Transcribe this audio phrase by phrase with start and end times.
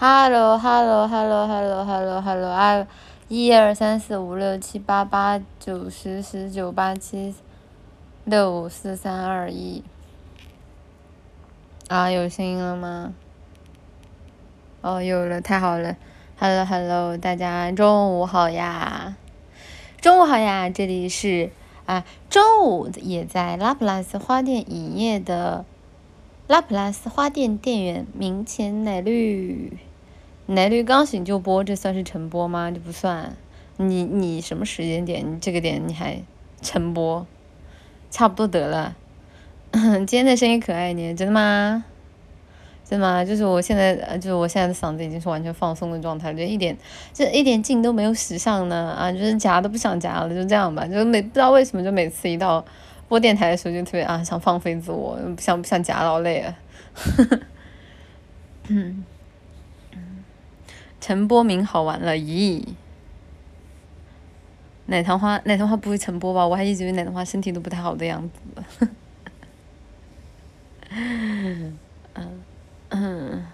[0.00, 2.86] Hello，Hello，Hello，Hello，Hello，Hello 啊！
[3.26, 7.34] 一二三四五六七八八九十十九八七
[8.24, 9.82] 六五四三二一
[11.88, 13.12] 啊，有声音了吗？
[14.82, 15.96] 哦，有了，太好了
[16.38, 19.16] ！Hello，Hello，大家中午好呀！
[20.00, 20.70] 中午好呀！
[20.70, 21.50] 这里是
[21.86, 25.64] 啊，中午也在拉普拉斯花店营业的
[26.46, 29.76] 拉普拉斯花店店员明前奶绿。
[30.50, 32.70] 奶绿刚醒就播，这算是晨播吗？
[32.70, 33.36] 这不算。
[33.76, 35.22] 你你什么时间点？
[35.30, 36.22] 你这个点你还
[36.62, 37.26] 晨播？
[38.10, 38.96] 差不多得了。
[39.72, 41.84] 今天的声音可爱点，真的吗？
[42.82, 43.22] 真的吗？
[43.22, 46.74] 就是我现在，呃就是我现在的嗓子已经是完全放松的状态，就一点，
[47.12, 49.12] 就一点劲都没有使上呢啊！
[49.12, 50.86] 就是夹都不想夹了，就这样吧。
[50.86, 52.64] 就每不知道为什么，就每次一到
[53.06, 56.56] 播电台的时候，就特别啊想放飞自我，不想不想夹了，好累啊。
[58.68, 59.04] 嗯。
[61.00, 62.64] 陈波明好玩了，咦？
[64.86, 66.46] 奶糖花，奶糖花不会陈波吧？
[66.46, 68.88] 我还一直以为奶糖花身体都不太好的样子。
[70.90, 71.78] 嗯
[72.88, 73.46] 嗯，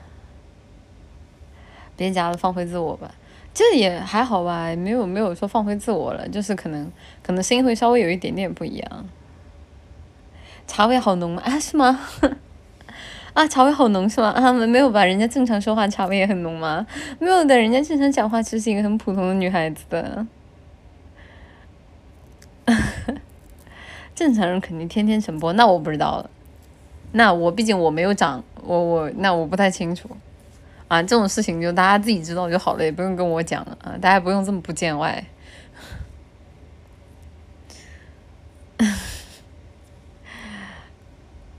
[1.96, 3.12] 别夹了，放飞自我吧。
[3.52, 6.90] 这也还好吧，没有没有说放飞自我了，就是可能
[7.22, 9.08] 可能声音会稍微有一点点不一样。
[10.66, 11.36] 茶味好浓？
[11.38, 12.00] 啊，是吗？
[13.34, 14.28] 啊，茶味好浓是吗？
[14.30, 15.04] 啊，没有吧？
[15.04, 16.86] 人家正常说话茶味也很浓吗？
[17.18, 20.26] 没有的，人家正常讲话其实是一个很普通的女孩子的。
[24.14, 26.30] 正常人肯定天天晨播，那我不知道了。
[27.10, 30.08] 那我毕竟我没有长，我我那我不太清楚。
[30.86, 35.24] 啊，这种事情就大家自己知道就好了，也不用跟我讲了啊，大家不用这么不见外。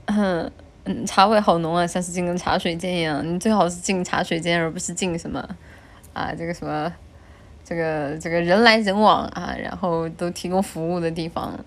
[0.06, 0.50] 嗯。
[0.88, 3.20] 嗯，茶味好浓啊，像是进个茶水间一样。
[3.28, 5.44] 你最好是进茶水间，而不是进什么
[6.12, 6.92] 啊，这个什么，
[7.64, 11.58] 这个这个人来人往啊，然后都提供服务的地方。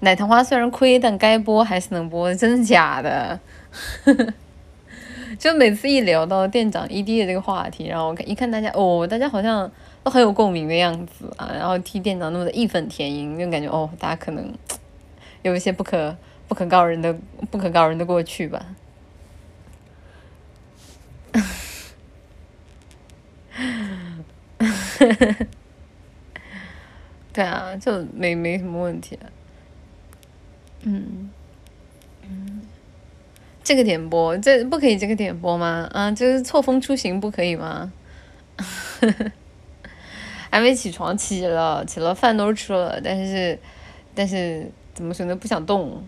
[0.00, 3.38] 奶糖花虽然亏，但该播还是能播，真的假的？
[5.38, 9.70] 就每次一聊到店长 ED 的这个话题，然后我看一看大家，哦，大家好像
[10.02, 14.50] 都很有共鸣的样子啊，然后替店长弄得义愤填膺，就感觉哦，大家可能
[15.42, 16.16] 有一些不可。
[16.48, 17.16] 不可告人的
[17.50, 18.66] 不可告人的过去吧。
[27.32, 29.16] 对啊，就没没什么问题。
[30.82, 31.30] 嗯
[32.22, 32.62] 嗯，
[33.62, 35.88] 这个点播这不可以这个点播吗？
[35.92, 37.92] 啊，就是错峰出行不可以吗？
[40.50, 43.56] 还没起床，起了起了，饭都吃了，但是
[44.14, 45.36] 但是怎么说呢？
[45.36, 46.02] 不想动。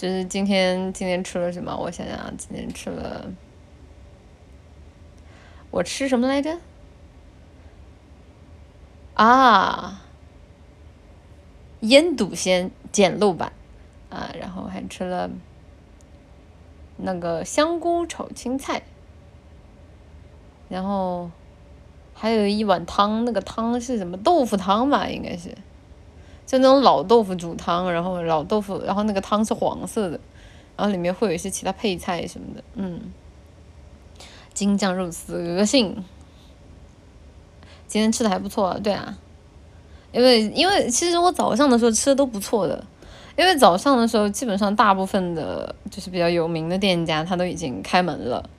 [0.00, 1.76] 就是今天，今天吃了什么？
[1.76, 3.30] 我想想，今天吃了，
[5.70, 6.58] 我吃什么来着？
[9.12, 10.00] 啊，
[11.80, 13.52] 腌笃鲜简陋版
[14.08, 15.28] 啊，然后还吃了
[16.96, 18.82] 那个香菇炒青菜，
[20.70, 21.30] 然后
[22.14, 25.10] 还有一碗汤，那个汤是什么豆腐汤吧？
[25.10, 25.54] 应该是。
[26.50, 30.18] 就那种老豆腐煮汤，然后老豆腐，然后那个汤是黄色的，
[30.76, 33.00] 然后里面会有一些其他配菜什么的，嗯，
[34.52, 36.04] 京酱肉丝恶心。
[37.86, 39.16] 今天吃的还不错，啊对啊，
[40.10, 42.84] 因为因为其实我早上的时候吃的都不错的，
[43.38, 48.50] 因为早上的时候基本上大部分的就是比较有名的店家他都已经开门了，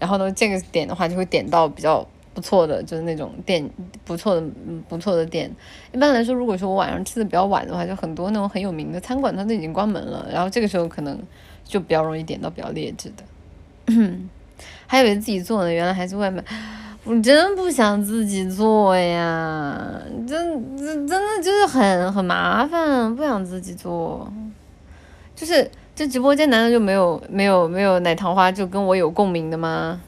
[0.00, 2.04] 然后呢这个点的话就会点到比较。
[2.40, 3.68] 不错的，就是那种店，
[4.02, 5.50] 不错的，嗯不错的店。
[5.92, 10.26] 一般来说，如果说我晚上吃的比较晚的话，就很多那种很有名的餐馆，它都已经关门了。
[10.32, 11.18] 然后这个时候可能
[11.62, 13.22] 就比较容易点到比较劣质的。
[14.86, 16.42] 还以为自己做呢，原来还是外卖。
[17.04, 24.32] 我真不想自己做呀，真真真的就是很很麻烦，不想自己做。
[25.36, 30.00] 就是这直播间难道就没有没有没有奶糖花就跟我有共鸣的吗？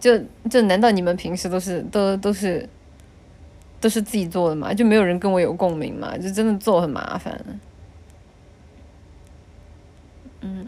[0.00, 0.18] 就
[0.50, 2.68] 就难道你们平时都是都都是
[3.80, 4.72] 都是自己做的吗？
[4.72, 6.16] 就没有人跟我有共鸣吗？
[6.16, 7.38] 就真的做很麻烦。
[10.40, 10.66] 嗯，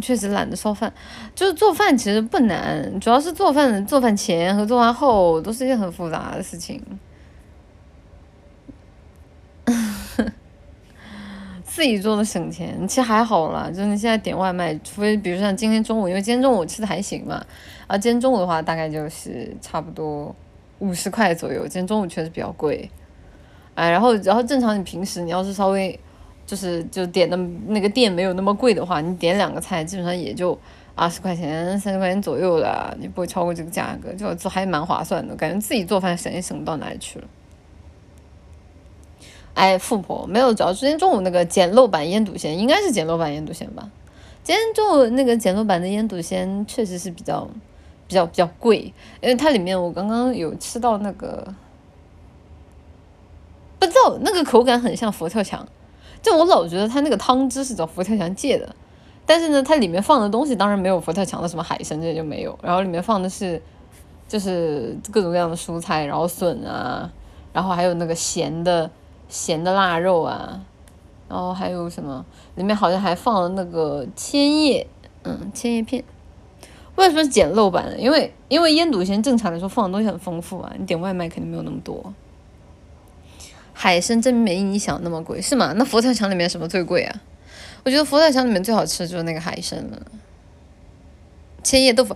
[0.00, 0.92] 确实懒得烧饭，
[1.34, 6.82] 就是做饭其实不难，主要是做饭做饭前和做完后都是一件很复杂的事情。
[11.64, 13.68] 自己做的省钱，其实还好啦。
[13.68, 17.44] 就是你现在点外卖，除非比如像今天中午，因为今天中午我吃的还行嘛。
[17.86, 20.34] 啊，今天中午的话，大概就是差不多
[20.78, 21.62] 五十块左右。
[21.62, 22.90] 今天中午确实比较贵。
[23.74, 25.98] 哎，然后然后正常你平时你要是稍微
[26.46, 27.36] 就是就点的
[27.66, 30.58] 那个店没有那么贵的话，你点两个菜基本上也就
[30.94, 37.26] 二十块钱、三十块钱左右的，你不会超过这个价格，就做还蛮划算的，感觉自己做饭省也省不到哪里去了。
[39.54, 43.90] 哎，富婆没有主要今天中午那个简陋版腌笃鲜，应该是简陋版腌笃鲜吧？
[44.42, 47.48] 今天中午那个简陋版的腌笃鲜确实是比较
[48.06, 51.46] 比较比较贵，因为它里面我刚刚有吃到那个，
[53.78, 55.66] 不知道那个口感很像佛跳墙，
[56.22, 58.74] 就我老觉得它那个汤汁是找佛跳墙借的，
[59.24, 63.60] 但是呢，它里面放的东西当然没有佛跳墙的什么海参这些就没有，然后里面放的是
[64.28, 67.10] 就是各种各样的蔬菜，然后笋啊，
[67.52, 68.90] 然后还有那个咸的。
[69.26, 70.60] 咸的腊肉啊，
[71.28, 72.24] 然后还有什么？
[72.56, 74.86] 里面好像还放了那个千叶，
[75.24, 76.04] 嗯，千叶片。
[76.96, 77.98] 为什么是简陋版的？
[77.98, 82.14] 因为因为腌笃鲜正常来说放的东西很丰富啊，你点外卖肯定没有那么多。
[83.72, 85.72] 海参真没你想那么贵，是吗？
[85.76, 87.20] 那佛跳墙里面什么最贵啊？
[87.84, 90.00] 我觉得佛跳墙里面最好吃的就是那个海参了。
[91.62, 92.14] 千叶豆腐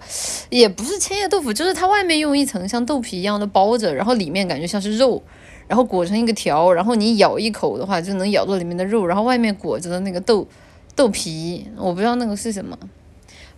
[0.51, 5.23] 也不是千叶豆腐，就是它外面用一层像豆皮一样的包着，然后里面感觉像是肉。
[5.67, 10.49] 然后裹成一个条，然后你咬一口的话，就能咬到里面的肉，然后外面裹着的那个豆
[10.97, 12.75] 豆皮，我不知道那个是什么。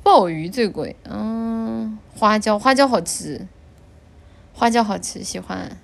[0.02, 3.46] 鲍鱼最贵，嗯，花椒花椒好吃，
[4.52, 5.76] 花椒好吃，喜欢。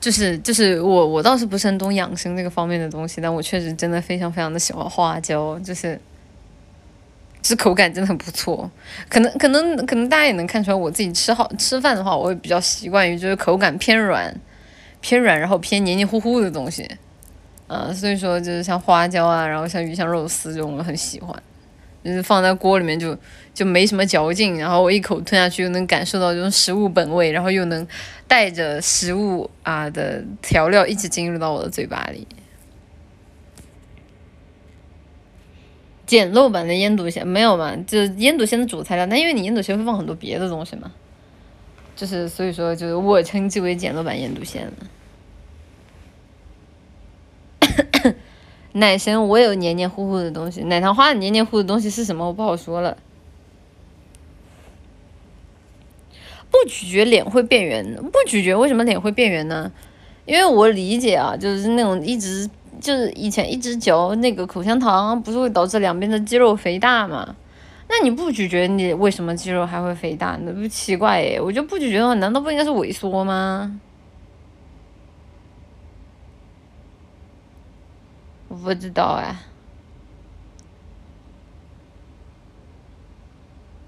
[0.00, 6.00] 就是就是我我倒是不是很懂养生这个方面的东西，但我确实真的非常非常的喜欢花椒，就是。
[7.46, 8.70] 是口感真的很不错，
[9.06, 14.34] 可能可能可能大家也能看出来，我自己吃好吃饭的话，我也比较习惯于就是口感偏软，
[15.02, 16.90] 偏软然后偏黏黏糊糊的东西，
[17.66, 21.34] 嗯，所以说就是像花椒啊，然后像鱼香肉丝这种我很喜欢，
[22.04, 23.16] 就是放在锅里面就
[23.54, 27.86] 就没什么嚼劲，然后我一口吞下去又能感受到这种食物本味，然后又能
[28.28, 32.26] 带着食物啊的调料一起进入到我的嘴巴里。
[36.06, 37.74] 简陋版的腌笃鲜没有嘛？
[37.86, 40.92] 就是腌笃鲜的主材料，那因为你腌笃鲜会放很多别的东西嘛，
[41.96, 44.72] 就是所以说，就是我称之为简陋版腌笃鲜了。
[48.74, 52.26] 奶神我有黏黏糊糊的东西，奶糖花的黏黏糊的东西是什么？
[52.26, 52.96] 我不好说了。
[56.50, 57.94] 不咀嚼脸会变圆？
[58.12, 59.72] 不咀嚼为什么脸会变圆呢？
[60.24, 62.48] 因为我理解啊，就是那种一直。
[62.80, 67.34] 就是以前一直嚼那个口香糖，不是会导致两边的肌肉肥大吗？
[67.88, 70.36] 那你不咀嚼，你为什么肌肉还会肥大？
[70.42, 71.40] 那不奇怪耶？
[71.40, 73.80] 我就不咀嚼的话，难道不应该是萎缩吗？
[78.54, 79.36] 不知道哎。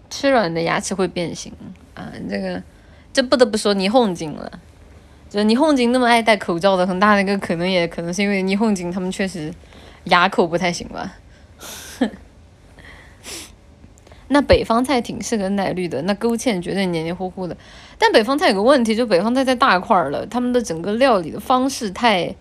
[0.09, 1.53] 吃软的牙齿会变形
[1.95, 2.11] 啊！
[2.29, 2.63] 这个，
[3.13, 4.51] 这不得不说霓虹精了。
[5.29, 9.53] 就霓虹景那么爱戴口罩的，很大的一个可能也可能是因为霓虹景他们确实
[10.05, 11.17] 牙口不太行吧。
[11.99, 12.11] 哼
[14.29, 17.55] 那北方菜挺适合奶绿的，那勾芡绝对黏黏糊糊的。
[17.99, 22.35] 但北方菜有个问题，就北方菜太大块了，他们的整个料理的方式太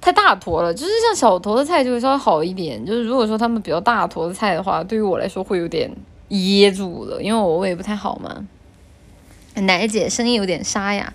[0.00, 0.72] 太大坨了。
[0.72, 2.84] 就是像小坨的菜就会稍微好一点。
[2.84, 5.90] 就是如果说他们比较大坨的菜的话，对于我来说会有点
[6.28, 8.46] 噎住了，因为我胃不太好嘛。
[9.54, 11.12] 奶姐声音有点沙哑。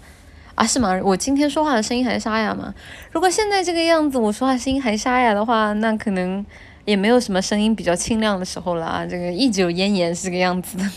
[0.56, 0.98] 啊，是吗？
[1.04, 2.74] 我今天说话的声音还沙哑吗？
[3.12, 6.46] 如果现在这个样子，我说话声音还沙哑的话，那可能
[6.86, 9.06] 也没有什么声音比较清亮的时候了啊。
[9.06, 10.90] 这个一直有咽炎是这个样子的，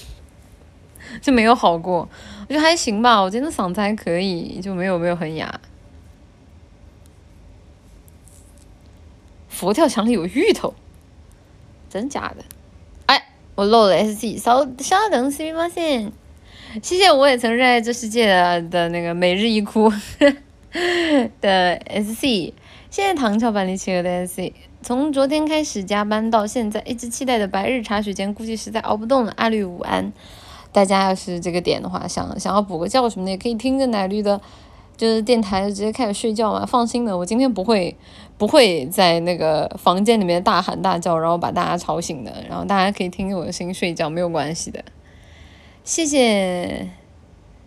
[1.20, 2.08] 就没有好过。
[2.48, 5.52] 我觉得还行吧，我今天嗓子还可以，就没有没有很哑。
[9.57, 10.73] 佛跳墙里有芋头，
[11.89, 12.43] 真假的？
[13.05, 16.11] 哎，我漏了 S C，稍稍等，すみません。
[16.81, 19.91] 谢谢，我也曾热爱这世界的的那个每日一哭
[21.39, 21.49] 的
[21.85, 22.53] S C，
[22.89, 29.31] 谢谢唐朝百里企鹅的 S C，从昨天开始加班到现在，一直期待的白日茶水间估计实在熬不动了。
[29.37, 30.11] 阿绿午安，
[30.71, 34.41] 大家要是这个点的话，想想要补个觉什么的，也可以听着奶绿的，
[34.97, 36.65] 就是电台就直接开始睡觉嘛。
[36.65, 37.95] 放心的，我今天不会
[38.38, 44.82] 不会在那个房间里面大喊大叫，然后把大家吵醒的，然后大家可以听着我的声音睡觉，没有关系的。
[45.82, 46.88] 谢谢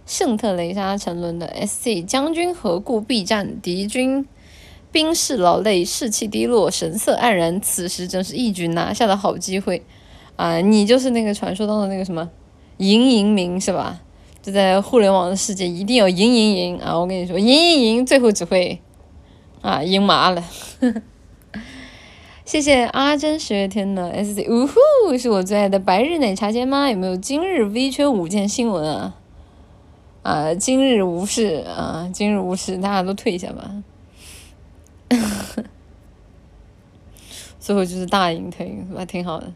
[0.05, 3.59] 圣特雷莎沉沦的 S.C 将军何故避战？
[3.61, 4.25] 敌军
[4.91, 7.59] 兵士劳累，士气低落，神色黯然。
[7.59, 9.83] 此时正是一举拿下的好机会
[10.35, 10.61] 啊！
[10.61, 12.29] 你就是那个传说中的那个什么
[12.77, 14.01] 赢赢明是吧？
[14.41, 16.97] 就在互联网的世界，一定要赢赢赢啊！
[16.97, 18.81] 我跟你说，赢赢赢，最后只会
[19.62, 20.44] 啊赢麻了。
[22.44, 26.89] 谢谢阿珍十月天的 S C，呜呼，是我最爱的白日奶茶街吗？
[26.89, 29.15] 有没有今日 V 圈五件新闻啊？
[30.24, 33.84] 啊，今日无事，啊，今日无事，大家都退一下吧。
[37.60, 39.06] 最后就是大赢特赢，是吧？
[39.06, 39.53] 挺好的。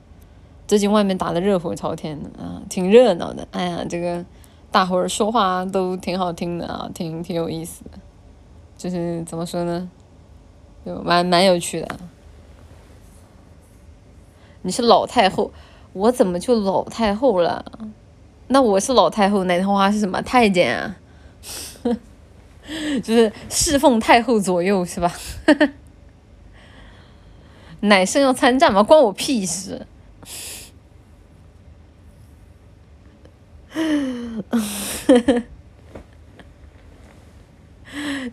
[0.67, 3.47] 最近外面打的热火朝天的啊，挺热闹的。
[3.51, 4.23] 哎呀，这个
[4.71, 7.91] 大伙儿说话都挺好听的啊，挺挺有意思的。
[8.77, 9.89] 就是怎么说呢，
[10.85, 11.99] 就蛮蛮有趣的。
[14.61, 15.51] 你是老太后，
[15.93, 17.63] 我怎么就老太后了？
[18.47, 20.95] 那我是老太后，奶桃花是什么太监啊？
[23.03, 25.11] 就是侍奉太后左右是吧？
[27.81, 28.81] 奶圣要参战吗？
[28.81, 29.85] 关我屁事！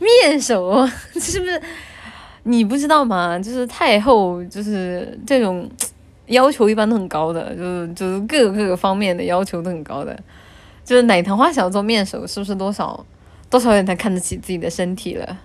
[0.01, 0.87] 面首
[1.21, 1.63] 是不是？
[2.45, 3.39] 你不知道吗？
[3.39, 5.71] 就是太后，就是这种。
[6.27, 10.19] 要求一般都很高的，就是就是各个各个方面的要求都很高的，
[10.83, 13.05] 就是奶糖花想要做面首，是不是多少
[13.51, 15.39] 多少人才看得起自己的身体了？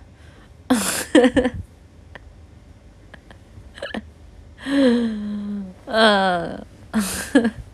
[5.86, 6.64] 嗯，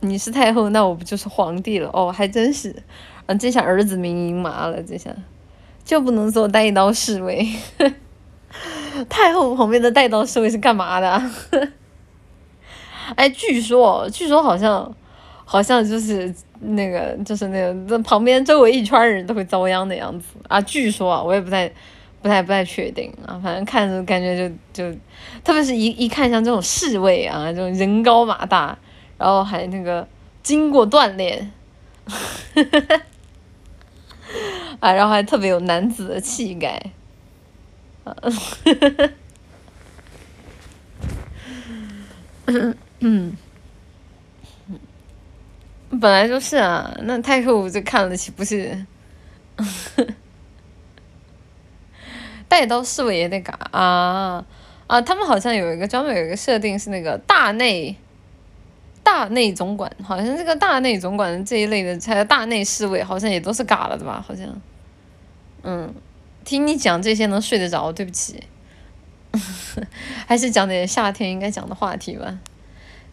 [0.00, 1.90] 你是太后，那我不就是皇帝了？
[1.92, 2.74] 哦，还真是，
[3.26, 5.10] 啊，这下儿子名赢麻了，这下。
[5.84, 7.46] 就不能做带刀侍卫？
[9.08, 11.22] 太后旁边的带刀侍卫是干嘛的？
[13.14, 14.92] 哎，据说，据说好像，
[15.44, 20.60] 好像就是那个，就是那个，这旁边周围一圈人都会遭殃的样子啊。
[20.62, 21.70] 据说啊，我也不太、
[22.20, 23.38] 不太、不太确定啊。
[23.40, 24.98] 反正看着感觉就就，
[25.44, 28.76] 特别是一一看像这种侍卫啊，这种人高马大，
[29.18, 30.06] 然后还那个
[30.42, 31.52] 经过锻炼。
[34.80, 36.80] 啊，然后还特别有男子的气概，
[43.00, 43.36] 嗯，
[46.00, 48.86] 本来就是啊，那太后就看得起不是？
[52.48, 54.44] 带刀侍卫也得嘎啊
[54.86, 55.00] 啊！
[55.00, 57.96] 他们好像有一个专门有一个设定是那个大内。
[59.06, 64.20] 大内总管好像这个大内总管这一类的，才大内侍卫好像也都是嘎了的吧？
[64.26, 64.60] 好像，
[65.62, 65.94] 嗯，
[66.44, 67.92] 听你讲这些能睡得着？
[67.92, 68.42] 对不起，
[70.26, 72.36] 还是讲点夏天应该讲的话题吧。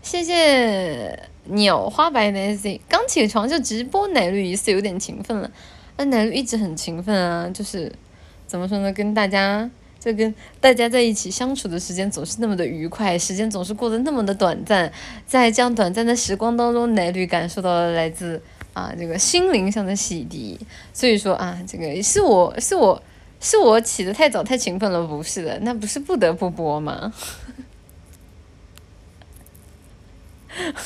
[0.02, 5.52] 谢谢鸟花白奶 Z，刚起床就直播奶绿一次有点勤奋了，
[5.98, 7.92] 那奶绿一直很勤奋啊，就是
[8.48, 9.70] 怎么说呢，跟大家。
[10.04, 14.92] 这跟大家在一起相处的时间总是那么的愉快，时间总是过得那么的短暂，
[15.26, 18.42] 在这样短暂的时光当中，奶绿感受到了来自
[18.74, 20.60] 啊这个心灵上的洗涤。
[20.92, 23.02] 所以说啊，这个是我是我
[23.40, 27.14] 是我起得太早太勤奋了，不是的，那不是不得不播吗？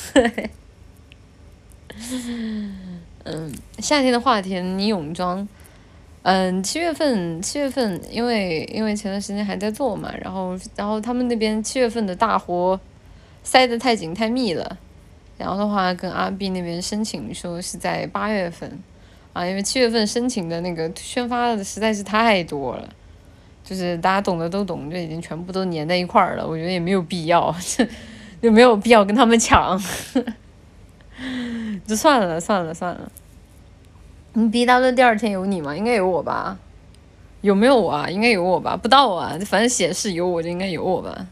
[3.23, 5.47] 嗯，夏天的话题，你泳装。
[6.29, 12.77] 嗯，七月份，七月份，因为因为前段时间还在做嘛，然后然后他们那边七月份的大活
[13.43, 14.77] 塞得太紧太密了，
[15.37, 18.77] 然后的话跟阿 B 那边申请说是在八月份，
[19.31, 22.89] 啊，因为七月份申请的那个宣发的实在是太多了，
[23.63, 27.55] 就是大家懂的都懂，就已经全部都粘在一块儿了，我觉得也没有必要，
[28.43, 29.81] 就没有必要跟他们抢，
[31.87, 33.09] 就算了算了算了。
[34.33, 35.75] 你 B W 第二天有你吗？
[35.75, 36.57] 应该有我吧？
[37.41, 38.09] 有没有我啊？
[38.09, 38.75] 应该有我吧？
[38.75, 41.27] 不到啊，反正显示有我就应该有我吧。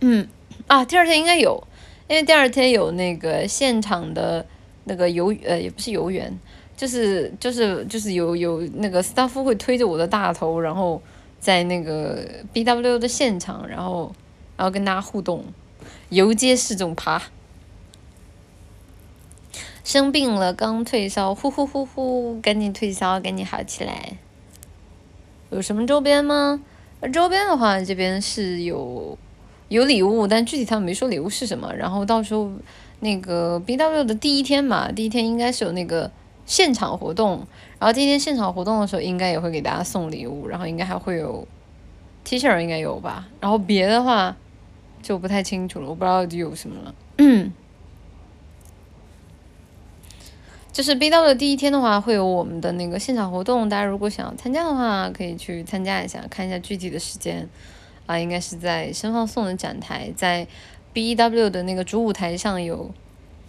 [0.00, 0.28] 嗯，
[0.66, 1.66] 啊，第二天应该有，
[2.08, 4.44] 因为第二天有那个现场的
[4.84, 6.36] 那个游呃也不是游园，
[6.76, 11.00] 就是就是就是有有那个 staff 会推着我的大头，然后
[11.40, 14.12] 在那个 B W 的现场，然后
[14.56, 15.44] 然后跟大家互动，
[16.10, 17.22] 游街示众爬。
[19.86, 24.14] 生病了，刚退烧，呼呼呼呼，赶紧退烧，赶紧好起来。
[25.50, 26.60] 有什么周边吗？
[27.12, 29.16] 周边的话，这边是有
[29.68, 31.72] 有礼物，但具体他们没说礼物是什么。
[31.72, 32.50] 然后到时候
[32.98, 36.10] 那个 B W 的第一天嘛，第一天应该是有那个
[36.46, 37.46] 现场活动，
[37.78, 41.46] 然后第一天现场活动的时候，应该也会给大家送礼物，然后应该还会有
[42.24, 43.28] T 恤应该有吧。
[43.38, 44.36] 然后别的话
[45.00, 46.94] 就不太清楚了，我不知道有什么了。
[47.18, 47.52] 嗯。
[50.76, 57.48] 就是 B 到的第一天的话，会有我们的那个现场活动，大家如果想要参加的话，可以去参加一下，看一下具体的时间，
[58.04, 60.46] 啊，应该是在声放送的展台，在
[60.92, 62.90] B W 的那个主舞台上有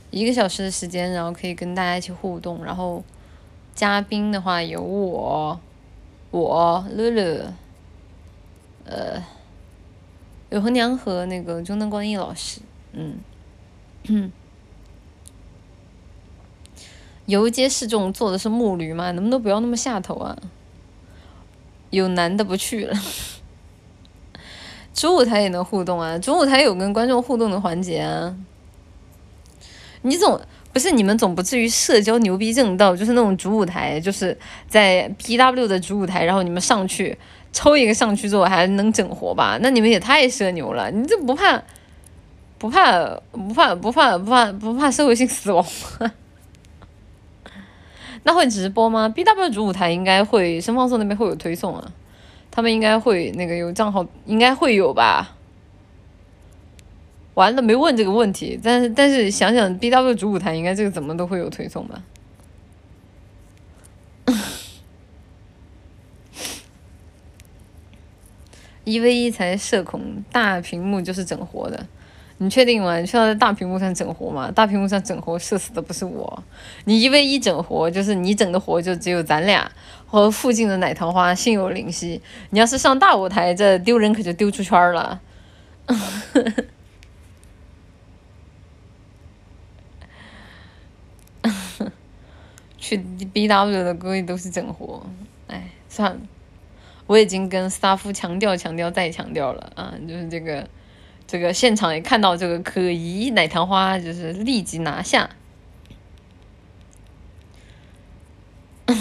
[0.09, 3.03] 一个小时的时间，然后可以跟大家一起互动，然后
[3.75, 5.59] 嘉宾的话有我，
[6.31, 7.53] 我乐乐，
[8.85, 9.21] 呃，
[10.49, 12.61] 有和娘和那个中登光一老师，
[12.93, 13.17] 嗯。
[17.27, 19.11] 游街示众坐的是木驴吗？
[19.11, 20.35] 能不能不要那么下头啊？
[21.89, 22.97] 有男的不去了。
[24.93, 28.35] 主舞台也能互动啊，主舞台有跟观众互动的环节啊。
[30.03, 30.39] 你总
[30.71, 37.17] 不是你们总不至于社交牛逼症到就是那种主舞台，就是在 P W 的主舞台，然后你们上去
[37.51, 39.57] 抽一个上去之后还能整活吧？
[39.61, 41.61] 那你们也太社牛了，你这不怕
[42.57, 45.65] 不怕不怕不怕不怕不怕社会性死亡
[45.99, 46.11] 吗？
[48.27, 51.93] 那会直播吗？B W 主舞台应该会，声放送那边会有推送啊。
[52.51, 55.37] 他们应该会那个有账号，应该会有吧？
[57.35, 62.03] 完了没问这个问题，但是但是想想 B W 主舞台应该这个怎么都会有推送吧？
[68.83, 71.87] 一 v 一才社恐，大屏幕就是整活的。
[72.39, 72.99] 你确定吗？
[72.99, 74.51] 你需要在大屏幕上整活吗？
[74.51, 76.43] 大屏幕上整活射死的不是我，
[76.85, 79.71] 你一 v 一整活就是你整的活就只有咱俩
[80.05, 82.21] 和附近的奶桃花心有灵犀。
[82.51, 85.19] 你要是上大舞台，这丢人可就丢出圈了。
[92.77, 92.97] 去
[93.33, 95.03] B W 的估计都是整活，
[95.47, 96.19] 哎，算了，
[97.07, 100.67] 我已经跟 staff 强调、强调再强调了啊，就是这个。
[101.27, 105.29] 这个现场也看到这个可疑奶糖花，就是立即拿下。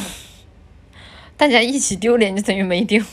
[1.37, 3.05] 大家一起丢脸就等于没丢，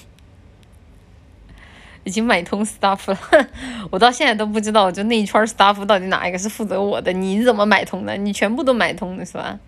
[2.04, 3.20] 已经买通 staff 了，
[3.92, 7.14] 我到现在都不知道，就那一圈 staff 到底哪一个是负责我的？
[7.14, 8.18] 你怎么买通的？
[8.18, 9.60] 你全部都买通的是吧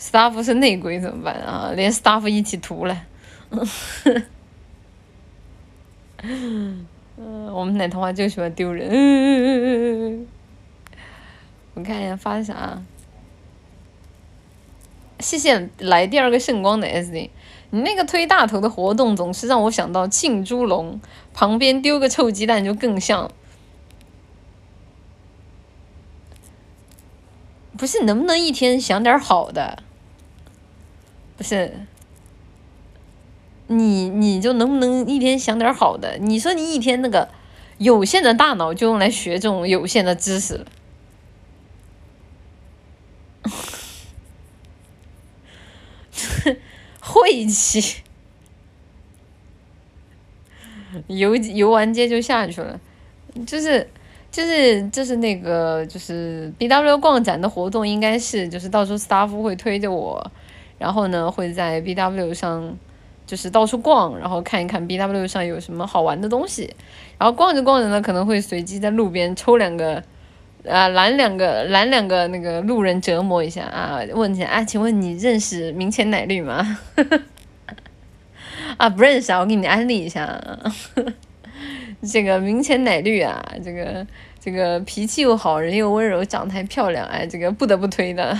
[0.00, 1.72] ？staff 是内鬼怎么办啊？
[1.76, 3.04] 连 staff 一起屠了。
[6.22, 6.86] 嗯，
[7.52, 10.26] 我们奶糖花就喜欢丢人。
[11.74, 12.82] 我看一下发的啥？
[15.20, 17.30] 谢谢来第二个圣光的 SD。
[17.70, 21.00] 你那个推大头的活动总是让我想到庆猪笼
[21.34, 23.30] 旁边丢个臭鸡蛋就更像。
[27.76, 29.82] 不是，能不能一天想点好的？
[31.36, 31.86] 不是。
[33.70, 36.16] 你你就能不能一天想点好的？
[36.18, 37.28] 你说你一天那个
[37.76, 40.66] 有限的大脑就用来学这种有限的知识了，
[46.98, 48.02] 晦气，
[51.08, 52.80] 游游完街就下去了，
[53.46, 53.86] 就是
[54.32, 60.32] 就是就是那个就是 B W 逛展的活动，应该是就是到时候 staff 会推着我，
[60.78, 62.78] 然后呢会在 B W 上。
[63.28, 66.74] 就是到处逛，然后看一看 B W 上有什么好玩的东西，
[67.18, 70.02] 然后逛着逛着呢，可能会随机在路边抽两个，
[70.66, 76.78] 啊拦两个拦两个那个路人折磨一下啊，问一下啊，请问你认识明前奶绿吗？
[78.78, 80.42] 啊不认识啊，我给你安利一下，
[82.10, 84.06] 这个明前奶绿啊，这个
[84.40, 88.38] 这个脾气又好，人又温柔，长得还漂亮，哎，这个不得不推的。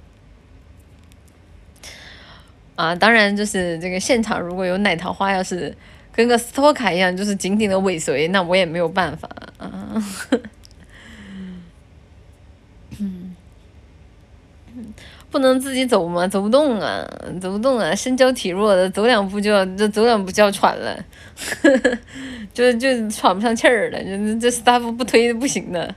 [2.76, 5.76] 啊，当然就是这个现场如果有奶桃花，要是
[6.12, 9.70] 跟个斯托卡一样，就是紧紧的尾随，那我也没有办法啊。
[12.98, 13.34] 嗯，
[15.30, 16.26] 不能自己走吗？
[16.26, 17.04] 走不动啊，
[17.40, 21.04] 走不动啊，身娇体弱的，走两步就要，这走两步就要喘了，
[22.52, 25.94] 就就喘不上气儿了，这这 staff 不推不行的。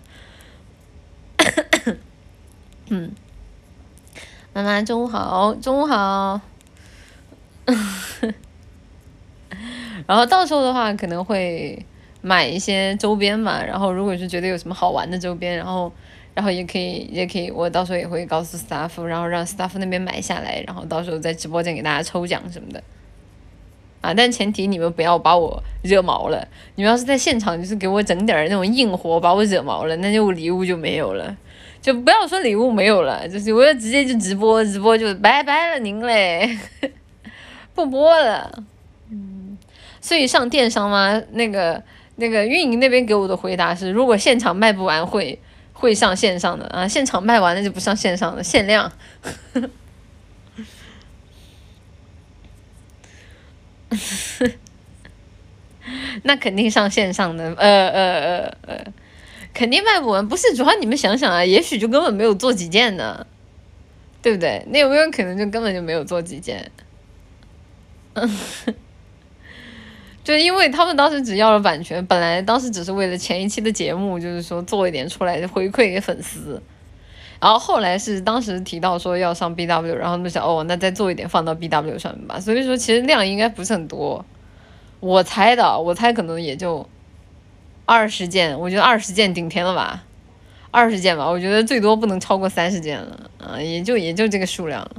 [2.89, 3.11] 嗯，
[4.53, 6.39] 妈妈中午好，中午好。
[10.07, 11.85] 然后到时候的话，可能会
[12.21, 13.63] 买一些周边嘛。
[13.63, 15.91] 然后如果是觉得有什么好玩的周边，然后
[16.33, 22.81] 然后也可以也可以，我到时候也会告诉 staff，然后让 staff 那边买下来，然后到时候在直播间给大家抽奖什么的。
[23.99, 26.47] 啊，但前提你们不要把我惹毛了。
[26.75, 31.35] 你们要是在现场就是给我整点那种硬货，把我惹毛了，那就礼物就没有了。
[31.81, 36.57] 就不要说礼物没有了，就是我要直接就直播，直播就拜拜了您嘞。
[37.77, 38.63] 不播了，
[39.11, 39.55] 嗯，
[40.01, 41.21] 所以上电商吗？
[41.33, 41.83] 那个
[42.15, 45.39] 那个运营那边给我的回答是，如果现场卖不完，会
[45.73, 48.91] 会上线上的啊，现场卖完了就不上线上的，限量。
[56.23, 58.83] 那肯定上线上的，呃呃呃呃，
[59.53, 60.27] 肯定卖不完。
[60.27, 63.27] 不是，主要你们想想啊，也许就根本没有做几件呢，
[64.23, 64.65] 对不对？
[64.71, 66.71] 那有没有可能就根本就没有做几件？
[70.23, 76.61] 就因为他们当时只要了版权，本来当时只是为了前一期的节目，就是说做一点出来回馈给粉丝，
[77.39, 82.39] 然后后来是当时提到说要上 BW，然后就想哦，那再做一点放到 BW 上面吧。
[82.39, 84.25] 所以说其实量应该不是很多，
[84.99, 86.85] 我猜的，我猜可能也就
[87.85, 90.03] 二十件，我觉得二十件顶天了吧，
[90.71, 94.91] 二十件吧，我觉得最多不能超过三十件了，啊，也就也就这个数量了。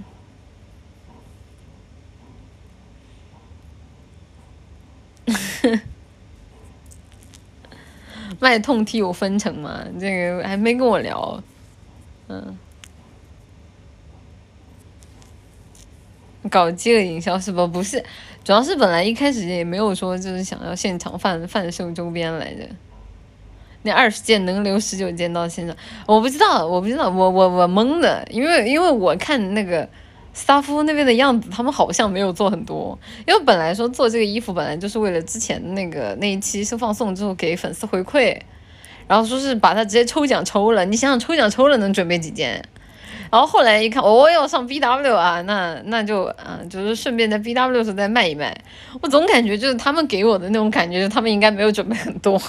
[8.41, 9.85] 卖痛 T 有分成吗？
[9.99, 11.43] 这个还没跟我聊。
[12.29, 12.57] 嗯，
[16.49, 17.67] 搞饥饿营销是不？
[17.67, 18.05] 不是，
[18.45, 22.69] 主要是本来一开始也没有说就是想要现场贩贩售周边来着。
[23.83, 29.89] 那二十件能留十九件到现场，我不知道，我不知道，我我我懵的，因为因为我看那个。
[30.33, 38.39] 斯达夫那边的样子，他们好像没有做很多，因为本来说做这个衣服本来就是为了之前那个那一期收放送之后给粉丝回馈，
[39.07, 42.63] 然后说是把它直接抽奖抽了，你想想抽奖抽了能准备几件？
[43.31, 48.57] 然后后来一看，哦要上 BW 啊，那那就啊就是顺便在 BW 时候再卖一卖。
[49.03, 52.39] 我总感觉就是他们给我的那种感觉，就他们应该没有准备很多，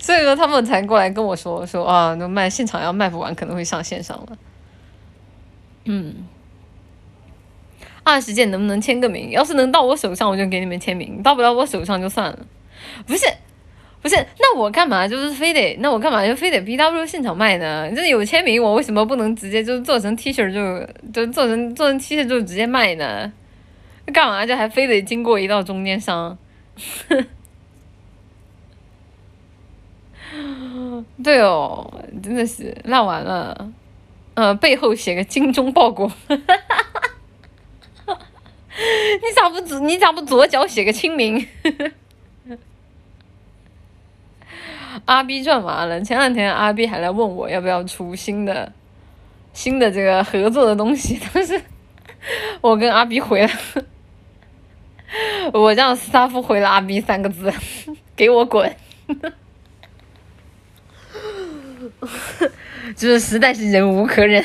[0.00, 4.28] 所以说他们才过来跟我说说啊，那卖现场要卖不完，可能会上线上了。
[5.84, 6.26] 嗯，
[8.04, 9.30] 二十件能不能签个名？
[9.30, 12.38] 要是能到我手上，我就给你们签名；到不了我手上就算了。
[13.06, 13.26] 不是，
[14.00, 15.76] 不是，那我干嘛就是非得？
[15.80, 17.90] 那我干嘛就非得 B W 现场卖呢？
[17.94, 23.32] 这有签名，我为什么不能直接就做成 T 恤就就做成做成 T 恤就直接卖呢？
[24.12, 26.36] 干嘛就还非得经过一道中间商？
[31.22, 33.72] 对哦，真的是烂完了。
[34.34, 36.36] 嗯，背后写个精忠报国， 你
[39.36, 41.46] 咋不左你咋不左脚写个清明？
[45.04, 48.72] 阿 B 赚完了，前两天阿 B 还来问我要不要出新的
[49.52, 51.60] 新的这个合作的东西， 但是
[52.60, 53.50] 我跟阿 B 回了，
[55.52, 57.52] 我让斯塔夫回了阿 B 三个字，
[58.14, 58.74] 给我滚。
[62.96, 64.44] 就是实在是忍无可忍，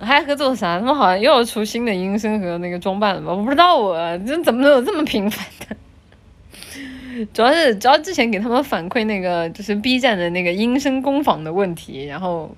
[0.00, 0.78] 还合作啥？
[0.78, 3.32] 他们好像又要出新的音声和那个装扮了吧？
[3.32, 5.76] 我不知道啊，这怎么能有这么频繁的？
[7.32, 12.56] 主要是主要之前给他们反馈那个就是 B 站的那个音声工坊的问题，然后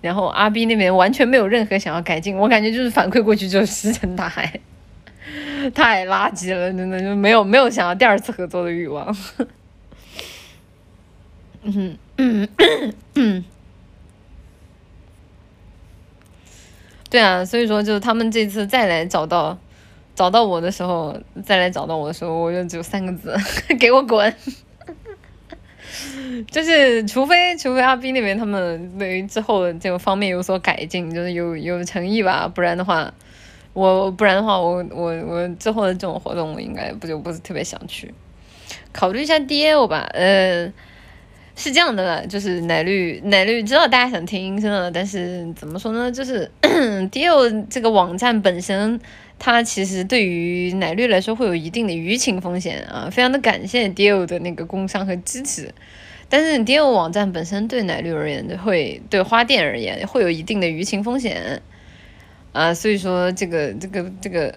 [0.00, 4.60] 然后阿 B 那边完全没有任何想要改进，我感觉就是反馈过去就石沉大海，
[5.74, 9.16] 太垃圾了，真的就没有没有想要第二次合作的欲望。
[11.62, 12.48] 嗯嗯
[13.14, 13.44] 嗯，
[17.10, 19.56] 对啊，所以说就是他们这次再来找到
[20.14, 23.36] 找到我的时候，再来找到我的时候，我就只有三个字：
[23.78, 24.32] 给我滚！
[26.50, 33.12] 就是除非除非阿斌那边他们对于之后这个方面有所改进，就是有有诚意吧，不然的话，
[33.72, 38.14] 我不然的话，我我我之后的这种活动，我应该不就不是特别想去，
[38.92, 40.72] 考虑一下 DL 吧，呃。
[41.60, 46.10] 是这样的，就是奶绿奶绿知道大家想听音声了，但是怎么说呢？
[46.10, 49.00] 就是 Dio 这个网站本身，
[49.40, 53.10] 它其实对于奶绿来说会有一定的舆情风险啊。
[53.10, 55.74] 非常的感谢 Dio 的那个工商和支持，
[56.28, 61.60] 但是 Dio 网站本身对奶绿而言，会对花店而言会有一定的舆情风险
[62.52, 62.72] 啊。
[62.72, 64.54] 所以说这个这个这个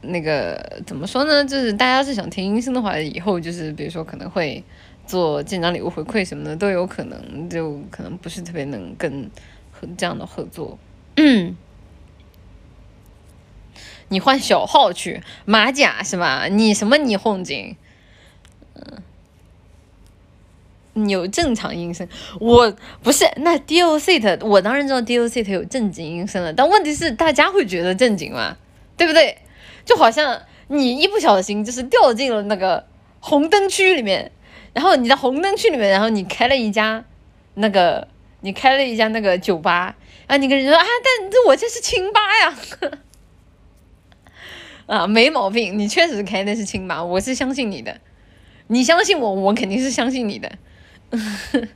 [0.00, 1.44] 那个怎么说呢？
[1.44, 4.64] 就是大家是想听音声的话，以后就是比如说可能会。
[5.06, 9.30] 做建章礼物回馈什么的都有可能，就可能不是特别能跟
[9.70, 10.76] 和这样的合作。
[11.16, 11.56] 嗯，
[14.08, 16.48] 你换小号去马甲是吧？
[16.48, 17.76] 你什么霓虹金？
[18.74, 19.02] 嗯，
[20.94, 22.08] 你有正常音声，
[22.40, 28.56] 我不是那 D O C T，我当然知道 D O C T 有正经音声了，但问题是大家会觉得正经吗？
[28.96, 29.38] 对不对？
[29.84, 32.86] 就好像你一不小心就是掉进了那个
[33.20, 34.32] 红灯区里面。
[34.76, 37.02] 然后你在红灯区里面，然后你开了一家，
[37.54, 38.06] 那个
[38.42, 42.54] 你开了一家那个酒吧，啊，你跟人说啊，但这我这是清吧呀，
[44.84, 47.98] 啊，没毛病，你确实开的是清吧，我是相信你的，
[48.66, 50.52] 你相信我，我肯定是相信你的，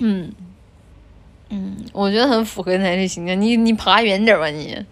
[0.00, 0.32] 嗯，
[1.50, 4.84] 嗯，我觉得很符合他的形象，你你爬远点吧你。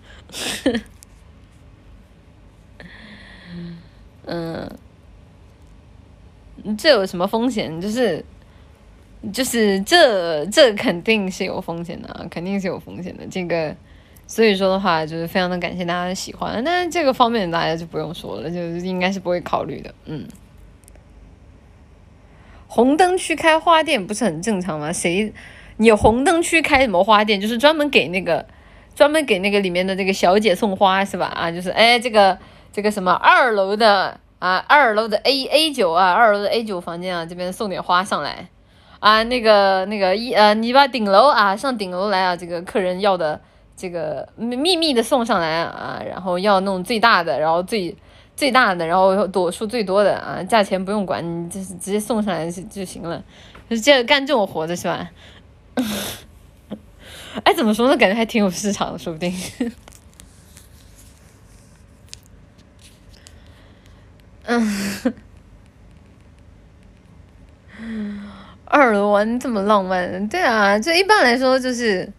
[4.26, 4.70] 嗯，
[6.76, 7.80] 这有什么风险？
[7.80, 8.24] 就是，
[9.32, 13.26] 就是这这肯定是有风险的，肯定是有风险的。
[13.30, 13.74] 这个
[14.26, 16.62] 所以说的话，就是非常的感谢大家的喜欢。
[16.64, 19.94] 但是这个方面大家就不用说了，就应该是不会考虑的。
[20.04, 20.26] 嗯，
[22.66, 24.92] 红灯区开花店不是很正常吗？
[24.92, 25.32] 谁？
[25.76, 27.40] 你红灯区开什么花店？
[27.40, 28.46] 就是专门给那个
[28.94, 31.26] 专门给那个里面的这个小姐送花是吧？
[31.26, 32.38] 啊，就是哎，这个
[32.76, 38.50] 这个什么二楼的啊，二楼的 A A 九啊，二楼的 A 九房间啊，这边送点花上来
[39.00, 43.40] 啊，那个那个一呃，你把顶楼啊上顶楼来啊，这个客人要的。
[43.78, 47.96] 这个秘密的送上来啊，然后要弄最大的，然后最
[48.34, 53.22] 最大的，然后朵数最多的啊，价钱不用管，你就是直接送上来就就行了，
[53.70, 55.10] 就这干这种活的是吧？
[57.44, 57.96] 哎，怎么说呢？
[57.96, 59.32] 感觉还挺有市场的，说不定。
[64.46, 65.12] 嗯，
[68.64, 72.10] 二楼玩这么浪漫，对啊，就一般来说就是。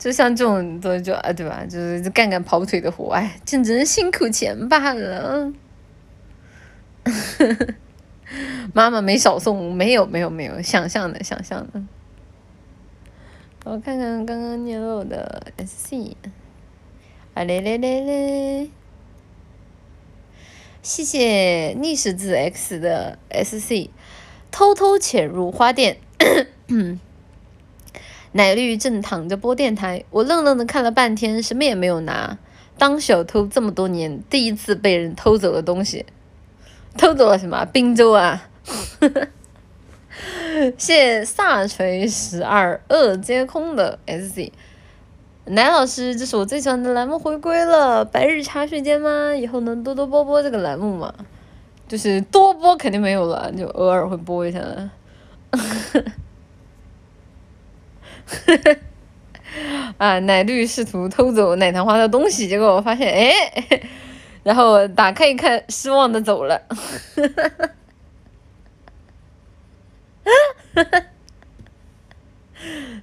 [0.00, 1.62] 就像这种东西就啊，对吧？
[1.68, 5.52] 就是干干跑腿的活，哎，挣挣辛苦钱罢了。
[8.72, 11.82] 妈妈没少送，没有没有没有，想象的想象的。
[13.64, 16.16] 我看看刚刚念漏的 SC，
[17.34, 18.70] 啊嘞嘞嘞嘞！
[20.82, 23.90] 谢谢逆时字 X 的 SC，
[24.50, 25.98] 偷偷潜入花店。
[28.32, 32.38] 奶绿正躺着播电台，我愣愣的看了半天，什么也没有拿。
[32.78, 36.06] 当小偷这么多年，第一次被人偷走了东西，
[36.96, 37.64] 偷走了什么？
[37.66, 38.48] 滨州啊！
[40.78, 44.50] 谢 谢萨锤十二二接空的 SC，
[45.45, 48.03] 奶老师，这是我最喜欢的栏目回归了。
[48.03, 49.35] 白日茶水间吗？
[49.35, 51.13] 以后能多多播播这个栏目吗？
[51.87, 54.59] 就是多播肯定没有了，就偶尔会播一下。
[59.99, 60.19] 啊！
[60.19, 63.31] 奶绿试图偷走奶糖花的东西，结果我发现，哎，
[64.41, 66.59] 然后打开一看，失望的走了。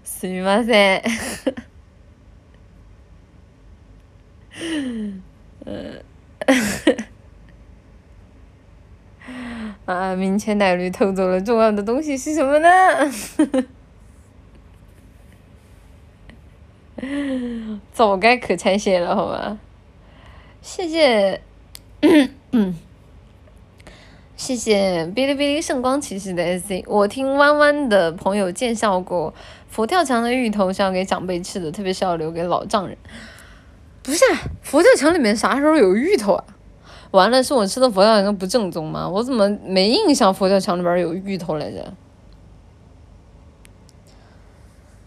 [0.04, 1.65] すみません。
[4.59, 5.21] 嗯，
[9.85, 10.15] 啊！
[10.15, 12.69] 明前奶绿偷走了重要的东西是什么呢？
[17.93, 19.57] 早该可拆卸了，好吧？
[20.61, 21.41] 谢谢，
[24.35, 26.83] 谢谢哔哩哔哩圣光骑士的 S C。
[26.87, 29.33] 我听弯弯的朋友介绍过，
[29.69, 32.97] 佛跳墙的芋头是要给长辈吃的，特别是要留给老丈人。
[34.07, 34.23] 不是，
[34.61, 36.41] 佛跳墙里面啥时候有芋头啊？
[37.11, 39.05] 完了，是我吃的佛跳墙不正宗吗？
[39.05, 41.93] 我怎么没印象佛跳墙里边有芋头来着？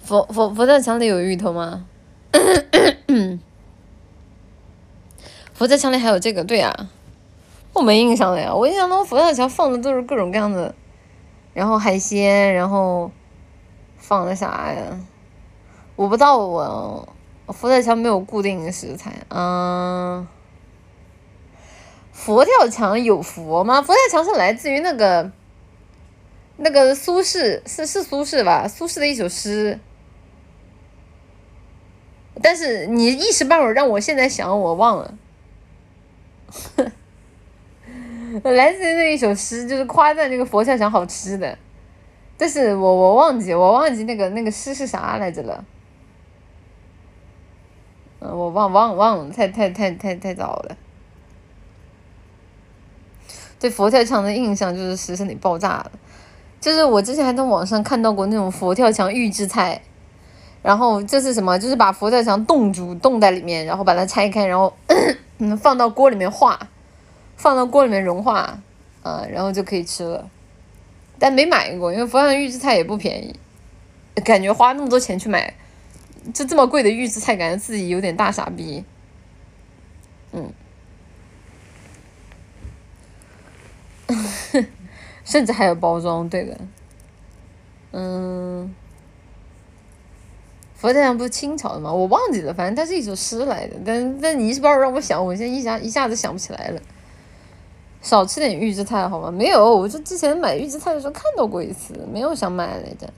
[0.03, 1.87] 佛佛佛跳墙里有芋头吗？
[5.55, 6.71] 佛跳墙里还有这个，对呀，
[7.73, 8.55] 我没印象了呀。
[8.55, 10.75] 我印象中佛跳墙放的都是各种各样的，
[11.55, 13.11] 然后海鲜，然后
[13.97, 15.01] 放的啥呀？
[15.97, 17.09] 我不知道，我
[17.53, 19.13] 佛跳墙没有固定的食材。
[19.29, 20.27] 嗯，
[22.13, 23.81] 佛跳墙有佛吗？
[23.83, 25.31] 佛跳墙是来自于那个
[26.57, 28.69] 那个苏轼，是是苏轼吧？
[28.69, 29.79] 苏轼的一首诗。
[32.43, 35.15] 但是你一时半会儿让我现在想，我忘了。
[38.45, 41.59] 来自于那一首诗，就是夸赞那个佛跳墙好吃的，
[42.39, 45.65] 但是我我忘记我忘记那个那个诗是啥来着了。
[48.21, 50.77] 嗯，我忘忘忘了，太太太太太早了。
[53.59, 55.91] 对佛跳墙的印象就是食神里爆炸了，
[56.61, 59.83] 就是我之前还在网上看到过那种佛跳墙预制菜。
[60.63, 61.59] 然后这是什么？
[61.59, 64.71] 就是把佛跳墙冻住，冻在里面，然后把它拆开，然后
[65.59, 66.69] 放到锅里面化，
[67.35, 68.59] 放到锅里面融化，
[69.03, 70.29] 啊，然后就可以吃了。
[71.19, 73.35] 但没买过，因为佛跳墙预制菜也不便宜，
[74.23, 75.55] 感觉花那么多钱去买，
[76.33, 78.85] 就这么贵的预制菜，感觉自己有点大傻逼。
[80.33, 80.53] 嗯，
[85.25, 86.59] 甚至还有包装，对的，
[87.93, 88.75] 嗯。
[90.77, 91.93] 佛跳墙不是清朝的吗？
[91.93, 93.77] 我忘记了，反正它是一首诗来的。
[93.85, 96.81] 但但你一时半会儿让我想，我现在一下一下子想不起来了。
[98.01, 99.31] 少吃点预制菜好吗？
[99.31, 103.13] 没有，我就之前买预制菜的时候看到过一次，没有想买来着。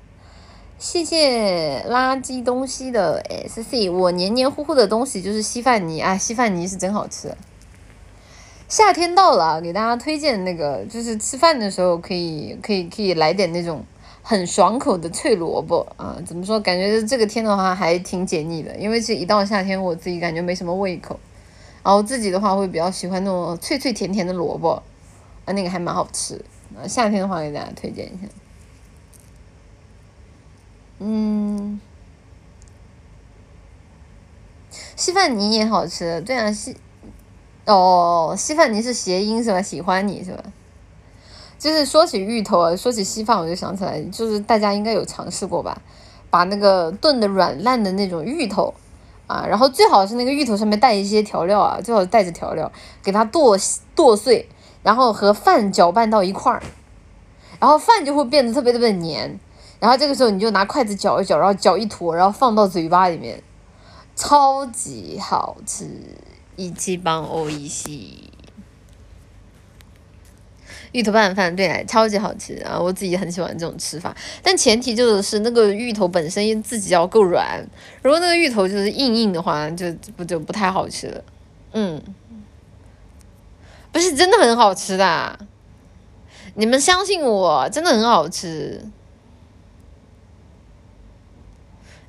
[0.83, 7.33] 谢谢垃圾东西的 S C，我黏黏糊糊的东西就是稀饭泥啊，稀饭泥是真好吃。
[8.68, 13.85] 夏天到了，给大家推荐那个，就是吃饭的时候可以可以可以来点那种
[14.23, 16.59] 很爽口的脆萝卜啊，怎么说？
[16.59, 21.16] 感觉这个天的话还挺解腻的，因为这一到夏天，我自己感觉没什么胃口。
[21.85, 24.83] 然后自己的话会比较喜欢那种脆脆甜甜的萝卜，
[25.45, 26.45] 啊，那个还蛮好吃。
[26.75, 28.27] 啊，夏天的话给大家推荐一下。
[31.05, 31.81] 嗯，
[34.95, 36.77] 稀饭泥也好吃，对啊，稀，
[37.67, 39.61] 哦，稀饭泥是谐音是吧？
[39.61, 40.45] 喜欢你是吧？
[41.59, 45.83] 就是说起芋头啊，说起稀饭，我就想起来，就是大家应该有尝试过吧？
[46.31, 48.73] 把那个炖的软烂的那种芋头
[49.27, 52.71] 啊，然后最好是那个芋头上面带一些调料啊，最好带着调料，
[53.03, 53.59] 给它剁
[53.95, 54.49] 剁碎，
[54.83, 56.62] 然后和饭搅拌到一块儿，
[57.61, 59.38] 然后饭就会变得特别特别黏，
[59.83, 63.42] 然后这个时候你就拿筷子搅一搅，然后搅一坨，然后放到嘴巴里面，
[64.14, 65.90] 超级好吃，
[66.55, 68.31] 一起帮欧一西。
[70.92, 72.79] 芋头拌饭对，超级好吃啊！
[72.79, 77.66] 我自己很喜欢这种吃法，但前提就是那个芋头本身自己要够软，
[78.03, 81.25] 如果那个芋头就是硬硬的话，就不就不太好吃了。
[81.73, 82.01] 嗯，
[83.90, 85.37] 不是真的很好吃的，
[86.55, 88.81] 你们相信我，真的很好吃。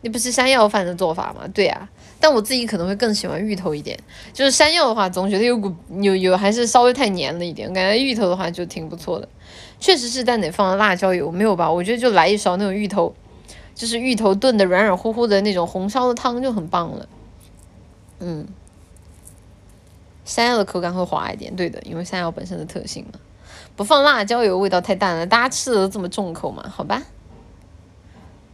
[0.03, 1.47] 那不是山药饭的做法吗？
[1.51, 1.89] 对呀。
[2.19, 3.99] 但我自己可能会更喜欢芋头一点，
[4.31, 9.27] 就是山药的话，总觉得有股有有还是稍微太黏了一点，感觉芋头的话就挺不错的。
[9.77, 11.69] 确实是但得放了辣椒油，没有吧？
[11.69, 13.13] 我觉得就来一勺那种芋头，
[13.75, 17.09] 就是芋头炖的软软乎乎的那种红烧的汤就很棒了。
[18.19, 18.47] 嗯，
[20.23, 23.19] 山药的口感会滑一点，对的，因为山药本身的特性嘛。
[23.75, 26.63] 不放辣椒油味道太淡了，大家吃的都这么重口嘛？
[26.73, 27.03] 好吧。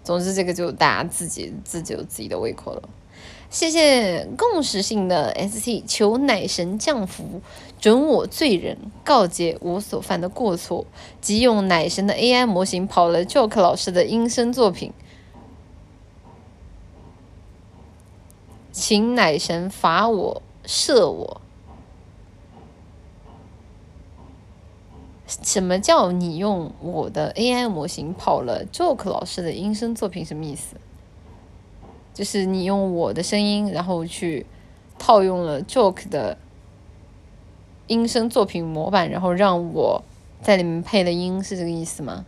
[0.10, 2.89] 总之这个就大家自己自己有自己的胃口了。
[3.52, 7.43] 谢谢共识性的 S T，求奶神降福，
[7.80, 10.88] 准我罪人，告诫我所犯的过错，
[11.22, 14.91] 即用奶神的 A I 模型跑了 Joke 老师的音声作品，
[18.72, 21.39] 请奶神罚我赦我。
[25.29, 30.25] 什么叫你用我的 A I 模型跑了 Joke 老师的音声作品？
[30.25, 30.75] 什么意思？
[32.15, 34.47] 就是你用我的声音，然后去
[34.97, 36.37] 套用了 Joke 的
[37.85, 40.03] 音声作品模板，然后让我
[40.41, 42.25] 在里面配了音，是这个意思吗？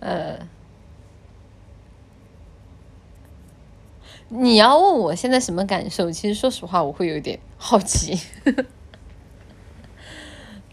[0.00, 0.38] 呃，
[4.50, 6.10] 你要问我现在什么感受？
[6.10, 8.20] 其实说实话，我会有点好奇，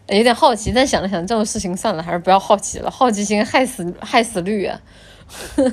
[0.10, 0.72] 有点好奇。
[0.72, 4.82] 但想了想，这种事情算了，还是不要好奇了，好奇心害死害死率啊！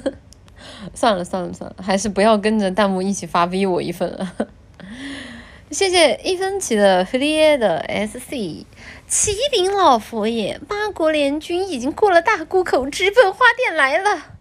[0.92, 4.34] 算了算了算了，还是不要跟着弹幕一起发 V 我一份了。
[5.72, 8.66] 谢谢一分起的菲利耶的 SC。
[9.08, 14.33] 启禀老佛爷，八国联军已经过了大沽口，直奔花店来了。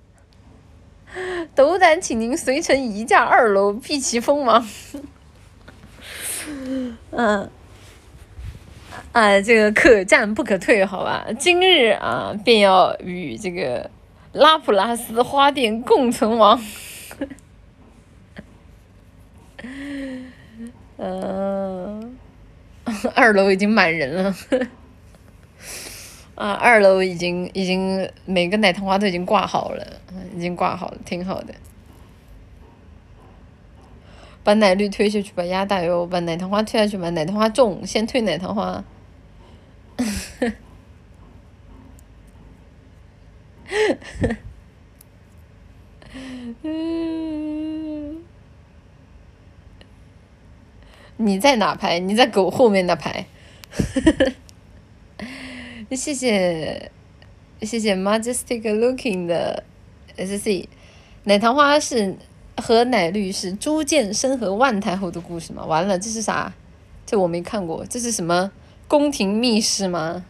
[1.56, 4.68] 斗胆请您随臣移驾二楼，避其锋芒。
[7.12, 7.50] 嗯，
[9.12, 11.26] 啊，这个可战不可退，好吧？
[11.40, 13.90] 今日啊，便要与这个
[14.32, 16.62] 拉普拉斯花店共存亡。
[20.98, 22.18] 嗯。
[23.16, 24.36] 二楼已经满人了，
[26.36, 29.86] 啊，二楼已经已经每个奶糖花都已经挂好了，
[30.36, 31.54] 已经挂好了，挺好的。
[34.44, 38.84] 把奶绿推下去，把鸭大油，把奶糖花推下去，把奶糖花重，先推奶糖花。
[51.18, 52.00] 你在哪排？
[52.00, 53.26] 你在狗后面那排。
[55.96, 56.92] 谢谢
[57.62, 59.64] 谢谢 majestic looking 的
[60.18, 60.68] SC，
[61.24, 62.16] 奶糖花是
[62.58, 65.66] 和奶绿是朱见深和万太后的故事吗？
[65.66, 66.54] 完了，这是啥？
[67.06, 68.52] 这我没看过，这是什么
[68.88, 70.26] 宫廷秘事吗？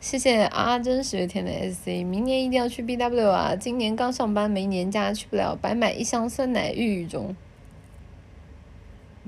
[0.00, 3.54] 谢谢阿珍十月天的 SC，明年一定要去 BW 啊！
[3.54, 7.36] 今年刚上班没年假，去不了，白买一箱酸奶郁郁中。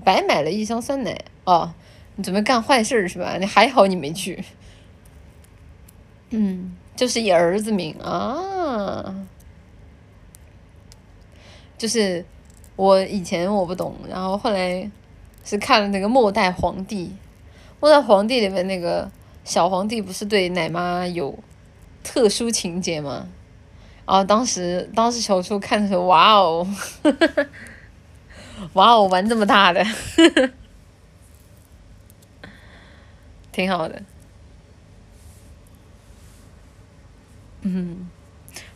[0.03, 1.75] 白买了一箱酸奶哦，
[2.17, 3.37] 你准备干坏事是吧？
[3.39, 4.43] 你还好你没去，
[6.33, 9.15] 嗯，就是以儿子名啊。
[11.79, 12.25] 就是
[12.77, 14.91] 我以前我不懂，然后后来
[15.45, 17.07] 是看了那个《末代皇帝》，
[17.81, 19.11] 《末代皇帝》里面那个
[19.45, 21.37] 小皇帝不是对奶妈有
[22.05, 23.27] 特殊情节吗？
[24.05, 26.67] 啊，当时当时小时候看的时候，哇哦，
[28.75, 29.85] 哇哦，玩这么大的，
[33.51, 34.03] 挺好的。
[37.63, 38.09] 嗯，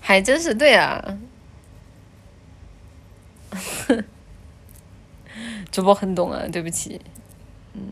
[0.00, 1.18] 还真是对啊。
[5.70, 7.00] 主播很懂啊，对不起。
[7.74, 7.82] 嗯。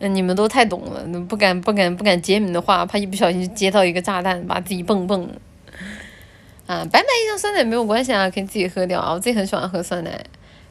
[0.00, 5.28] 嗯，你们都太懂了，不敢不敢不敢接你们的话，怕一不小心就接到一个炸弹，把自己蹦蹦。
[6.66, 9.12] 啊，白买一箱酸奶没有关系啊，可以自己喝掉啊。
[9.12, 10.24] 我自己很喜欢喝酸奶。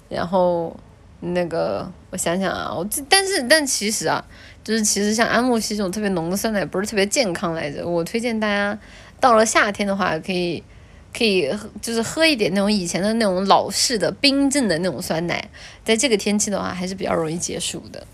[0.09, 0.73] 然后
[1.19, 4.23] 那个，我想想啊，我这但是但其实啊，
[4.67, 7.87] 就是其实像安慕希这种特别浓的酸奶不是特别健康来着。
[7.87, 8.77] 我推荐大家
[9.17, 10.61] 到了夏天的话，可以
[11.17, 11.49] 可以
[11.81, 15.49] 就是喝一点那种以前的那种老式的冰镇的那种酸奶，
[15.85, 18.05] 在这个天气的话还是比较容易解暑的。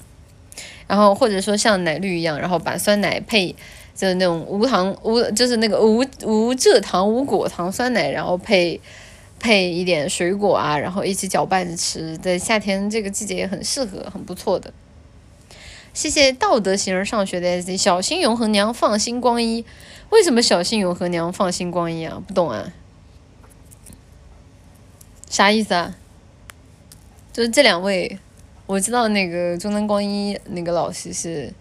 [0.86, 3.56] 然后或者说像奶绿一样，然后把酸奶配
[3.96, 8.80] 就是那种无糖无就是那个无无蔗糖无果糖酸奶，然后配
[9.40, 14.72] 配一点水果啊，然后一起搅拌着吃，在夏天这个季节也很适合，很不错的。
[15.94, 19.64] 谢谢道德行人上学的 S D 小心永恒娘放心光一，
[20.10, 22.22] 为什么小心永恒娘放心光一啊？
[22.28, 22.74] 不懂啊？
[25.30, 25.96] 啥意思啊？
[27.32, 28.18] 就是这两位。
[28.66, 31.54] 我知道那个中南光一那个老师是，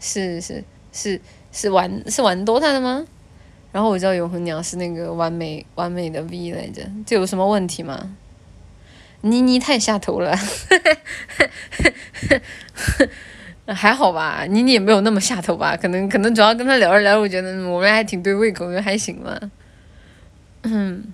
[0.00, 1.20] 是是是
[1.52, 3.06] 是玩是玩 DOTA 的吗？
[3.72, 8.16] 然后我知道永恒娘是那个完美完美的 V 来着，这有什么问题吗？
[9.30, 10.36] 妮妮太下头了，
[13.74, 15.76] 还好吧，妮妮也没有那么下头吧？
[15.76, 19.38] 可能可能主要跟他聊着聊，我觉得我们还挺对胃口，就还行吧。
[20.62, 21.12] 嗯。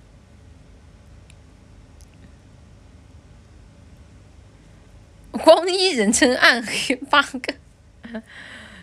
[5.43, 7.43] 光一人称暗黑 bug，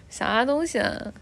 [0.10, 1.14] 啥东西啊？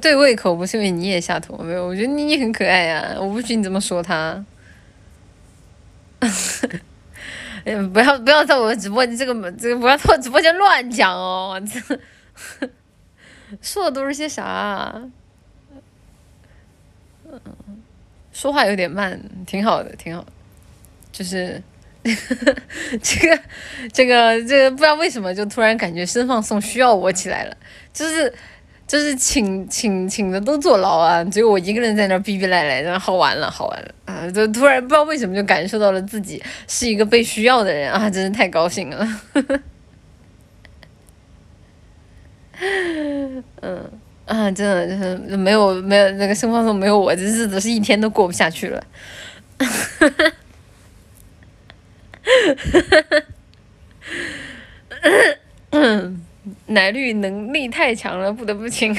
[0.00, 1.86] 对胃口不是因为你也下头没有？
[1.86, 4.44] 我觉得妮妮很可爱呀，我不许你这么说她。
[7.64, 12.68] 哎， 不要不要在我直播间这个门这个不要在我直播间乱讲哦，这
[13.62, 15.00] 说的都是些啥？
[17.30, 17.40] 嗯。
[18.32, 20.26] 说话有点慢，挺好的，挺好。
[21.12, 21.62] 就是
[22.02, 23.40] 这个，
[23.92, 27.56] 这个，这个不知道为什么就突然感觉生放送需要我起来了，
[27.92, 28.34] 就是
[28.86, 34.30] 就是请请请的都坐牢啊，只有我一个人在那逼逼赖赖，然后好玩了，好玩了啊！
[34.30, 39.20] 就突然不知道为什么就感受到了自己是一个被需要的人啊，真是太高兴了。
[43.62, 43.90] 嗯。
[44.26, 48.82] 啊，真的就是没有没有那个生放送没有我，这日子是一天都过不下去了。
[49.58, 49.66] 哈
[50.08, 50.32] 哈。
[55.02, 56.12] 哈哈
[56.66, 58.96] 奶绿能力太强了，不得不亲。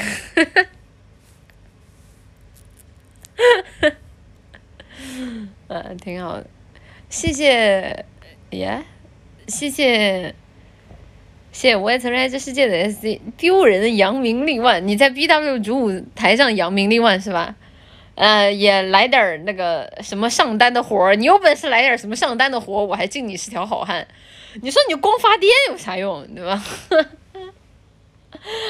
[5.68, 6.46] 呃， 挺好的，
[7.08, 8.04] 谢谢，
[8.50, 8.82] 耶，
[9.48, 10.34] 谢谢。
[11.52, 17.56] 谢谢我也承认这世界的 S C 丢人扬名立万，你在 B W 主舞台上扬名立万是吧？
[18.14, 24.06] 呃，也来点那个什么上单的活儿，你有本事来点什么上单的活儿，我还敬你是条好汉。
[24.60, 26.62] 你说你光发癫有啥用，对吧？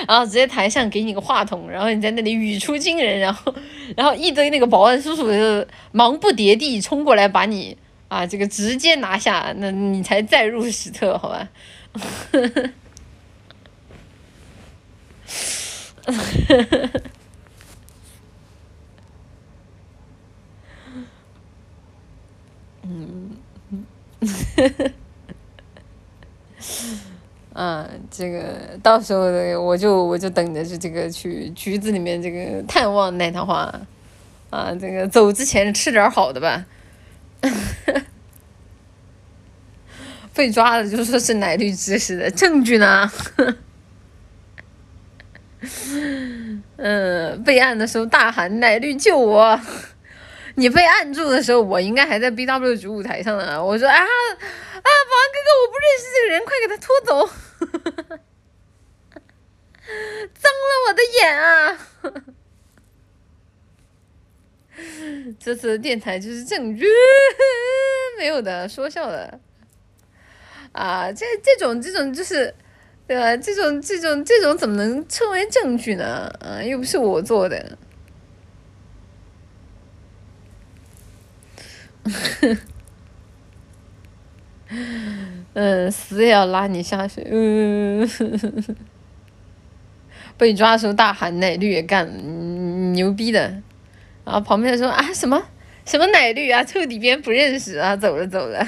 [0.06, 3.54] 然后直接台上给你个话筒，然后你在那里语出惊人，然后
[3.96, 7.76] 然后一堆那个保安叔叔就忙不迭地冲过来把你
[8.08, 11.48] 啊这个直接拿下，那你才载入史册，好吧？
[12.32, 12.70] 呵呵
[16.04, 16.12] 呵，呵
[24.56, 24.92] 呵呵，
[27.56, 29.22] 啊，这个到时候
[29.62, 33.72] 我就我就等着是这个去局子里面这个探望奶糖花，
[34.50, 36.66] 啊，这个走之前吃点好的吧。
[40.34, 43.10] 被抓了就说是奶绿指使的，证据呢？
[46.76, 49.58] 嗯，备案的时候大喊奶绿救我！
[50.56, 53.62] 你被按住的时候，我应该还在 B W 主舞台上呢。
[53.62, 54.86] 我说啊啊，保安
[55.32, 57.28] 哥哥，我不认识这个人，快给他拖走！
[60.34, 61.78] 脏了我的眼啊！
[65.38, 66.86] 这次的电台就是证据，
[68.18, 69.38] 没有的，说笑的。
[70.72, 72.52] 啊，这这种这种就是，
[73.06, 73.36] 对吧？
[73.36, 76.30] 这种这种这种怎么能称为证据呢？
[76.40, 77.78] 啊，又不是我做的。
[85.54, 87.26] 嗯，死也要拉你下水。
[87.30, 88.08] 嗯，
[90.36, 93.62] 被抓的时候大喊奶绿也干，牛逼的。
[94.24, 95.42] 然后旁边说啊什么
[95.84, 98.66] 什么奶绿啊，臭底边不认识啊，走了走了。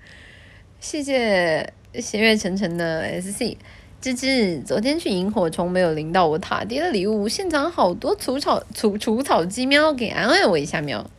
[0.78, 3.58] 谢谢弦月沉沉的 S C，
[4.00, 11.10] 芝芝，昨天去萤火虫没有领到我塔爹的礼物，现场好多除草除除草机喵，给安慰我一下喵。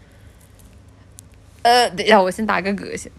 [1.68, 3.12] 呃，等一下，我先打个嗝先。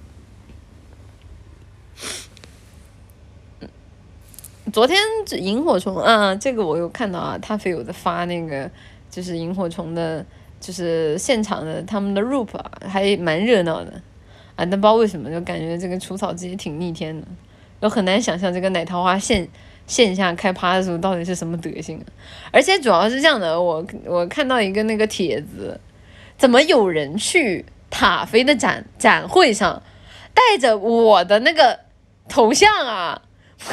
[4.72, 8.70] 昨天这萤火虫啊，这个我有看到啊，他非有的发那个
[9.10, 10.24] 就是萤火虫的，
[10.58, 13.92] 就是现场的他们的 rap 啊还蛮热闹的。
[14.56, 17.26] 啊，但不知道为什么就感觉这个除草机挺逆天的，
[17.80, 19.46] 我很难想象这个奶桃花线
[19.86, 22.02] 线下开趴的时候到底是什么德行。
[22.50, 25.78] 而且主要是这样的，我我看到一个那个帖子，
[26.38, 29.82] 怎么有人去塔飞的展展会上
[30.34, 31.80] 带着我的那个
[32.28, 33.22] 头像啊？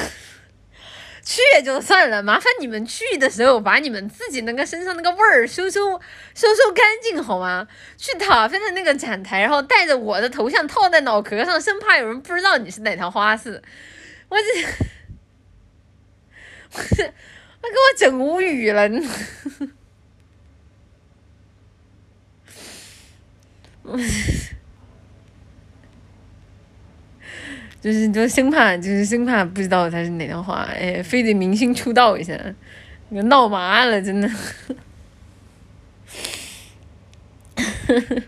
[1.28, 6.00] 去也就算了，麻烦你们去的时候把你们自己那个身上那个味儿收收
[6.36, 7.68] 收收干净好吗？
[7.98, 13.64] 去塔飞的那个展台，然后带着我的头像套在脑壳上，生怕有人不知道你是哪条花似。
[14.30, 14.44] 我这，
[16.78, 18.84] 我这，他给我整无语了。
[18.84, 19.68] 我。
[27.82, 32.36] 就是就生怕就是生怕不知道他是哪条花，哎，非得明星出道一下，
[33.10, 34.30] 你闹麻了，真的。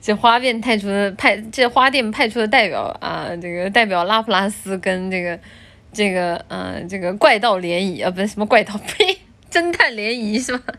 [0.00, 5.38] 这花店派出的派，这花店派出的代表啊，这个代表拉普拉斯跟这个
[5.92, 9.18] 这个嗯，这个怪盗联谊啊，不是什么怪盗，呸，
[9.50, 10.72] 侦探联谊是吧？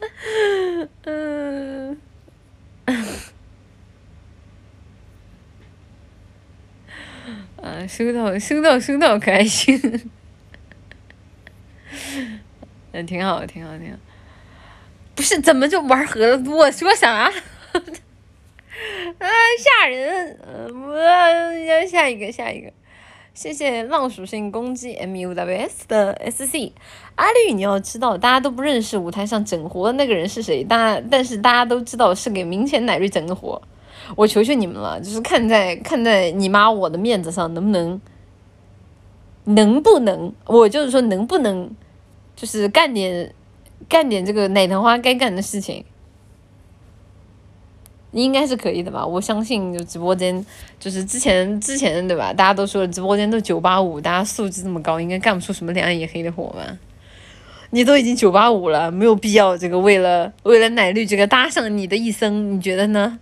[1.04, 2.00] 嗯。
[7.62, 10.10] 啊，收到，收到，收到，开心。
[12.92, 13.98] 嗯，挺好，挺好，挺好。
[15.14, 16.48] 不是，怎么就玩盒子？
[16.48, 17.24] 我说啥？
[19.18, 19.28] 啊，
[19.58, 20.38] 吓人！
[20.72, 22.72] 我要下一个，下一个。
[23.38, 26.72] 谢谢浪属性攻击 M U W S 的 S C。
[27.14, 33.62] 阿绿，你要知道，大家都不认识舞台上整活的那个人是谁，大但是大家都知道是给明前奶绿整的活。
[34.16, 38.00] 我求求你们了，就是看在看在你妈我的面子上，能不能，
[39.44, 41.70] 能不能，我就是说能不能，
[42.34, 43.32] 就是干点
[43.88, 45.84] 干点这个奶糖花该干的事情，
[48.12, 49.04] 应该是可以的吧？
[49.04, 50.44] 我相信就直播间，
[50.80, 52.32] 就是之前之前对吧？
[52.32, 56.78] 大家都说直播间都九八五，大家素质这么高，应该干不出什么两眼一黑的活吧？
[57.70, 63.18] 你都已经九八五了，没有必要这个为了 为了奶绿这个搭上你的一生，你觉得呢？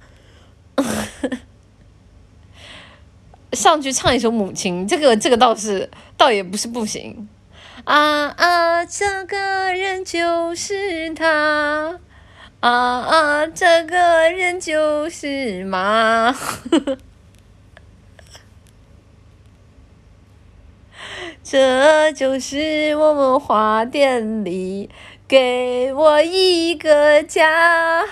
[3.52, 7.26] 上去唱一首《母亲》，这个这个倒是倒也不是不行。
[7.84, 11.98] 啊啊，这个人就是他，
[12.60, 16.34] 啊啊，这个人就是妈。
[21.42, 24.90] 这就是我们花店里
[25.28, 28.04] 给我一个家。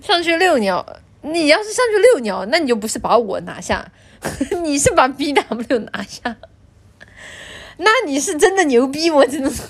[0.00, 0.86] 上去遛鸟，
[1.20, 3.92] 你要是上去遛鸟，那你就不是把我拿下，
[4.62, 6.36] 你是把 B W 拿下，
[7.84, 9.66] 那你是真的牛逼，我只能说，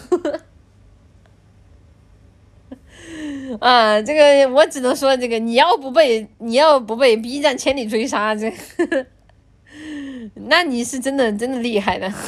[3.61, 8.53] 啊，这个我只能说这个，你要不被你要不被 B 站千里追杀，这，
[10.47, 12.13] 那你是真的真的厉害的。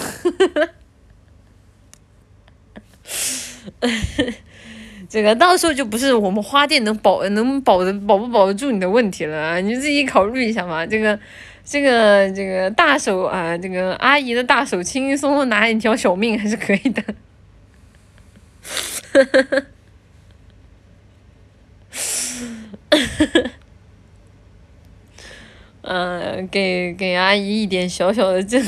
[5.09, 9.61] 这个到时候就不是我们花店能保能保的保不保得住你的问题了！
[9.61, 10.85] 你自己考虑一下嘛。
[10.85, 11.17] 这个，
[11.65, 17.03] 这个，这个大手啊，这个阿姨的大手轻轻松松拿一条小命还是可以的。
[25.83, 28.61] 嗯， 给给阿姨一点小小的这。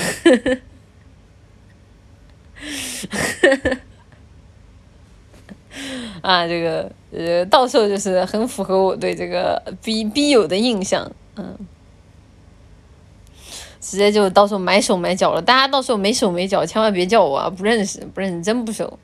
[6.22, 11.56] 啊，这个呃，到时候就是很符合我对这个 B B 友的印象，嗯，
[13.88, 15.40] 直接就到时候买手买脚了。
[15.40, 18.98] 大家到时候没手没脚，千万别叫我啊，不认识，不认识，真不熟。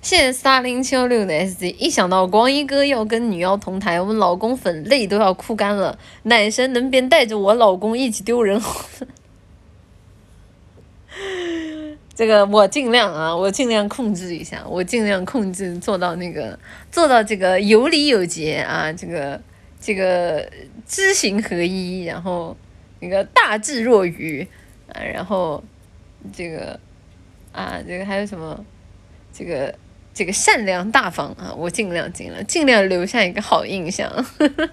[0.00, 5.98] 谢谢三零七幺六的 S Z，一想到光一哥要跟女妖同台，我们老公粉泪都要哭干了。
[6.22, 8.58] 奶神能别带着我老公一起丢人？
[12.14, 16.58] 这个我尽量啊，我尽量控制一下，我尽量控制做到那个
[16.90, 19.40] 做到这个有礼有节啊，这个
[19.80, 20.48] 这个
[20.86, 22.56] 知行合一，然后
[23.04, 24.46] 那个大智若愚
[24.92, 25.62] 啊，然后
[26.32, 26.78] 这个
[27.52, 28.64] 啊，这个还有什么
[29.32, 29.74] 这个。
[30.16, 34.08] 这个善良大方啊，我尽量尽量尽量留下一个好印象。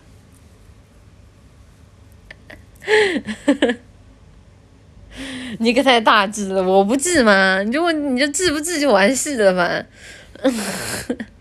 [5.57, 7.63] 你可太大智了，我不治吗？
[7.63, 9.83] 你就问你就治不治就完事了嘛。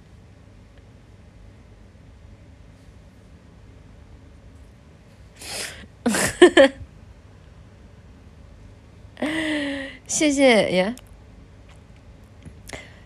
[10.07, 10.95] 谢谢呀。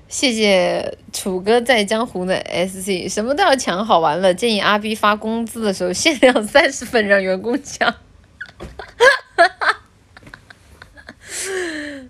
[0.08, 4.32] 谢谢楚哥在江湖的 SC，什么都要抢好玩了。
[4.32, 7.92] 建议阿 B 发工资的时候限量三十份让员工抢。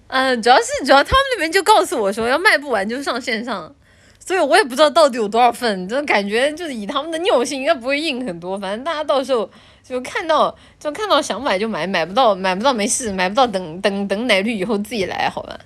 [0.09, 3.75] 嗯， 主要是主要他们那边就告诉我说要卖不完就上线上，
[4.21, 9.51] 所以我也不知道到底有多少份，就感觉就是以他们的尿性应该不会硬很多，反正大家到时候
[9.87, 15.61] 就看到就看到想买就买，买不到买不到没事，买不到等等等奶绿以后自己来好吧。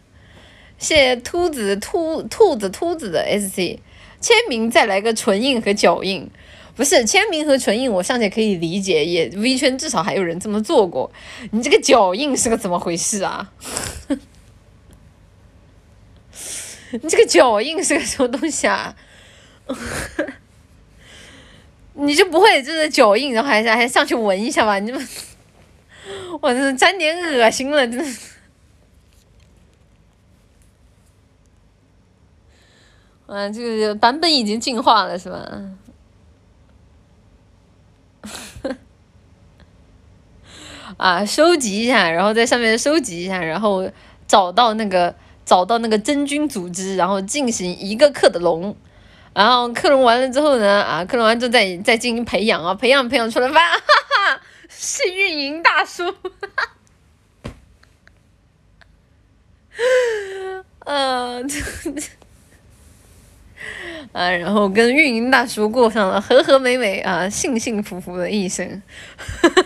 [0.76, 3.80] 谢谢秃子秃兔子秃子的 S C
[4.20, 6.28] 签名，再来个唇印和脚印，
[6.74, 11.10] 不是签名和唇印，我尚且可以理解，也 V 圈至少还有人这么做过。
[11.52, 13.52] 你这个脚印是个怎么回事啊？
[16.90, 18.96] 你这个脚印是个什么东西啊？
[22.00, 24.78] 你就不会就是脚印，然后还还上去闻一下吧？
[24.78, 25.08] 你们，
[26.40, 28.04] 我这沾点恶心了，真的。
[33.26, 35.46] 嗯， 这个版本已经进化了，是吧？
[40.96, 43.90] 啊，收集一下，然后在上面收集一下，然后
[44.26, 48.76] 找到那个找到那个真菌组织，然后进行一个克的隆，
[49.38, 56.12] 然后克隆完了之后呢，啊，克隆完之后再再进行培养啊，培养培养出来吧， 哈哈，是运营大叔，
[60.80, 61.60] 嗯， 这
[61.92, 62.02] 这。
[64.12, 68.82] 啊，然后跟运营大叔过上了和和美美啊、幸幸福福的一生。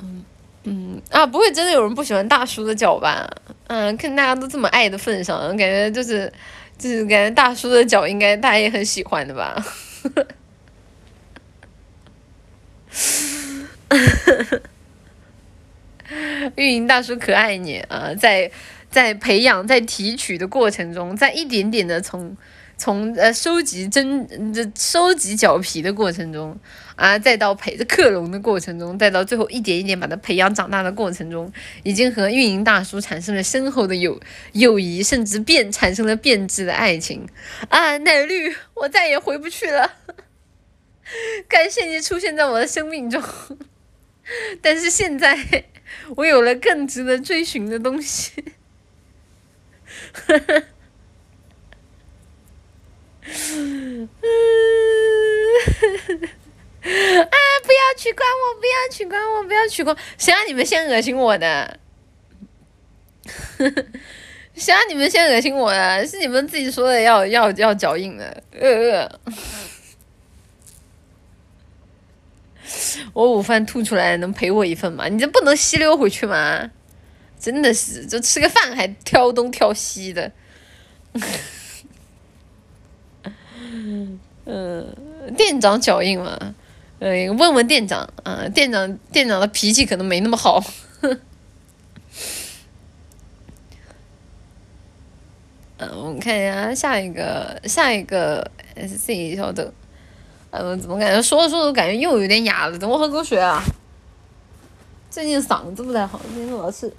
[0.00, 0.24] 嗯
[0.62, 3.28] 嗯啊，不会真的有人不喜欢大叔的脚吧？
[3.72, 6.30] 嗯，看大家都这么爱的份上，感觉就是
[6.76, 9.64] 就是感觉大叔的脚应该大家也很喜欢的吧？
[16.56, 18.50] 运营大叔可爱你啊，在。
[18.92, 22.36] 在培养、在提取的过程中，在一点点的从
[22.82, 26.58] 从呃收集真这收集脚皮的过程中
[26.96, 31.52] 啊，再到培着克隆的过程中，再到最后一点一点把它培养长大的过程中，
[31.84, 34.20] 已经和运营大叔产生了深厚的友
[34.54, 37.24] 友谊，甚至变产生了变质的爱情
[37.68, 37.96] 啊！
[37.98, 39.92] 奶绿，我再也回不去了。
[41.46, 43.22] 感谢你出现在我的生命中，
[44.60, 45.66] 但是现在
[46.16, 48.42] 我有了更值得追寻的东西。
[50.12, 50.62] 呵呵，
[56.82, 57.38] 啊！
[57.62, 59.96] 不要取关我，不要取关我，不要取关！
[60.18, 61.78] 谁让你们先恶心我的？
[64.54, 66.06] 谁让你们先恶心我的？
[66.06, 68.42] 是你们自己说的要要要脚印的。
[68.58, 69.08] 呃，
[73.12, 75.06] 我午饭吐出来能赔我一份吗？
[75.06, 76.70] 你这不能吸溜回去吗？
[77.38, 80.32] 真的是，就吃个饭还挑东挑西的，
[84.44, 84.86] 嗯，
[85.36, 86.54] 店长脚印嘛，
[86.98, 90.62] 嗯，问问店长啊，店长店长的脾气可能没那么好，
[95.78, 99.72] 嗯， 我们看一下下一个下一个 S C 稍等，
[100.50, 102.78] 嗯，怎么感觉说着说着感觉又有点哑了？
[102.78, 103.62] 等我喝口水啊，
[105.10, 106.92] 最近嗓子不太好，最近老是。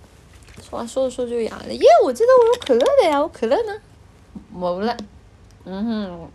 [0.62, 1.86] 说完说着说着就哑了，耶！
[2.06, 3.74] 我记得我有可乐的呀，我可乐呢？
[4.54, 4.96] 没了。
[5.66, 6.30] 嗯哼。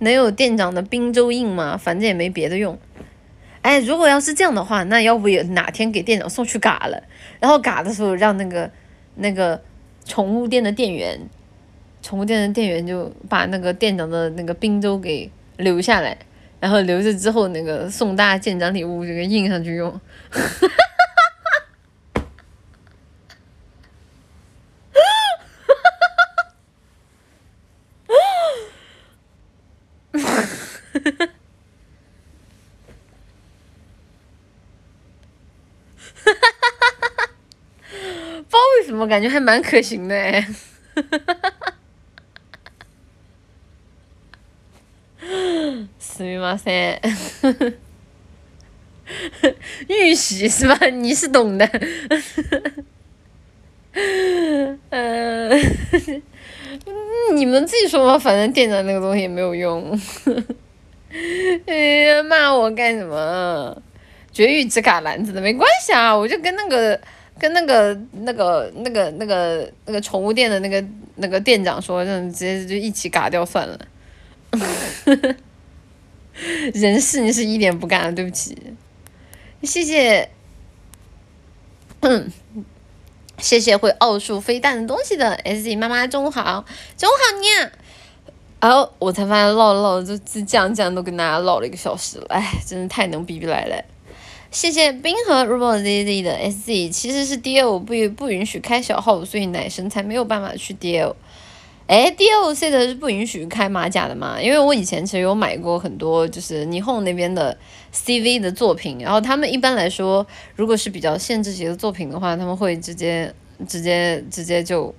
[0.00, 1.76] 能有店长的滨州印吗？
[1.76, 2.78] 反正也没别的用。
[3.62, 7.02] 哎，如果要是这样的话，那要不也哪天给店长送去嘎了，
[7.40, 8.70] 然后嘎的时候让那个
[9.16, 9.60] 那个
[10.04, 11.20] 宠物店的店员。
[12.00, 16.16] 宠物店的店员就把那个店长的那个滨州给留下来，
[16.60, 20.00] 然后留着之后那个送大家见长礼物，这个印上去用。
[38.98, 40.44] 我感觉还蛮可行的哎，
[45.98, 47.00] 死命马三，
[49.86, 50.86] 玉玺是吧？
[50.86, 51.64] 你是懂的，
[54.90, 55.50] 嗯，
[57.34, 59.96] 你们自己说吧，反正店长那个东西也没有用，
[61.66, 63.80] 哎呀，骂我干什么？
[64.32, 67.00] 绝育只卡篮子的没关系啊，我就跟那个。
[67.38, 70.84] 跟那个、那个、那个、那个、那个宠物店的那个、
[71.16, 73.78] 那个店长说，就直接就一起嘎掉算了。
[76.74, 78.56] 人事你是一点不干，对不起。
[79.62, 80.30] 谢谢，
[83.38, 86.64] 谢谢会奥数飞弹的东西的 S Z 妈妈，中午好，
[86.96, 87.46] 中午好你。
[88.60, 93.84] 然后我才发现唠唠就就这样这样都跟大家唠了一个小时了，哎，真的太能逼逼来了。
[94.50, 101.14] 谢谢冰河 roomzz 的 sz，其实是 dl 不不允许开小号，所以奶神才没有办法去 dl。
[101.86, 104.40] 哎，dl 现在是不允许开马甲的嘛？
[104.40, 107.56] 因为我以前其实有买过很多，就是霓虹那边的
[107.92, 110.26] cv 的作品，然后他们一般来说，
[110.56, 113.34] 如果是比较限制级的作品的话，他们会直接
[113.66, 114.94] 直接直接就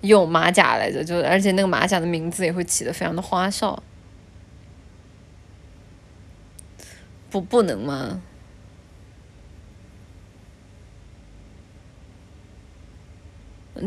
[0.00, 3.80] 用马甲来着，就而且那个马甲的名字也会起的非常的花哨。
[7.30, 8.22] 不不能吗？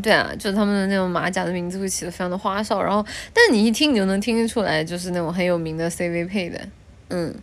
[0.02, 6.68] 对啊，就是他们的那种马甲的名字会起的非常的花哨，然后，但是你一听你就能听得出来，就是那种很有名的 CV 配的，
[7.10, 7.36] 嗯。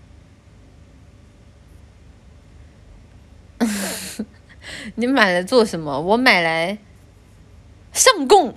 [4.97, 5.99] 你买来做什么？
[6.01, 6.77] 我买来
[7.93, 8.55] 上供，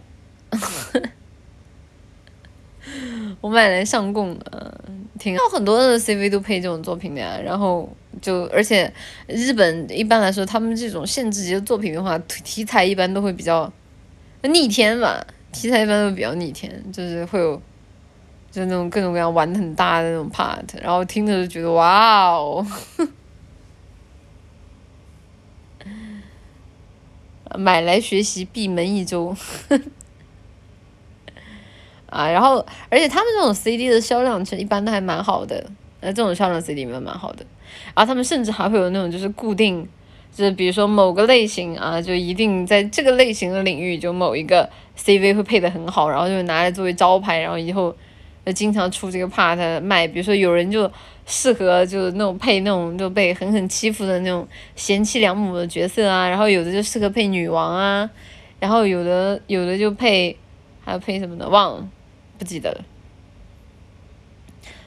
[3.41, 4.81] 我买来上供的，
[5.17, 7.39] 挺有很多的 CV 都配这种作品的呀。
[7.43, 7.89] 然后
[8.21, 8.91] 就而且
[9.27, 13.71] 日本一般来说，他们这种限制级的作品的话，题材一般都会比较。
[14.47, 17.61] 逆天吧，题材一般都比较逆天，就是会有，
[18.49, 22.65] 就那种各种各样玩的很大的那种 part，然后听着就觉得哇哦，
[27.57, 29.35] 买来学习闭门一周，
[32.09, 35.69] 啊，然后而且他们这种 CD 的销量其实一般都还蛮好的，
[35.99, 37.45] 呃，这种销量 CD 蛮蛮好的，
[37.93, 39.85] 然后他们甚至还会有那种就是固定。
[40.31, 47.93] 就是比如说某个类型啊，就一定在这个类型的领域，就某一个 CV 会配的很好，然后就拿来作为招牌，然后以后
[48.45, 50.07] 就经常出这个 part 卖。
[50.07, 50.89] 比如说有人就
[51.25, 58.09] 适合就那种配那种就被狠狠欺负的那种贤妻良母的角色啊，然后有的就适合配女王啊，
[58.59, 60.37] 然后有的有的就配
[60.85, 61.89] 还有配什么的忘了，
[62.37, 62.81] 不记得了。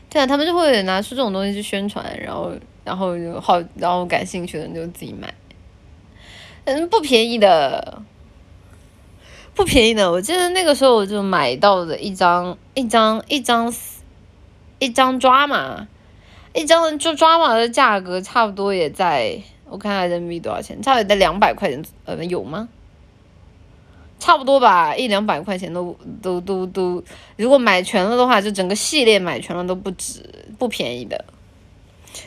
[0.08, 2.52] 对啊，他们就会拿出这种东西去宣传，然后。
[2.84, 5.32] 然后就好，然后感兴趣的就自己买，
[6.64, 8.02] 嗯，不便宜的，
[9.54, 10.10] 不便宜的。
[10.10, 13.72] 我记得那个时候我就买到的一张一张一张
[14.78, 15.86] 一张抓马，
[16.54, 22.68] 一张就抓马的价格差不多也在，我看下人民币多少钱，差不多在两百块钱，呃，有吗？
[24.18, 27.02] 差不多吧，一两百块钱都都都都，
[27.36, 30.22] 如果买全了的话，就整个系列买全了都不止，
[30.58, 31.24] 不便宜的。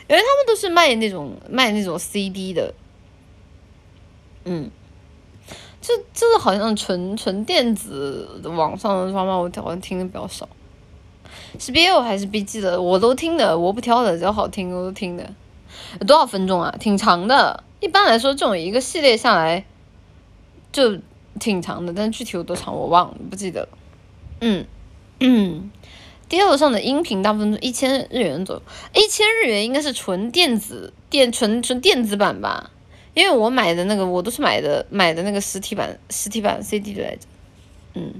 [0.08, 2.74] 因为他们都是卖那种卖那种 CD 的，
[4.44, 4.70] 嗯，
[5.80, 10.48] 就就是好像纯纯电子网上的方法，我好像听的比较少。
[11.58, 15.32] 是 BL 还是 BG 的，我都听的，我不挑的，只要好听我都听的。
[16.06, 16.74] 多少分钟啊？
[16.78, 17.62] 挺长的。
[17.80, 19.64] 一般来说，这种一个系列下来
[20.72, 20.98] 就
[21.38, 23.68] 挺长的，但具体有多长我忘了，不记得。
[24.40, 24.66] 嗯
[25.20, 25.70] 嗯。
[26.28, 28.62] 第二上的音频大部分都一千日元左右，
[28.94, 32.70] 一千日元应该是纯电子电纯纯电子版吧？
[33.14, 37.26] 因为我买的那个我都是买的买的那个实体版实体版 CD 来着。
[37.94, 38.14] 嗯，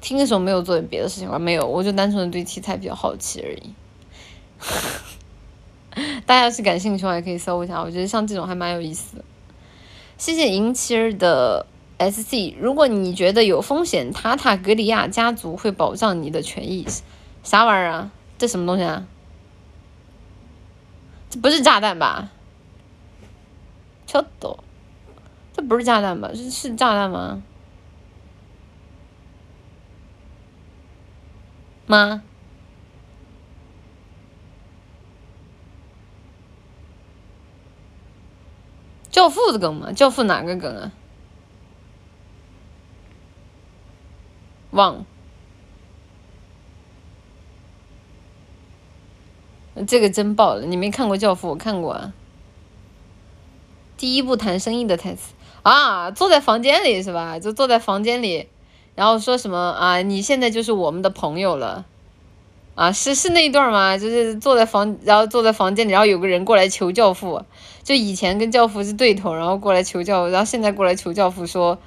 [0.00, 1.38] 听的时候没有做别的事情吧？
[1.38, 3.72] 没有，我就单纯的对题材比较好奇而已。
[6.26, 9.24] 大家要是感兴趣的话，也可以搜一下，我觉得像这种还蛮有意思的。
[10.18, 11.64] 谢谢银七儿的
[11.98, 16.84] SC，如果你觉得有风险，塔塔格里亚家族会保障你的权益。
[17.46, 18.10] 啥玩意儿啊？
[18.38, 19.06] 这什么东西啊？
[21.30, 22.28] 这不是炸弹吧？
[24.06, 24.20] 这
[25.62, 26.28] 不是炸弹吧？
[26.34, 27.40] 这是炸弹吗？
[31.86, 32.20] 妈
[39.08, 40.90] 教父的梗嘛教父哪个梗啊？
[44.72, 45.06] 忘了。
[49.84, 50.64] 这个真爆了！
[50.64, 52.12] 你没看过《教父》，我看过啊。
[53.98, 57.38] 第一部谈生意的台词啊，坐在房间里是吧？
[57.38, 58.46] 就坐在房间里，
[58.94, 60.02] 然后说什么啊？
[60.02, 61.84] 你现在就是我们的朋友了
[62.74, 62.92] 啊？
[62.92, 63.96] 是是那一段吗？
[63.96, 67.42] 就是坐在房，然后坐在房间里，然后有个人过来求教父，
[67.82, 71.78] 就以前跟教父是对头，然后过来求教，然后现在过来求教父说，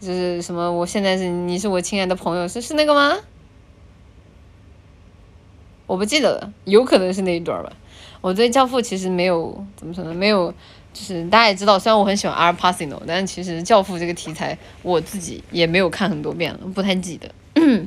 [0.00, 0.70] 就是什么？
[0.70, 3.16] 我现在是你是我亲爱的朋友，是是那个吗？
[5.86, 7.70] 我不记得了，有可能是那一段吧。
[8.20, 10.50] 我对《教父》其实没有怎么说呢，没有，
[10.94, 17.30] 就是大家也知道，虽然我很喜欢阿尔帕西诺，但其实《教父》这个题材我自己也没有看很多遍了，不太记得。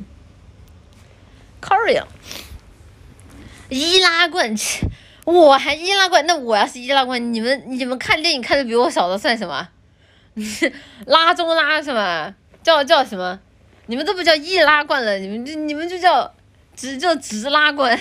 [1.60, 2.04] Korea，
[3.68, 4.54] 易拉罐，
[5.24, 9.68] 我还易拉罐，那我要是易拉罐，你们你们看电影看的比我少的算什么？
[11.06, 12.32] 拉中拉是吧？
[12.62, 13.40] 叫叫什么？
[13.86, 16.32] 你们都不叫易拉罐了，你们就你们就叫。
[16.78, 18.00] 直就直拉过来，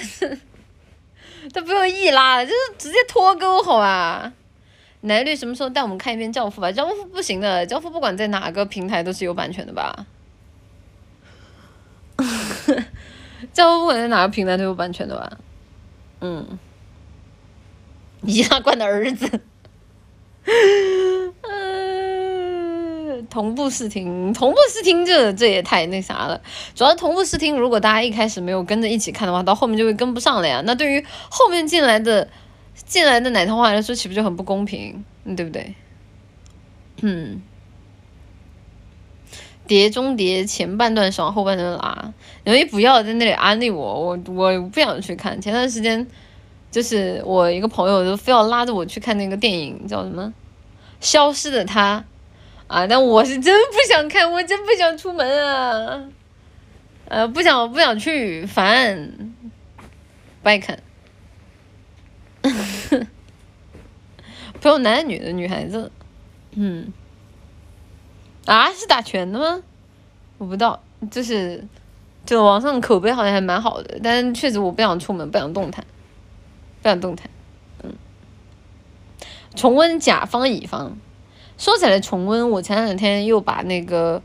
[1.52, 4.32] 都不用一拉，就是直接脱钩好吧？
[5.02, 6.68] 奶绿什么时候带我们看一遍《教父》吧？
[6.72, 10.06] 《教父》不行的，《教父》不管在哪个平台都是有版权的吧？
[13.54, 15.38] 教父不管在哪个平台都有版权的吧？
[16.22, 16.60] 嗯，
[18.24, 19.42] 易拉罐的儿子。
[23.38, 26.42] 同步视听，同步视听，这这也太那啥了。
[26.74, 30.64] 主要同步视听，如果大家一开始没有跟着一起看的话，到后面就会跟不上了呀。
[30.66, 32.28] 那对于后面进来的
[32.88, 35.06] 进来的奶糖花来说，岂不就很不公平？
[35.36, 35.76] 对不对？
[37.04, 37.40] 嗯。
[39.68, 42.12] 碟中谍前半段爽，后半段拉。
[42.44, 45.40] 你们不要在那里安利我，我我不想去看。
[45.40, 46.08] 前段时间
[46.72, 50.24] 就是我一个朋友就非要拉着我去看那个电影，叫什么
[51.00, 52.00] 《消失的她》。
[52.68, 56.04] 啊，但我是真不想看，我真不想出门啊，
[57.06, 59.10] 呃，不想不想去，烦，
[60.44, 60.78] 不爱看，
[64.60, 65.90] 不要男女的女孩子，
[66.56, 66.92] 嗯，
[68.46, 69.64] 啊，是打拳的吗？
[70.38, 71.64] 我不知道，就是，
[72.26, 75.86] 就网上口碑好像还蛮好的，但是确实我不想出门，不想动弹，
[76.82, 77.30] 不想动弹，
[77.84, 77.94] 嗯，
[79.56, 80.98] 重温甲方乙方。
[81.58, 84.22] 说起来重温，我前两天又把那个、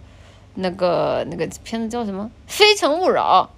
[0.54, 3.50] 那个、那个片子叫什么《非诚勿扰》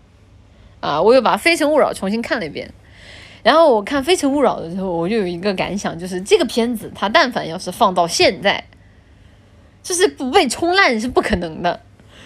[0.86, 2.72] 啊，我又把《非诚勿扰》重新看了一遍。
[3.42, 8.64] 然后我看《非诚勿扰》的时候，我就有一个感想，就是这个片子它但凡要是放到现在，
[9.82, 11.80] 就是不被冲烂是不可能的。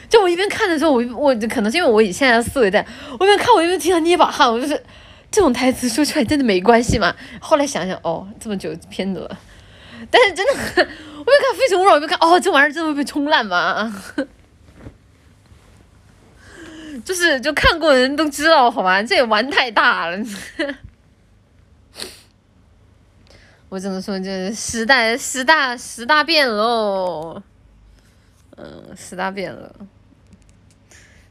[0.08, 2.86] 就我一边看的时候，我我可能是因为我以现在的思维在，
[3.18, 4.80] 我一边看我一边经常捏把汗，我就是
[5.30, 7.14] 这种台词说出来真的没关系嘛？
[7.40, 9.38] 后来想想，哦，这么久片子了，
[10.10, 10.52] 但是真的。
[11.18, 14.02] 我没看《非诚勿扰》，我就看哦，这玩意儿真的会被冲烂吗？
[17.04, 20.18] 就是就看过的人都知道，好吧，这也玩太大了。
[23.68, 27.42] 我只能说，这时代时大时大变喽，
[28.56, 29.74] 嗯，时大变了。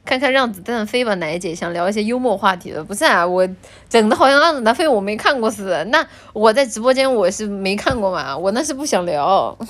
[0.08, 3.28] 看看让子弹飞吧，奶姐想聊一些幽默话题的，不是啊？
[3.28, 3.46] 我
[3.90, 5.84] 整的好像让子弹飞我没看过似的。
[5.86, 9.58] 那我在直播间我是没看过嘛，我那是不想聊。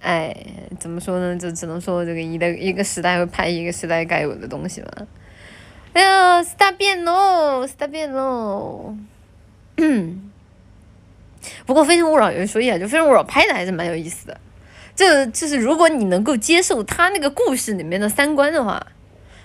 [0.00, 0.36] 哎，
[0.80, 1.36] 怎么说呢？
[1.38, 4.88] 就只能说这个一的一个时代会拍一个时代该有的东西嘛。
[5.92, 8.96] 哎呀，时代变喽，时代变喽。
[9.76, 10.28] 嗯。
[11.66, 14.40] 不过《非诚勿扰》有人说一下，就《非诚勿扰》拍的还是蛮有意思的。
[15.02, 18.86] 这就是如果你能够接受他那个故事里面的三观的话，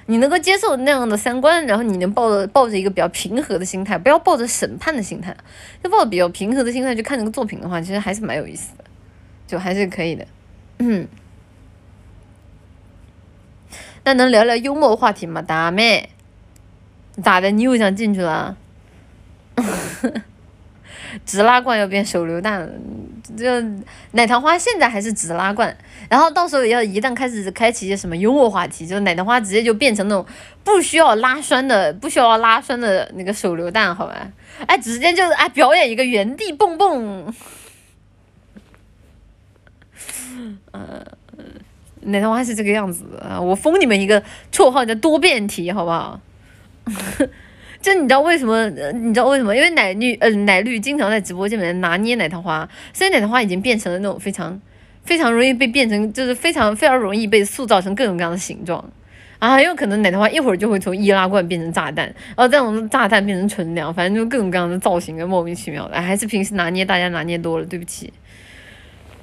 [0.05, 5.35] 你能够接受那样的三观，然后你能抱着抱着一个比较平和的心态，不要抱着审判的心态，
[5.83, 8.83] 就抱着比较平和的心态去看这个作品的话，其实还是蛮有意思的，
[9.47, 10.25] 就还是可以的。
[10.79, 11.07] 嗯，
[14.03, 15.41] 那能聊聊幽默话题吗？
[15.41, 16.09] 大妹，
[17.21, 17.51] 咋的？
[17.51, 18.55] 你又想进去了？
[21.25, 22.69] 直拉罐要变手榴弹了，
[23.37, 23.61] 这
[24.11, 25.75] 奶糖花现在还是直拉罐，
[26.09, 30.25] 然后到时候要一旦开始开启一些什么幽默话题，就奶糖花直接就变成那种
[30.63, 34.31] 不需要拉栓的、不需要拉栓的那个手榴弹，好吧？
[34.65, 37.33] 哎，直接就是哎表演一个原地蹦蹦，
[40.71, 41.05] 呃，
[42.01, 46.19] 奶糖花是这个样子啊，我封你们一个绰号叫多变体，好不好？
[47.81, 48.69] 就你知道为什么？
[48.91, 49.55] 你知道为什么？
[49.55, 54.59] 因为奶绿，呃，奶绿经常在直播间里面拿捏奶糖花，所以奶糖花已经变成了那种非常
[55.03, 58.83] 非常容易被变成，就是非常非常容易被塑造成各种各样的形状
[59.39, 66.01] 啊，很有可能奶头花一会儿就会从易拉罐变成炸弹，然后再从炸弹变成纯粮，反正就各种各样的造型，跟莫名其妙的。
[66.01, 68.11] 还是平时拿捏大家拿捏多了，对不起。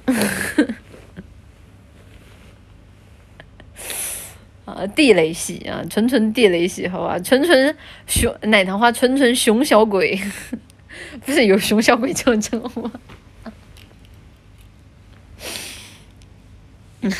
[4.65, 7.75] 啊，地雷系啊，纯纯地雷系，好吧，纯纯
[8.07, 10.19] 熊奶糖花，纯纯熊小鬼，
[11.23, 12.91] 不是有熊小鬼这种称呼吗？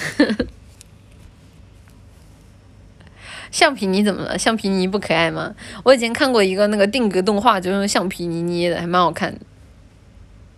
[3.51, 4.37] 橡皮泥怎么了？
[4.37, 5.55] 橡皮泥不可爱吗？
[5.83, 9.39] 我以前看过一个那个定格动画，就用橡皮泥捏的，还蛮好看的。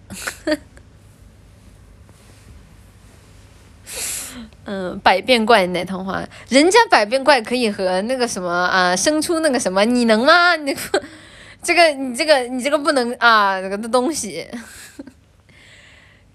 [4.69, 10.57] 嗯，百变怪奶糖花，人家百变怪可以和那个什么啊生出那个什么，你能吗？
[10.57, 10.75] 你
[11.63, 14.45] 这个你这个你这个不能啊，这个东西。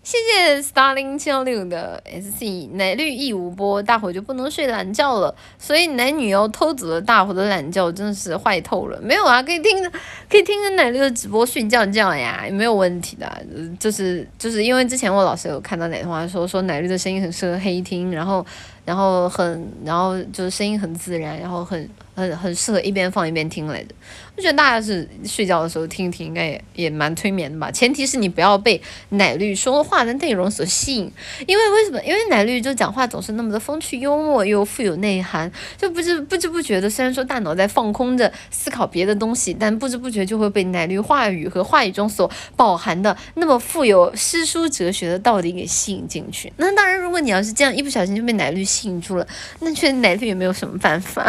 [0.02, 9.00] 谢谢 Starling 七幺六的 SC 奶绿一无波，大伙就不能睡懒觉了，所以奶女要偷走了大伙的懒觉，真的是坏透了。
[9.00, 9.88] 没有啊，可以听着，
[10.28, 13.30] 可以听着奶绿的直播睡觉觉呀，也没有问题的。
[13.78, 18.44] 就是就是因为之前我老师有看到奶的话说说奶绿的声音很适合黑听，然后
[18.84, 21.88] 然后很然后就是声音很自然，然后很。
[22.14, 23.94] 很很适合一边放一边听来着，
[24.36, 27.70] 我觉得大家是睡觉的时候听一听，应该也也蛮催眠的吧。
[27.70, 28.78] 前提是你不要被
[29.08, 31.10] 奶绿说话的内容所吸引，
[31.46, 31.98] 因为为什么？
[32.02, 46.52] 因为奶绿就讲话总是那么的风趣幽默又富有内涵，就不知不知不觉的，虽然说大脑在放空着思考别的东西，但不知不觉就会被奶绿话语和话语中所饱含的那么富有诗书哲学的道理给吸引进去。
[46.58, 49.28] 那当然，如果你要是这样一不小心就被奶绿吸引住了，
[49.60, 51.22] 那确实奶绿也没有什么办法。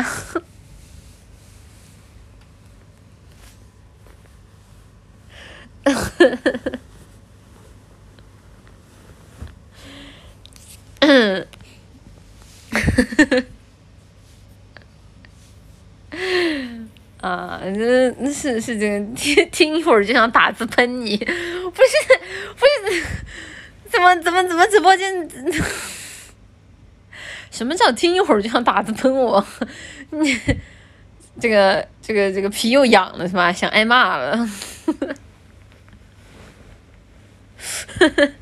[5.83, 6.79] 呵呵呵呵，
[10.99, 11.47] 嗯，
[12.71, 12.79] 呵
[13.29, 13.43] 呵
[17.19, 21.31] 啊，那那是是这个听听一会儿就想打字喷你，不是
[22.55, 23.03] 不是，
[23.89, 25.29] 怎么怎么怎么直播间？
[27.53, 29.45] 什么叫听一会儿就想打字喷我？
[30.09, 30.35] 你
[31.39, 33.53] 这个这个这个皮又痒了是吧？
[33.53, 34.49] 想挨骂了。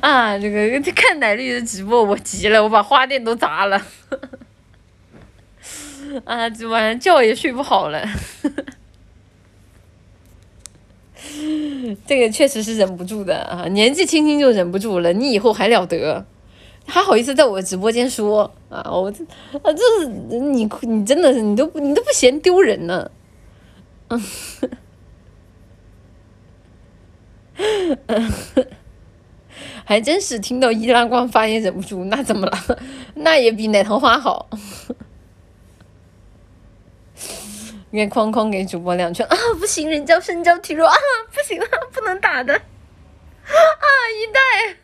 [0.00, 3.80] 啊，这个看奶绿的直播，我急了，我把花店都砸了。
[6.26, 8.04] 啊，这晚上觉也睡不好了。
[12.04, 16.26] 这个确实是忍不住的啊，年纪轻轻就忍不住了，你以后还了得？
[16.86, 18.90] 还好意思在我直播间说啊？
[18.90, 19.24] 我这
[19.58, 23.10] 啊，这是你你真的是你都你都不嫌丢人呢？
[24.08, 24.22] 嗯。
[29.84, 32.58] 还真是听到易拉罐发言忍不住，那怎么了？
[33.14, 34.48] 那也比奶糖花好。
[37.92, 39.36] 给框框给主播两拳啊！
[39.58, 40.94] 不行，人家身娇体弱啊！
[41.32, 42.60] 不行了，不能打的啊！
[43.48, 44.76] 一代。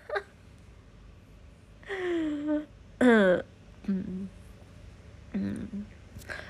[2.99, 3.45] 嗯
[3.87, 4.29] 嗯
[5.33, 5.87] 嗯，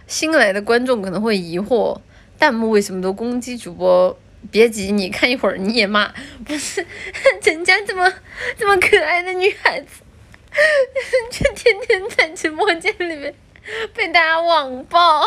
[0.06, 2.00] 新来的观众可能会疑惑，
[2.38, 4.18] 弹幕为什么都攻击主播？
[4.50, 6.12] 别急，你看一会儿你也骂，
[6.44, 6.84] 不是
[7.44, 8.12] 人家这么
[8.58, 10.02] 这么可爱的女孩子，
[11.30, 13.32] 却天天在直播间里面
[13.94, 15.24] 被大家网暴，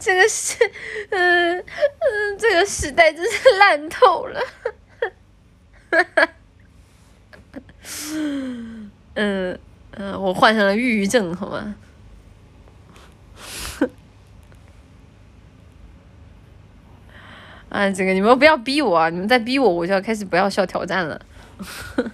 [0.00, 0.56] 这个是
[1.10, 1.64] 嗯嗯，
[2.36, 4.40] 这个时代真是烂透了，
[9.14, 9.58] 嗯
[9.92, 11.74] 嗯，我患上了抑郁症，好吗？
[17.68, 19.08] 啊，这个你们不要逼我啊！
[19.10, 21.20] 你们再逼我，我就要开始不要笑挑战了。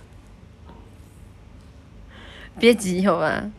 [2.58, 3.50] 别急，好吧？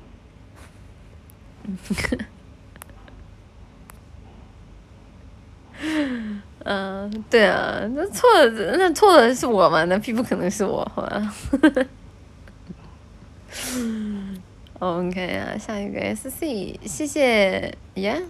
[6.64, 9.84] 嗯，对啊，那错的那错的是我嘛？
[9.86, 11.34] 那必不可能是我，好吧
[14.80, 18.24] ？OK 啊，下一个 SC，谢谢耶。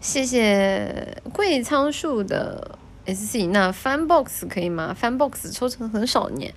[0.00, 6.54] 谢谢贵仓树的 S C，那 Fan Box 可以吗？Fan Box 抽成很少呢，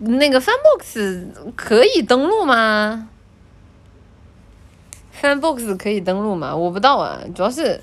[0.00, 3.08] 那个 Fan Box 可以登录吗
[5.20, 6.56] ？Fan Box 可以登录吗？
[6.56, 7.80] 我不知道啊，主要是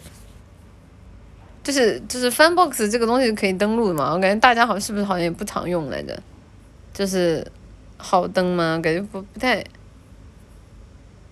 [1.67, 4.13] 就是就是 Fan Box 这个东西可以登录吗？
[4.13, 6.17] 我感觉大家好像是不是好像也不常用来着，
[6.93, 7.45] 就是
[7.97, 8.79] 好登吗？
[8.81, 9.61] 感觉不不太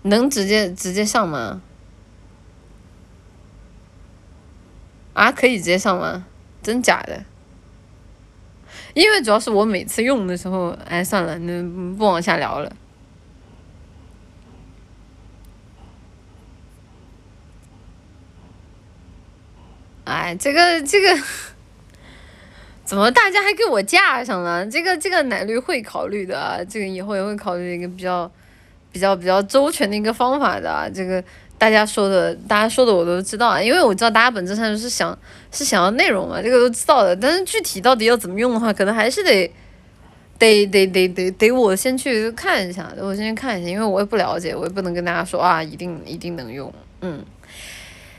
[0.01, 1.61] 能直接直接上吗？
[5.13, 6.25] 啊，可以直接上吗？
[6.61, 7.23] 真假的？
[8.93, 11.63] 因为主要是我每次用的时候，哎，算了，那
[11.95, 12.69] 不往下聊了。
[20.05, 21.23] 哎，这个这个，
[22.85, 24.65] 怎么大家还给我架上了？
[24.65, 28.31] 这个这个奶绿会考虑的啊，这个以后也会考虑一个比较
[28.91, 31.23] 比较比较周全的一个方法的啊，这个。
[31.57, 35.17] 大家说的，大家说的我都知道啊，因为我知道大家本质上是想
[35.53, 37.15] 是想要内容嘛，这个都知道的。
[37.15, 39.49] 但是具体到底要怎么用的话，可能还是得
[40.37, 46.71] 得得得得得我先去看一下，我先去看一下，因为我也不了解，我也不能跟大家说啊，一定一定能用。
[46.99, 47.23] 嗯，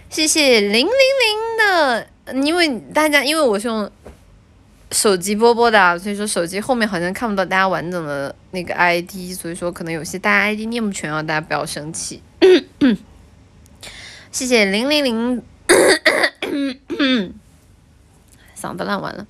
[0.09, 0.93] 谢谢零零零
[1.59, 2.07] 的，
[2.47, 3.91] 因为大家因为我是用
[4.91, 12.23] 手机播播的，所以说手机后面好像看不到大家完整的那个 ID，所以说可能有些大家 ID 念不全啊，大家不要生气。
[14.33, 15.43] 谢谢零零零，
[18.59, 19.27] 嗓子烂完了。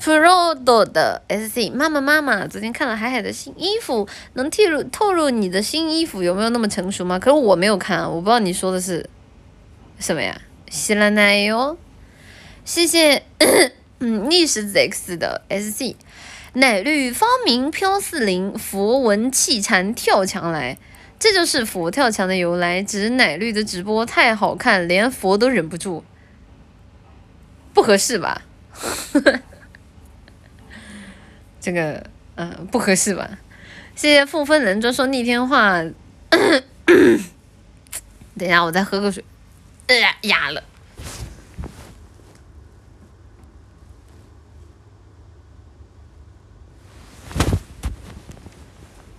[0.00, 7.18] Prodo 的 SC 妈妈妈妈，昨天看了海海的新衣服，能透露透露你的新衣服有没有那么成熟吗？
[7.18, 9.06] 可是我没有看，我不知道你说的是
[10.00, 10.40] 什么呀？
[10.68, 11.78] 西拉奈哟，
[12.64, 13.22] 谢谢
[13.98, 15.94] 嗯逆时 X 的 SC
[16.54, 20.78] 奶绿芳名飘四零，佛闻气禅跳墙来。
[21.18, 26.02] 这就是佛跳墙的由来，只是奶绿的直播太好看，连佛都忍不住，
[27.74, 28.40] 不合适吧？
[31.60, 32.02] 这个，
[32.36, 33.38] 嗯，不合适吧？
[33.94, 35.82] 谢谢负分人专说逆天话。
[36.30, 36.62] 等
[38.38, 39.22] 一下，我再喝个水。
[39.90, 40.62] 哎呀，哑了。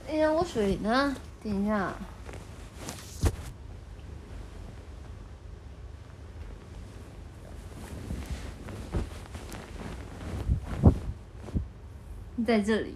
[0.07, 1.13] 哎呀，我水呢？
[1.43, 1.93] 等一下，
[12.47, 12.95] 在这里。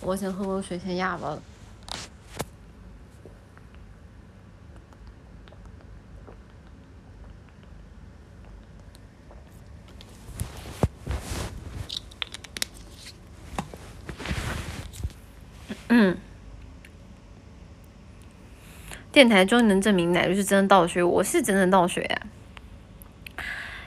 [0.00, 1.42] 我先喝口水，先哑巴了。
[15.88, 16.16] 嗯，
[19.12, 22.26] 电台终于能证明奶绿是真的倒水，我是真的倒水啊！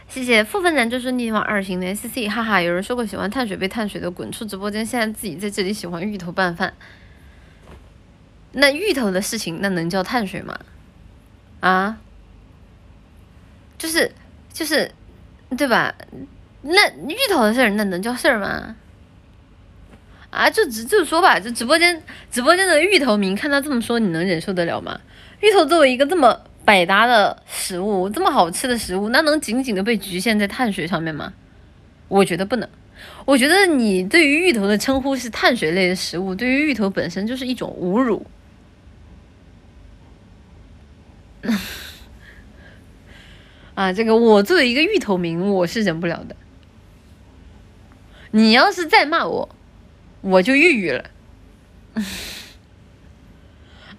[0.08, 6.74] 谢谢负分男就是逆方二型的 S C，哈哈，有人说过喜欢碳水被碳水的滚出直播间，现在自己在这里喜欢芋头拌饭，
[8.54, 10.58] 那芋头的事情那能叫碳水吗？
[11.60, 11.98] 啊？
[13.78, 14.12] 就是
[14.54, 14.92] 就是，
[15.58, 15.94] 对吧？
[16.62, 18.76] 那芋头的事儿那能叫事儿吗？
[20.38, 25.00] 啊，就直就说吧，就直播间直播间的芋头民看他这么说，你能忍受得了吗？
[25.42, 31.34] 芋头作为一个这么百搭的食物，这么好吃的食物，那能紧紧的被局限在碳水上面吗？
[32.08, 32.70] 我觉得不能。
[33.26, 38.26] 我觉得你对于芋头的称呼是碳水类的食物，对于芋头本身就是一种侮辱。
[43.76, 46.36] 啊，这个我作为一个芋头民，我是忍不了的。
[48.32, 49.57] 你要是再骂我。
[50.22, 51.10] 我就郁郁了，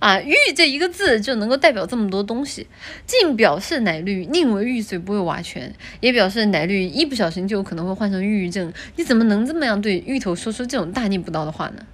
[0.01, 2.67] 啊，郁这一个字就能够代表这么多东西，
[3.07, 8.73] 既表示奶绿宁为玉碎不为瓦全，也表示奶绿一不小心就有可能会患上抑郁症。
[8.97, 11.87] 你怎么能这么样对芋头说出这种大逆不道的话呢？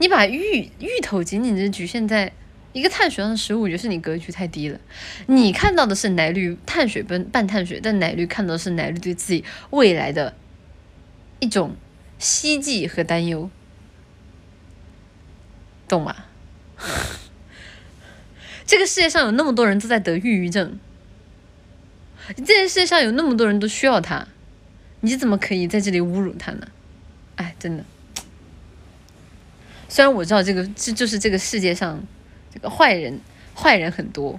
[0.00, 2.32] 你把芋芋头仅仅是局限在
[2.72, 4.78] 一个碳水上的食物，我觉得是你格局太低了。
[5.26, 10.34] 你看到的是奶绿碳水半半碳水，但奶绿看到的是奶绿对自己未来的
[11.40, 11.74] 一种。
[12.18, 13.50] 希冀和担忧，
[15.88, 16.14] 懂吗？
[18.66, 20.78] 这个世界上有那么多人都在得抑郁症，
[22.44, 24.28] 这个世界上有那么多人都需要他，
[25.00, 26.68] 你怎么可以在这里侮辱他呢？
[27.36, 27.84] 哎，真的。
[29.88, 32.02] 虽然我知道这个这就是这个世界上
[32.52, 33.20] 这个坏人
[33.54, 34.38] 坏人很多，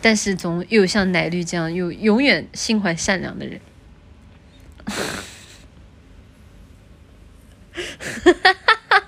[0.00, 3.60] 但是总有像奶绿这样又永远心怀善良的人。
[8.24, 8.54] 哈哈
[8.88, 9.00] 哈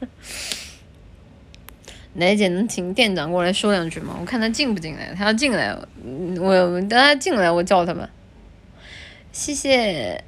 [0.00, 0.08] 哈
[2.14, 4.16] 奶姐能请店长过来说两句吗？
[4.20, 5.74] 我看他进不进来，他要进来，
[6.38, 8.10] 我等他进来，我叫他吧。
[9.32, 10.22] 谢谢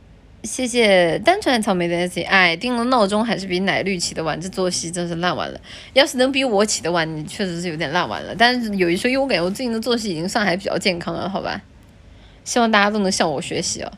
[0.44, 5.61] 谢谢单纯草莓的 S，哎，定了闹钟还是比奶绿起的晚，这作息真是烂完了。
[5.93, 8.35] 要是能比我起的晚，你确实是有点烂完了。
[8.36, 11.61] 但是有一说一，我感觉我最近的作息已经算还比较健康了，好吧？
[12.44, 13.93] 希望大家都能向我学习哦。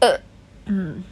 [0.00, 0.20] 呃，
[0.64, 1.04] 嗯。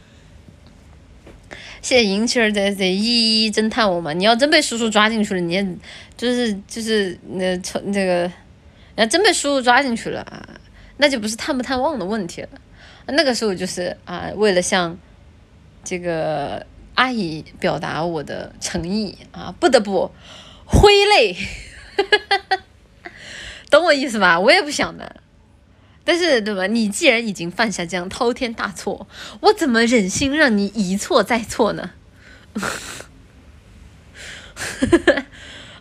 [1.83, 5.67] 谢谢银七儿在在一一侦探我嘛，你要真被叔叔抓进去了，你也
[6.15, 8.21] 就是就是那从那个
[8.95, 10.47] 然后真被叔叔抓进去了啊，
[10.95, 12.49] 那就不是探不探望的问题了。
[13.07, 14.97] 那个时候就是啊，为了向
[15.83, 16.65] 这个
[16.95, 20.09] 阿姨表达我的诚意啊，不得不
[20.65, 21.35] 挥泪，
[23.69, 24.39] 懂我意思吧？
[24.39, 25.17] 我也不想的，
[26.05, 26.67] 但是对吧？
[26.67, 29.07] 你既然已经犯下这样滔天大错，
[29.41, 31.91] 我怎么忍心让你一错再错呢？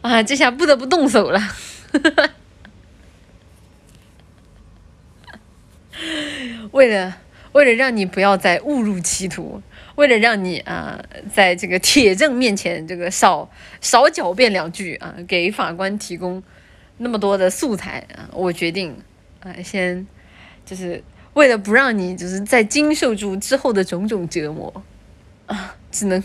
[0.00, 1.40] 啊，这下不得不动手了。
[6.72, 7.18] 为了
[7.52, 9.60] 为了让你不要再误入歧途，
[9.94, 10.98] 为了让你啊，
[11.32, 13.50] 在这个铁证面前这个少
[13.80, 16.42] 少狡辩两句啊，给法官提供
[16.96, 18.96] 那么多的素材啊，我决定
[19.42, 20.06] 啊，先
[20.64, 21.02] 就是
[21.34, 24.84] 为了不让你就是在经受住之后的种种折磨
[25.46, 26.22] 啊，只能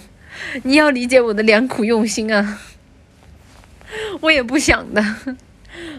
[0.64, 2.60] 你要理解我的良苦用心啊，
[4.22, 5.02] 我也不想的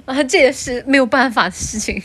[0.05, 2.03] 啊，这也是没有办法的事情。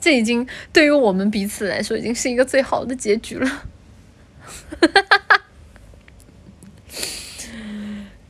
[0.00, 3.48] 这已经对于我们彼此来说，已经是一个最好的结局了。
[3.48, 5.41] 哈哈哈哈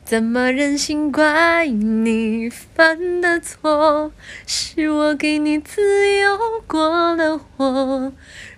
[0.04, 4.12] 怎么忍心怪你犯的错？
[4.46, 8.12] 是我给你自由过了火。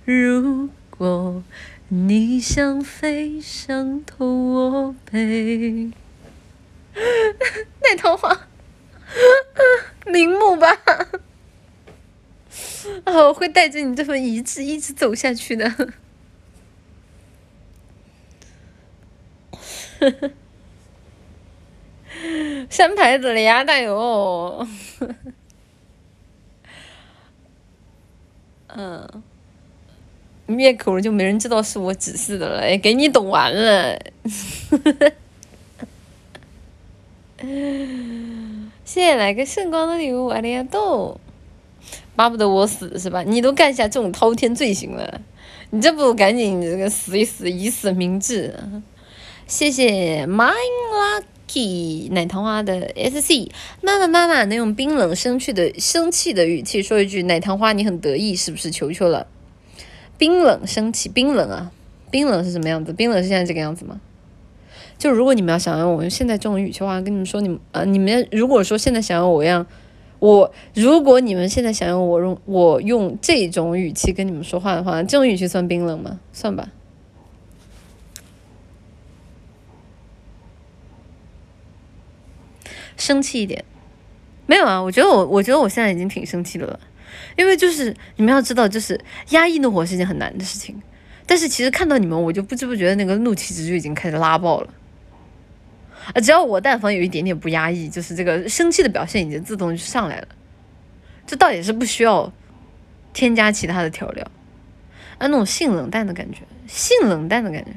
[0.04, 1.42] 如果
[1.88, 5.90] 你想飞上 头，我背。
[7.82, 8.48] 那桃花，
[10.06, 10.78] 铃木吧。
[13.04, 13.12] 啊！
[13.14, 15.68] 我会带着你这份遗志一直走下去的。
[20.00, 20.30] 呵呵
[22.70, 24.66] 删牌子了呀，大友。
[28.68, 29.09] 嗯，
[30.46, 33.98] 灭口了就没人知道是我指示的了，哎给你懂完了。
[38.84, 41.20] 谢谢来个圣光的礼物，阿里亚豆。
[42.16, 43.22] 巴不得我死是吧？
[43.22, 45.20] 你都干下这种滔天罪行了，
[45.70, 48.59] 你这不赶紧这个死一死，以死明志。
[49.46, 50.52] 谢谢 My
[51.46, 53.50] Lucky 奶糖花的 SC
[53.82, 58.70] 妈妈妈妈能用冰冷生气的生气的语气说一句奶糖花你很得意是不是？
[58.70, 59.26] 求求了，
[60.18, 61.70] 冰冷生气，冰冷啊，
[62.10, 62.92] 冰冷是什么样子？
[62.92, 64.00] 冰冷是现在这个样子吗？
[64.98, 69.66] 就如果你们要想要我用现在这种语气话跟你们说，你们啊，你们如果说现在想要我一样。
[70.20, 76.18] 我如果你们现在想要我用我用这种语气跟你们说话的话，这种语气算冰冷吗？
[76.32, 76.70] 算吧。
[82.96, 83.64] 生气一点，
[84.46, 84.80] 没有啊？
[84.80, 86.78] 我觉得我我觉得我现在已经挺生气的了，
[87.36, 88.98] 因为就是你们要知道，就是
[89.30, 90.80] 压抑怒火是一件很难的事情，
[91.26, 94.68] 但是其实看到你们，我就不知不觉的那个怒气值就已经开始拉爆了。
[96.12, 100.28] 啊，只要我但凡有一点点不压抑，就是这个生气的表现已经自动就上来了，
[101.26, 102.30] 这倒也是不需要
[103.14, 104.22] 添加其他的调料，
[105.16, 107.70] 啊，那种性冷淡的感觉，性冷淡的感觉，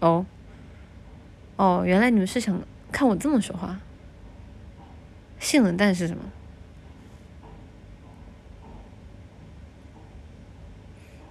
[0.00, 0.24] 哦，
[1.56, 2.58] 哦，原来你们是想
[2.90, 3.78] 看我这么说话，
[5.42, 6.22] 性冷淡是什么？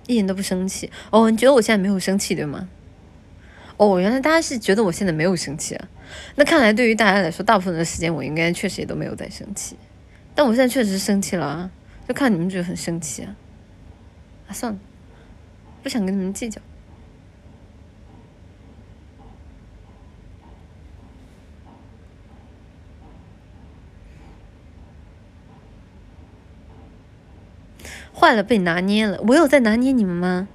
[0.08, 2.68] 一点都不生气，哦，你觉得我现在没有生气对吗？
[3.78, 5.88] 哦，原来大家是觉得我现在没有生气啊？
[6.36, 9.78] 那看来对于大家来说，大部分的时间我应该确实也都没有在生气。
[10.36, 11.72] 但我现在确实生气了啊！
[12.08, 13.36] 就看你们觉得很生气啊？
[14.48, 14.80] 啊，算了，
[15.82, 16.62] 不想跟你们计较。
[28.22, 29.19] 坏了，被拿捏了。
[29.27, 30.48] 我有在拿捏你们吗？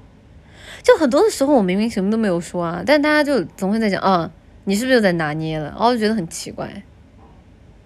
[0.85, 4.31] 就很多的时候，我明明什么都没有说啊，但大家就总会在讲啊，
[4.65, 5.71] 你是不是又在拿捏了？
[5.71, 6.85] 然后就觉得很奇怪，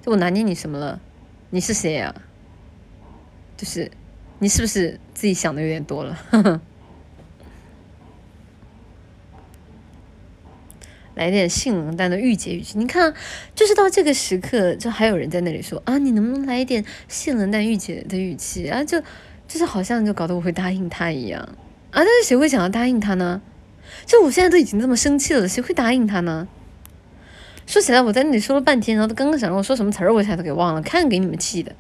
[0.03, 1.01] 就我拿捏你什么了？
[1.49, 2.15] 你是谁呀？
[3.57, 3.91] 就是
[4.39, 6.19] 你是不是自己想的有点多了？
[11.15, 13.15] 来点性冷淡的御姐语气，你看，
[13.55, 18.85] 就是到这个时刻，就还有人在那里说啊，你能不能来一点性冷淡御姐的语气啊？
[18.85, 19.03] 就
[19.51, 21.43] 就是好像就搞得我会答应他一样。
[21.43, 21.57] 啊！
[21.91, 23.43] 但是谁会想要答应他呢？
[24.07, 26.47] 就我现在都已经这么生气了，谁会答应他呢？
[27.67, 31.75] 说起来，我在那里说了半天，然后他刚刚想让我说什么词儿，我一下都给忘了，看给你们气的。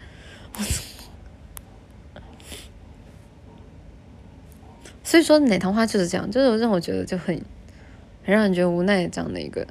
[5.04, 7.40] 所以说，奶糖花就是这样，就是让我觉得就很，
[8.24, 9.64] 很让人觉得无奈这样的一个，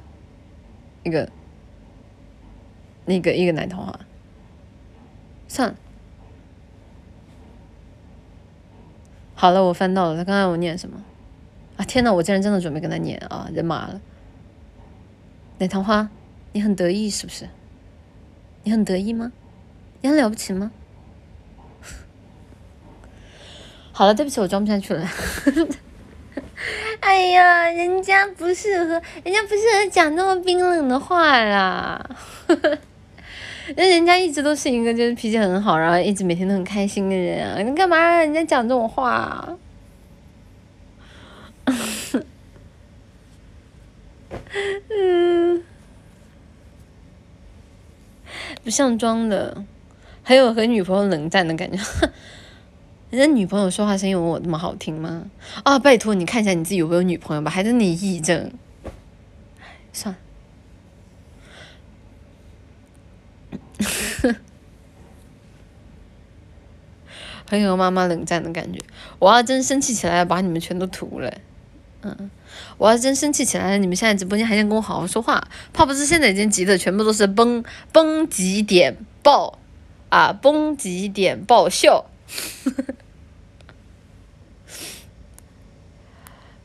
[1.02, 1.28] 一个，
[3.04, 4.00] 那个一个奶糖花。
[5.48, 5.74] 算了。
[9.40, 11.02] 好了，我翻到了，他刚刚我念什么？
[11.78, 13.98] 啊天呐，我竟然真的准备跟他念啊，人麻了。
[15.56, 16.10] 奶糖花，
[16.52, 17.48] 你很得意是不是？
[18.64, 19.32] 你很得意吗？
[20.02, 20.70] 你很了不起吗？
[23.92, 25.08] 好了，对不起，我装不下去了。
[27.00, 32.10] 哎呀，人家不适合，人家不适合讲那么冰冷的话啦。
[33.76, 37.60] 那人家一直都是一个就是脾气很好，然后一直每天都很开心的人啊！
[37.62, 39.56] 你干嘛让人家讲这种话？
[44.90, 45.62] 嗯，
[48.64, 49.64] 不像装的，
[50.22, 51.78] 还有和女朋友冷战的感觉。
[53.10, 55.30] 人家女朋友说话声音有我那么好听吗？
[55.64, 58.52] 啊，拜托你看一下你自己有没有女朋友吧，还是你癔症？
[59.92, 60.20] 算了。
[67.48, 68.78] 很有妈妈冷战的感觉。
[69.18, 71.32] 我要真生气起来，把你们全都屠了。
[72.02, 72.30] 嗯，
[72.78, 75.48] 我要真生气起来了，你们现在直播间还想跟我好好说话？
[75.72, 79.58] 怕不是现在已经急的全部都是崩崩几点爆
[80.08, 82.06] 啊，崩几点爆笑。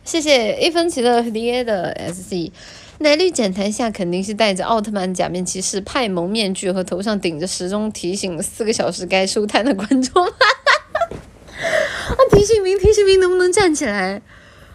[0.06, 2.52] 谢谢一分钱的 D A 的 S C。
[3.00, 10.24] 奶绿讲台下肯定是戴着奥特曼假面骑士派蒙面具和头上顶着时钟提醒四个小时该收摊的观众。
[10.26, 12.18] 啊！
[12.32, 14.22] 提醒明，提醒明，能不能站起来？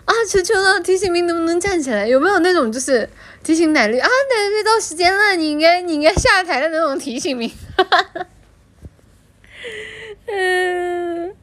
[0.04, 0.12] 啊！
[0.28, 2.06] 求求了，提醒明能不能站起来？
[2.06, 3.08] 有没有那种就是
[3.42, 4.06] 提醒奶绿啊？
[4.06, 7.50] 奶绿到时间了，你应该你应该下台的那种提醒明。
[10.26, 11.34] 嗯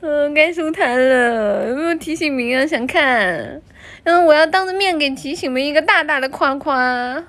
[0.00, 2.66] 嗯，该收摊了，有没有提醒明啊？
[2.66, 3.60] 想看。
[4.04, 7.24] 嗯，我要当着面给提醒们一个大大的夸夸。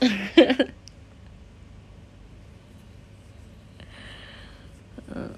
[5.14, 5.30] 嗯，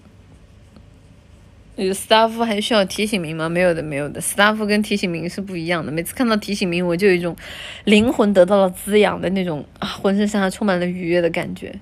[1.77, 3.49] 有 staff 还需要提醒名吗？
[3.49, 4.21] 没有的，没有的。
[4.21, 5.93] staff 跟提醒名是不一样的。
[5.93, 7.37] 每次看到提醒名，我就有一种
[7.85, 11.79] 灵魂得到了滋养的那种啊，浑身上下充满了愉悦的感觉。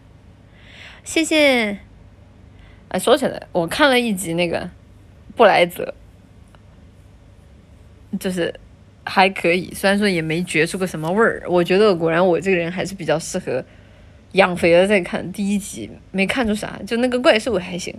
[1.05, 1.79] 谢谢。
[2.89, 4.69] 哎，说起来，我看了一集那个
[5.37, 5.95] 布莱泽。
[8.19, 8.53] 就是
[9.05, 11.43] 还可以，虽然说也没觉出个什么味儿。
[11.49, 13.65] 我觉得果然我这个人还是比较适合
[14.33, 15.33] 养肥了再看。
[15.33, 17.95] 第一集没看出啥，就那个怪兽还行。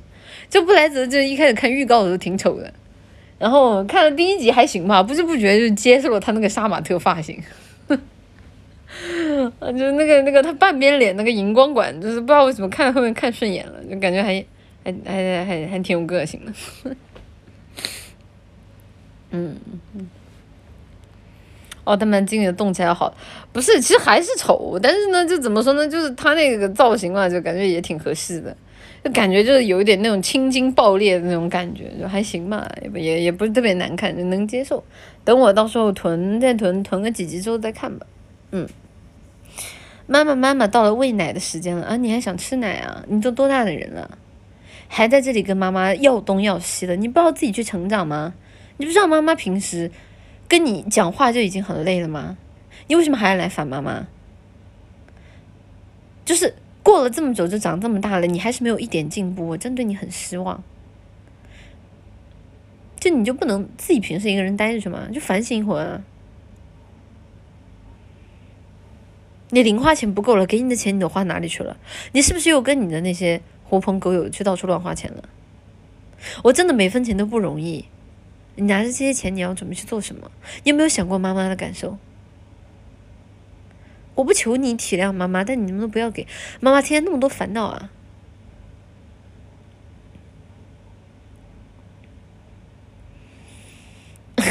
[0.49, 2.73] 就布莱泽就一开始看预告的时候挺丑的，
[3.38, 7.41] 然后看了第一集还行吧，不知不觉就接受了他那个杀马特发型。
[9.60, 14.44] 啊就那个那个他半边脸那个荧光管，就是不知道为什么看后面看顺眼了，就感觉还
[14.84, 16.95] 还还还还挺有个性的。
[19.34, 19.55] 嗯
[19.95, 20.07] 嗯，
[21.84, 23.14] 奥特曼精灵动起来好，
[23.51, 28.55] 不是，其实还是丑，但是呢，就怎么说呢，就是他那个造型嘛，就感觉也挺合适的，
[29.03, 34.84] 就感觉就是有一点那种青筋爆裂的那种感觉，就还行吧，也也也不是特别难看，就能接受。
[35.26, 38.05] 等我到时候囤再囤囤个几集之后再看吧。
[38.51, 38.68] 嗯，
[40.05, 41.97] 妈妈妈妈，到了喂奶的时间了啊！
[41.97, 43.03] 你还想吃奶啊？
[43.07, 44.18] 你都多大的人了，
[44.88, 46.95] 还在这里跟妈妈要东要西的？
[46.95, 48.35] 你不知道自己去成长吗？
[48.77, 49.91] 你不知道妈妈平时
[50.47, 52.37] 跟你讲话就已经很累了吗？
[52.87, 54.07] 你为什么还要来烦妈妈？
[56.25, 60.63] 就是过了这么久，就长这么大了，你还是没有一点进步，我真对你很失望。
[62.99, 65.07] 就你就不能自己平时一个人待着去吗？
[65.13, 66.01] 就反省一会儿。
[69.49, 71.77] 你零花钱不够了，给你的钱你都花哪里去了？
[72.13, 75.29] 你是不是又跟你的那些狐朋狗友去到处乱花钱了？
[76.43, 77.85] 我真的每分钱都不容易。
[78.55, 80.30] 你拿着这些钱，你要准备去做什么？
[80.63, 81.97] 你有没有想过妈妈的感受？
[84.15, 86.27] 我不求你体谅妈妈，但你能不能不要给
[86.59, 87.89] 妈妈添那么多烦恼啊？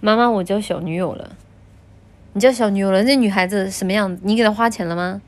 [0.00, 1.38] 妈妈，我交小女友了。
[2.34, 3.02] 你交小女友了？
[3.04, 4.20] 那女孩子什么样子？
[4.22, 5.22] 你给她花钱了吗？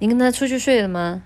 [0.00, 1.22] 你跟他出去睡了吗？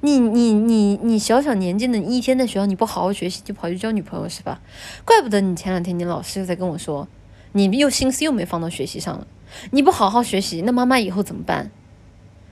[0.00, 4.60] 你你你你小小年纪的，你一天在学校你不好好学习，就跑去交女朋友是吧？
[5.04, 7.06] 怪不得你前两天你老师又在跟我说，
[7.52, 9.26] 你又心思又没放到学习上了。
[9.72, 11.70] 你不好好学习，那妈妈以后怎么办？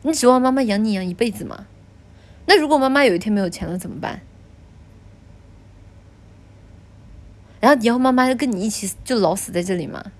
[0.02, 1.66] 你指望妈妈养你养一辈子吗？
[2.47, 4.20] 那如果妈妈有一天没有钱了怎么办？
[7.60, 10.12] 然后以后妈妈要跟你一起就老死在这里吗？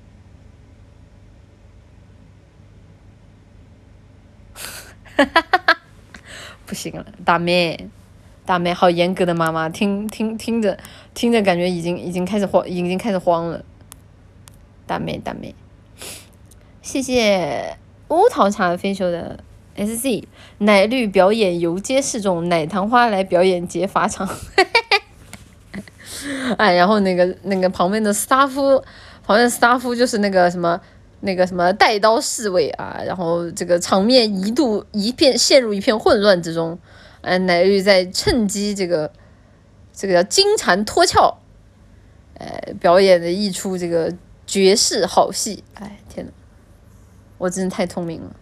[4.55, 5.77] 哈哈哈哈哈哈哈哈
[6.65, 7.89] 不行了，大妹，
[8.47, 10.79] 大妹，好严格的妈妈，听听听着，
[11.13, 13.65] 听着感觉已经已经开始慌，已经开始慌了。
[14.87, 15.55] 大妹，大妹，
[16.81, 17.77] 谢谢
[18.09, 19.41] 乌桃茶飞球的
[19.75, 20.29] S C
[20.59, 24.29] 奶绿表演游街示众，奶糖花来表演劫法场。
[26.57, 28.79] 哎，然后那个那个旁边的斯塔夫，
[29.27, 30.81] 旁边的斯塔夫就是那个什么
[31.21, 36.79] 那个什么带刀侍卫啊，然后这个场面一度一片陷入一片混乱之中，
[37.23, 39.13] 哎，乃玉在趁机这个
[39.93, 41.35] 这个叫金蝉脱壳，
[42.39, 44.15] 哎，表演的一出这个
[44.47, 46.33] 绝世好戏，哎，天呐，
[47.39, 48.37] 我真的太聪明了，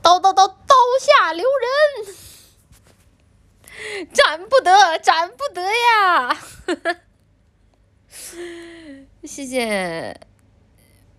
[0.00, 2.14] 刀刀刀刀下留人。
[4.14, 6.38] 斩不得，斩不得呀！
[9.24, 10.14] 谢谢，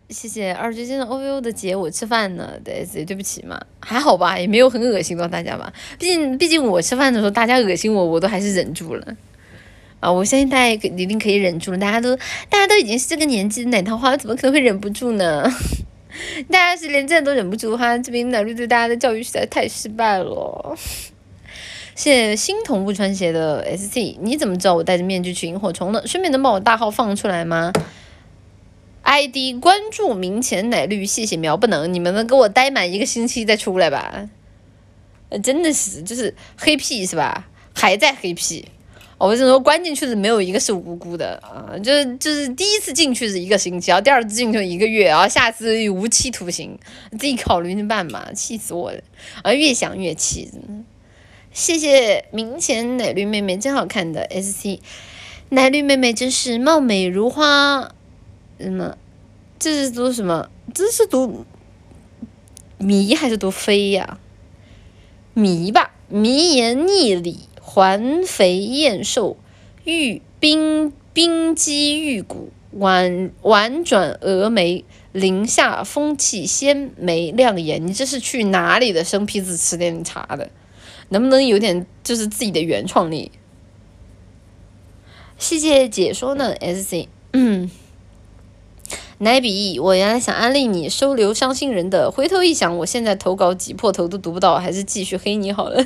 [0.10, 5.74] 谢谢二舅今的 O V O 的姐，我吃饭呢，对，对不起嘛，还好吧，也没有很恶心到大家吧。
[5.98, 9.18] 毕竟，毕竟我吃饭的时候，大家恶心我，我都还是忍住了。
[10.00, 11.78] 啊，我相信大家一定可以忍住了。
[11.80, 12.16] 大家都，
[12.48, 15.44] 大家都已经是这个年纪的奶桃花，怎么可能会忍不住呢？
[16.50, 20.78] 大家是连这都忍不住的话，这边奶绿对大家的教育实在太失败了。
[21.96, 26.06] 谢谢新同不穿鞋的 S C，你怎么知道我戴着面具去萤火虫呢？
[26.06, 27.72] 顺便能把我大号放出来吗
[29.02, 34.30] ？I D 关注明前奶绿，谢谢苗不能，你们能给我待满一个星期再出来吧？
[35.30, 37.48] 呃，真的是就是黑屁是吧？
[37.74, 38.68] 还在黑屁？
[39.18, 41.80] 我跟你说，关进去的没有一个是无辜的啊！
[41.82, 46.78] 就是就是第一次进去是一个星期，然后第二次进去一个月，然后下次无期徒刑，
[47.12, 49.00] 自己考虑着办吧，气死我了！
[49.44, 50.84] 啊，越想越气，真的。
[51.56, 54.82] 谢谢明前奶绿妹妹，真好看的 S C，
[55.48, 57.94] 奶绿妹妹真是貌美如花，
[58.60, 58.98] 什么？
[59.58, 60.50] 这是读什么？
[60.74, 61.46] 这是读
[62.78, 64.20] 迷还是读飞呀？
[65.34, 69.38] 迷吧，迷言逆理，环肥燕瘦，
[69.86, 74.84] 玉冰冰肌玉骨，婉婉转蛾眉，
[75.14, 77.88] 林下风气鲜眉亮眼。
[77.88, 80.50] 你这是去哪里的生僻字词典里查的？
[81.10, 83.32] 能不能有点就是自己的原创力？
[85.38, 87.10] 谢谢解说呢，S C。
[87.34, 87.70] 嗯，
[89.18, 95.86] 奶比，我原来想安利你收留伤心人的，回头一想，我现在投稿挤破头都读不到，还是继续黑你好了。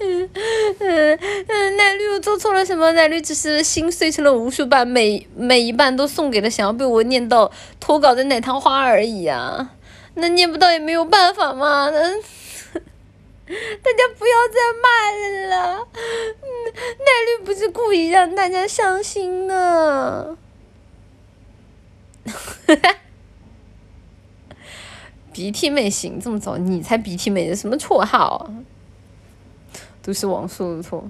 [0.00, 0.30] 嗯
[0.78, 2.90] 嗯奶绿，我做错了什么？
[2.92, 9.72] 奶绿只是心碎成了无数瓣，每每一瓣都送给了想要被我念到投稿的奶糖花而已啊！
[10.14, 12.14] 那念不到也没有办法嘛，那。
[13.82, 14.88] 大家不要再骂
[15.50, 15.86] 了，
[16.98, 20.36] 奈绿不是故意让大家伤心的。
[25.32, 28.50] 鼻涕妹醒这么早，你才鼻涕妹的什么绰号？
[30.02, 31.08] 都是王叔的错，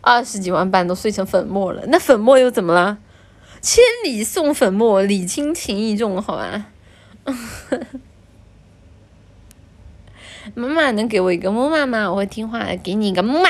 [0.00, 2.98] 二十几万瓣都碎成粉末了，那粉末又怎么了？
[3.62, 6.66] 千里送粉末，礼轻情意重，好吧？
[10.58, 12.10] 妈妈能给我一个木马吗？
[12.10, 13.48] 我会听话的，给你一个木马。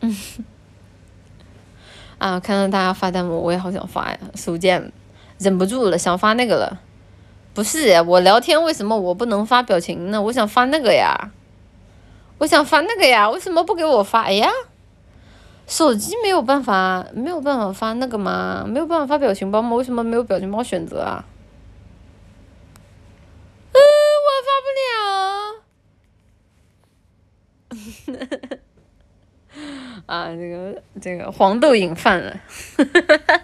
[0.00, 0.16] 嗯，
[2.18, 4.90] 啊，看到大家发弹幕，我也好想发呀，手贱，
[5.38, 6.80] 忍不住了，想发那个了。
[7.54, 10.20] 不是我聊天，为什么我不能发表情呢？
[10.20, 11.30] 我想发那个呀，
[12.38, 14.22] 我想发那个呀，为什么不给我发？
[14.22, 14.50] 哎呀，
[15.68, 18.64] 手机没有办法，没有办法发那个吗？
[18.66, 19.76] 没有办法发表情包吗？
[19.76, 21.24] 为什么没有表情包选择啊？
[30.06, 32.40] 啊，这个这个黄豆瘾犯了，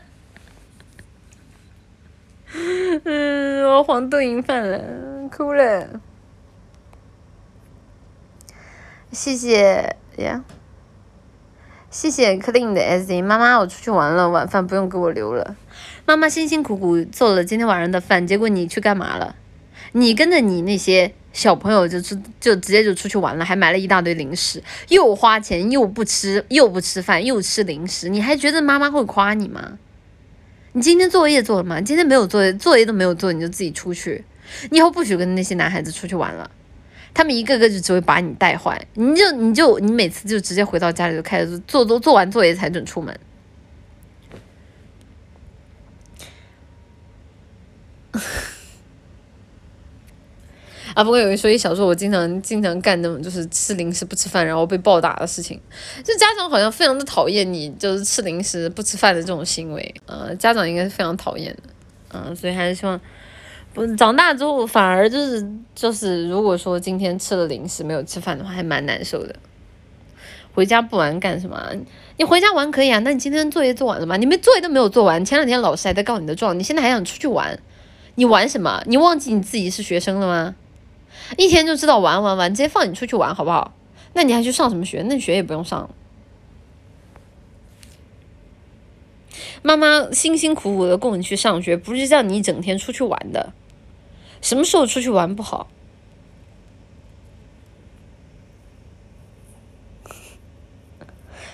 [3.05, 6.01] 嗯，我黄豆瘾犯了，哭了，
[9.11, 10.45] 谢谢呀，
[11.91, 15.57] 谢谢 clean 的 SD 妈妈，我出去玩了，晚饭不用给我留了，
[16.05, 19.37] 妈妈辛辛苦苦做了今天晚上的饭，结果你去干嘛了？
[19.93, 29.79] 你跟着你那些小朋友，就是就直接就出去玩了，还买了一大堆零食，又花钱又不吃，又不吃饭，又吃零食，你还觉得妈妈会夸你吗？
[30.73, 31.81] 你今天作业做了吗？
[31.81, 34.25] 今天没有作业，作业都没有做，你就自己出去，
[34.71, 36.51] 你以后不许跟那些男孩子出去玩了，
[37.15, 43.19] 他们一个个就只会把你带坏，你就你就你每次就直接回到家里就开始做做做完作业才准出门。
[50.95, 55.61] 啊，不过有人说一小时候我经常经常干那种就是吃零食不吃饭然后被暴打的事情，
[56.05, 61.63] 就家长好像非常的讨厌你就是吃零食不吃饭的这种行为，呃，家长应该是非常讨厌的，
[62.13, 63.01] 嗯，所以还是希望
[63.73, 69.35] 不长大之后反而就是就是如果说今天吃了零食没有吃饭的话还蛮难受的，
[70.55, 71.73] 回家不玩干什么？
[72.19, 74.19] 你回家玩可以啊，那你今天作业做完了吗？
[74.19, 77.59] 你们作业都没有做完，前两天老师还在告你的状，你现在还想出去玩？
[78.17, 78.83] 你玩什么？
[78.87, 80.55] 你忘记你自己是学生了吗？
[81.37, 83.75] 一天就知道玩玩玩，直接放你出去玩好不好？
[84.15, 85.03] 那你还去上什么学？
[85.09, 85.89] 那学也不用上。
[89.63, 93.53] 妈妈辛辛苦苦的供你去上学，不是叫你整天出去玩的。
[94.41, 95.69] 什么时候出去玩不好？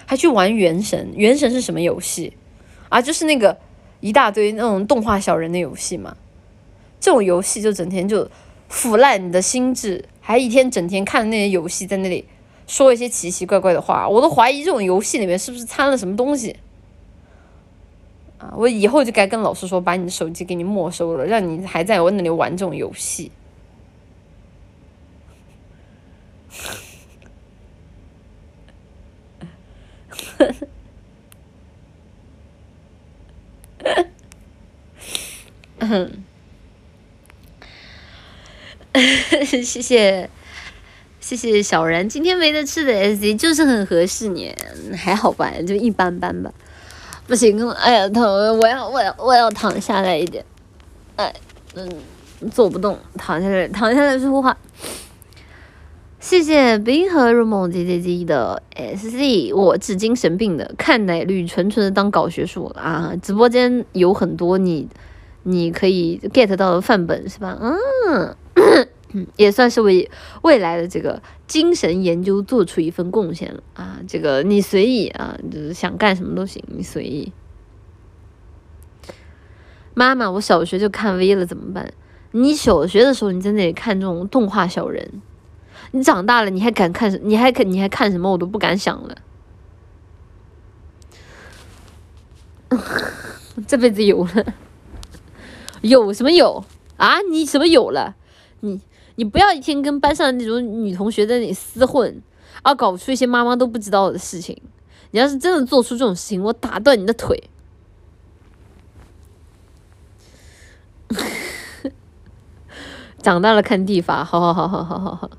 [0.07, 1.09] 还去玩《原神》？
[1.17, 2.33] 《原神》是什么游戏？
[2.89, 3.59] 啊，就是那个
[4.01, 6.17] 一大堆那种动画小人的游戏嘛。
[6.99, 8.31] 这种游戏就整天就
[8.69, 12.27] 腐烂你的心智，还一天整天看那些游戏，在那里
[12.67, 16.57] 说一些奇奇怪怪的话，我都怀疑这种游戏里面是不是掺了什么东西。
[18.39, 18.55] 啊！
[18.57, 23.33] 我以后就该跟老师说，把你的手机给你没收了，让你还在我那里玩这种游戏。
[35.81, 36.25] 嗯
[39.63, 40.29] 谢谢
[41.21, 44.55] 谢谢小然，今天没得吃的 S C 就是很合适你，
[44.97, 46.53] 还好吧，就一般般吧。
[47.27, 48.25] 不行，哎呀疼！
[48.59, 50.43] 我要我要我要躺下来一点，
[51.17, 51.35] 哎，
[51.75, 51.87] 嗯，
[52.51, 54.57] 坐不动，躺下来躺下来说话。
[56.21, 63.13] 谢谢冰河入梦姐姐姐的 S C，我治精神病的，看奶绿纯纯的当搞学术啊！
[63.23, 64.89] 直播间有很多你
[65.43, 67.59] 你可以 get 到的范本是吧？
[67.61, 68.88] 嗯。
[69.13, 70.11] 嗯，也算是为
[70.43, 73.99] 未来的这个精神研究做出一份贡献了啊！
[74.07, 77.33] 这个你随意啊，就是想干什么都行，你随意。
[79.95, 81.93] 妈妈，我小学就看 V 了，怎么办？
[82.33, 85.23] 你小学的时候你在那里看这种动画小人，
[85.93, 87.19] 你长大了你还敢看？
[87.23, 88.31] 你还看你还看什么？
[88.31, 89.17] 我都不敢想了。
[93.67, 94.55] 这辈子有了，
[95.81, 96.63] 有什么有
[96.99, 97.21] 啊？
[97.31, 98.15] 你什么有了？
[99.19, 99.25] 你？
[99.25, 102.23] 不要一天跟班上的那种女同学在那里厮混，
[102.63, 104.63] 啊，搞出一些妈妈都不知道的事情。
[105.11, 107.51] 你要是真的做出这种事情，我打断你的腿。
[113.21, 115.31] 长大了看地法，好好好好好好好。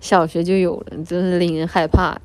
[0.00, 2.18] 小学就有了，真是令人害怕。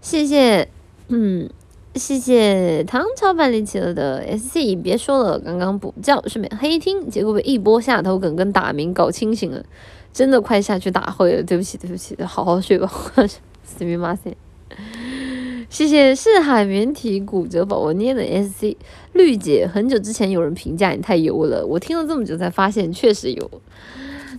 [0.00, 0.68] 谢谢，
[1.08, 1.50] 嗯，
[1.94, 9.64] 谢谢唐朝版里企鹅的 S C，别说了，刚刚补觉顺便黑听，结果被一波下头梗跟打鸣搞清醒了，
[10.12, 12.88] 真的快下去打会了，对不起对不起，好好睡吧，
[13.64, 14.36] 死命妈塞。
[15.68, 18.76] 谢谢是海绵体骨折宝宝捏的 S C
[19.12, 23.50] 绿姐，很久之前有人评价你太油了，我听了这么久才发现确实油。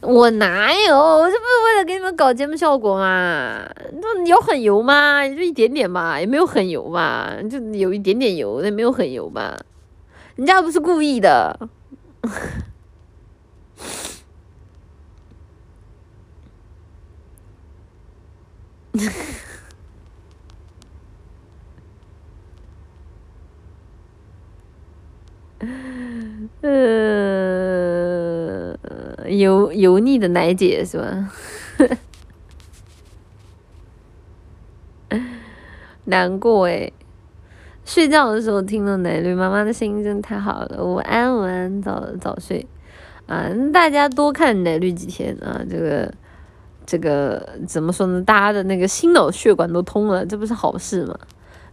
[0.02, 0.98] 我哪有？
[0.98, 3.68] 我这不是为了给你们搞节目效果吗？
[4.02, 5.28] 那有很油吗？
[5.28, 9.58] 就一点点吧，也没有很油吧，就有一点点油，也没有很油吧。
[10.36, 11.70] 人家不是故意的。
[26.62, 28.78] 呃，
[29.30, 31.30] 油油腻的奶姐是吧？
[36.06, 36.90] 难过哎，
[37.84, 40.84] 睡觉的时候听了奶绿妈妈的声音，真的太好了。
[40.84, 42.66] 午安，晚安，早早睡
[43.26, 43.50] 啊！
[43.74, 46.14] 大家多看奶绿几天啊，这个
[46.86, 48.24] 这个怎么说呢？
[48.24, 51.20] 大家的那个心脑血管都通了，这不是好事吗？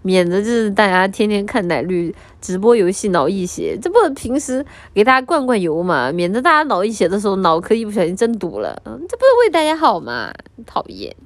[0.06, 4.62] 免得就是大家天天看奶绿直播游戏脑溢血，这不平时
[4.92, 6.12] 给大家灌灌油嘛？
[6.12, 10.30] 免得大家脑溢血的时候脑壳一不小心真堵了，嗯，这不是为大家好嘛？
[10.66, 11.16] 讨厌！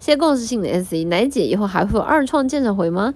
[0.00, 3.12] 谢谢共识性的 S E 奶姐，以后还会有二创鉴赏回吗？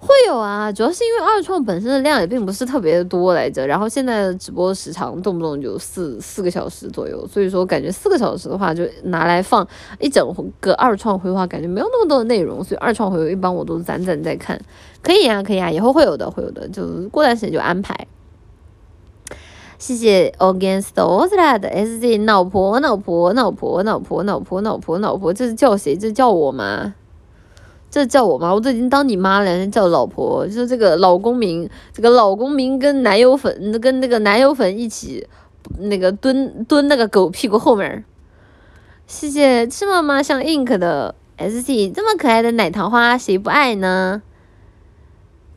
[0.00, 9.66] 会有啊，主要是因为二创本身的量也并不是特别的多来着，然后现在的直播时长动不动就四四个小时左右，所以说感觉四个小时的话就拿来放
[9.98, 14.58] 一整个二创回话，感觉没有那么多的内容，所以二创回一般我都攒攒在看，
[15.02, 18.06] 可以啊，可以啊，以后会有的，会有的，就过段时间就安排。
[19.78, 25.96] 谢谢 Against all that 的 S Z 老婆老婆老婆老婆老婆老婆老婆，这是叫谁？
[25.96, 26.94] 这叫我吗？
[27.90, 28.54] 这叫我吗？
[28.54, 35.26] 我都已经当你妈了，叫老婆，就是这个老公民，这个老公民跟男友粉跟那个男友粉一起，
[35.78, 38.04] 那个蹲蹲那个狗屁股后面。
[39.08, 44.22] 谢谢吃妈妈像 ink 的 S T，这么可爱的奶糖花，谁不爱呢？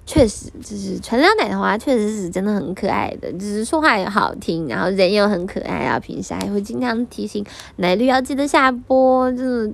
[0.08, 6.00] 确实，就是纯良奶糖花，确实是真的很可爱的，就是说话也好听，然后人又很可爱啊。
[6.00, 7.46] 平时还会经常提醒
[7.76, 9.72] 奶绿要记得下播，就是。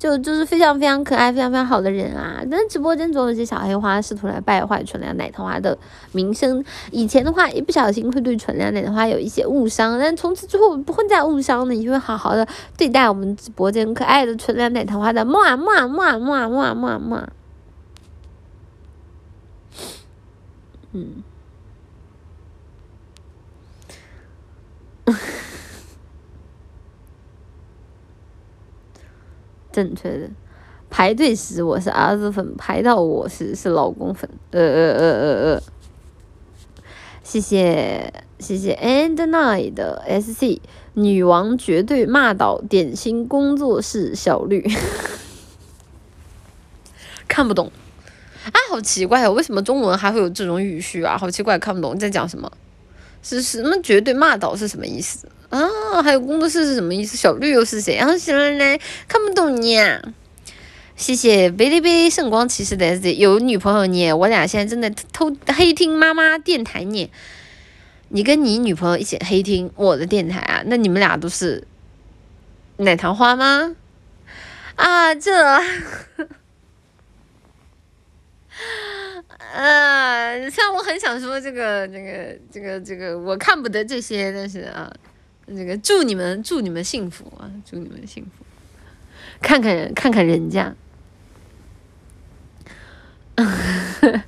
[0.00, 2.40] 就就是非常非常可爱、非常非常好的人啊。
[2.50, 5.76] 但直播间总有些小黑花试图来败坏纯良奶糖花的
[6.12, 6.64] 名声。
[6.90, 12.48] 以前的话，一不小心会对纯良奶糖花有一些误伤，但从此之后不会再误伤了，你会好好的
[12.78, 15.22] 对待我们直播间可爱的纯良奶糖花的。
[15.22, 17.28] 么么么么么么么。
[20.92, 21.22] 嗯。
[29.72, 30.30] 正确的，
[30.90, 34.28] 排队时我是儿子粉，排到我时是老公粉。
[34.50, 35.62] 呃呃呃呃呃，
[37.22, 40.60] 谢谢谢谢 and night 的 sc
[40.94, 44.68] 女王绝对骂倒点心工作室小绿，
[47.28, 47.70] 看不懂，
[48.46, 51.16] 啊，好奇怪哦，为什么中文还会有这种语序啊？
[51.16, 52.50] 好奇怪，看不懂在讲什么，
[53.22, 55.28] 是什么绝对骂倒是什么意思？
[55.50, 57.16] 啊，还有工作室是什么意思？
[57.16, 57.96] 小绿又是谁？
[57.96, 59.76] 啊，行了嘞，看不懂你。
[60.96, 64.12] 谢谢贝哩贝圣光骑士的 S D，有女朋友你？
[64.12, 67.10] 我俩现在正在偷黑听妈妈电台呢。
[68.10, 70.62] 你跟你女朋友一起黑听我的电台啊？
[70.66, 71.66] 那你们俩都是
[72.76, 73.74] 奶糖花吗？
[74.76, 75.32] 啊，这，
[79.52, 84.92] 呃， 虽然我很想说这个、这个、这个、这个，我看不得这些，但是啊。
[85.52, 87.50] 那个祝你们祝你们幸福啊！
[87.68, 88.30] 祝你们幸福，
[89.40, 90.74] 看看人看看人家，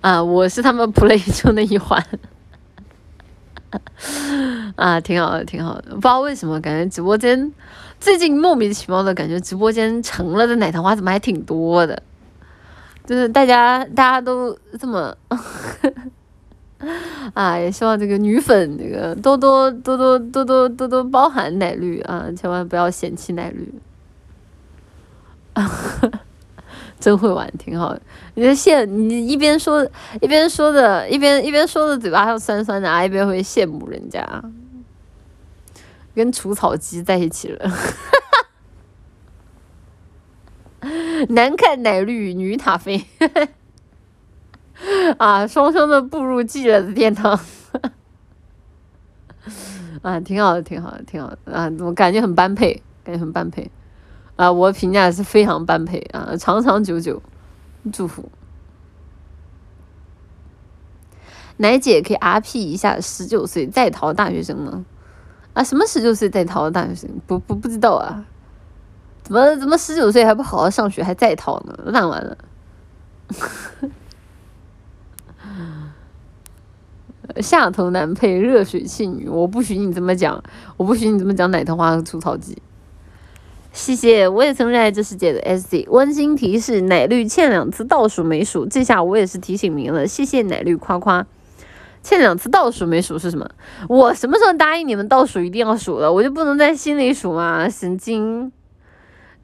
[0.00, 2.02] 啊，我是他们 play 中的一环，
[4.76, 5.90] 啊，挺好的，挺好的。
[5.90, 7.52] 不知道为什么，感觉直播间
[8.00, 12.02] 最近莫名其妙的感觉，直播间成了的奶糖花怎么还挺多的，
[13.06, 15.14] 就是大家大家都这么。
[17.34, 23.72] 啊，也希望这个女粉这个多多多多多多多多包涵奶绿啊，千万不要嫌弃奶绿。
[26.98, 28.00] 真会玩，挺好的。
[28.34, 29.84] 你的羡，你一边说
[30.20, 34.24] 一边说的，一边一边说的嘴巴还酸酸的啊，一边会羡慕人家，
[36.14, 37.70] 跟除草机在一起了。
[41.30, 43.04] 难看奶绿女塔菲。
[45.18, 47.38] 啊，双双的步入寂了的殿堂，
[50.02, 53.70] 啊，挺好的，挺好的，挺好的啊，我感觉很般配，感觉很般配，
[54.36, 57.22] 啊，我评价是非常般配啊，长长久久，
[57.92, 58.28] 祝福。
[61.58, 64.84] 奶姐可以 R P 一下十九岁在逃大学生吗？
[65.52, 67.08] 啊，什么十九岁在逃的大学生？
[67.26, 68.24] 不不不知道啊，
[69.22, 71.78] 怎么怎么十九岁还不好好上学还在逃呢？
[71.86, 72.36] 烂完了。
[77.40, 80.42] 下头男配热水器女，我不许你这么讲，
[80.76, 82.60] 我不许你这么讲奶头花和除草剂。
[83.72, 85.86] 谢谢，我也曾热爱这世界的 S C。
[85.88, 90.06] 温馨提示：奶绿欠两次倒数没数，这下我也是提醒明了。
[90.06, 91.26] 谢谢奶绿夸夸，
[92.02, 93.48] 欠两次倒数没数是什么？
[93.88, 96.12] 我什么时候答应你们倒数一定要数了？
[96.12, 97.68] 我就不能在心里数吗？
[97.68, 98.52] 神经！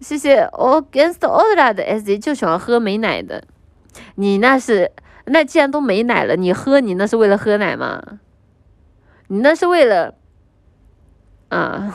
[0.00, 3.44] 谢谢 Against Order 的 S C，就喜欢喝没奶的，
[4.16, 4.90] 你那是。
[5.28, 8.02] 那既然都没奶了，你喝你那是为了喝奶吗？
[9.28, 10.14] 你那是为了
[11.48, 11.94] 啊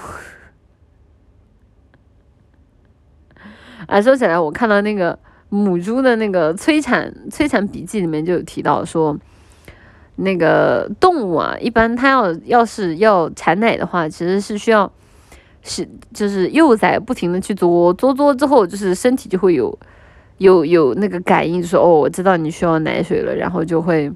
[3.88, 4.02] 啊！
[4.02, 5.18] 说起来，我看到那个
[5.50, 9.18] 母猪的那个催产催产笔记里面就有提到说，
[10.18, 14.92] 那个动物啊，一般它要要是要产奶的话，其实是需要
[15.62, 19.78] 是就是幼崽不停的去嘬嘬嘬之后，就是身体就会有。
[20.38, 24.12] 有有那个感应，说哦，我知道你需要奶水了，然后就会，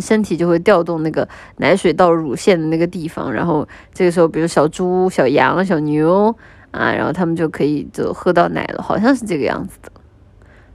[0.00, 6.34] 身体就会调动那个奶水到乳腺的那个地方，然后这个时候，比如小猪、小羊、小牛
[6.70, 9.92] 啊，然后他们就可以就喝到奶了，好像是这个样子的，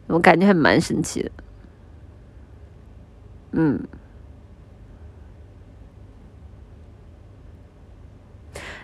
[0.08, 1.32] 我感觉还蛮神奇的，
[3.54, 3.80] 嗯，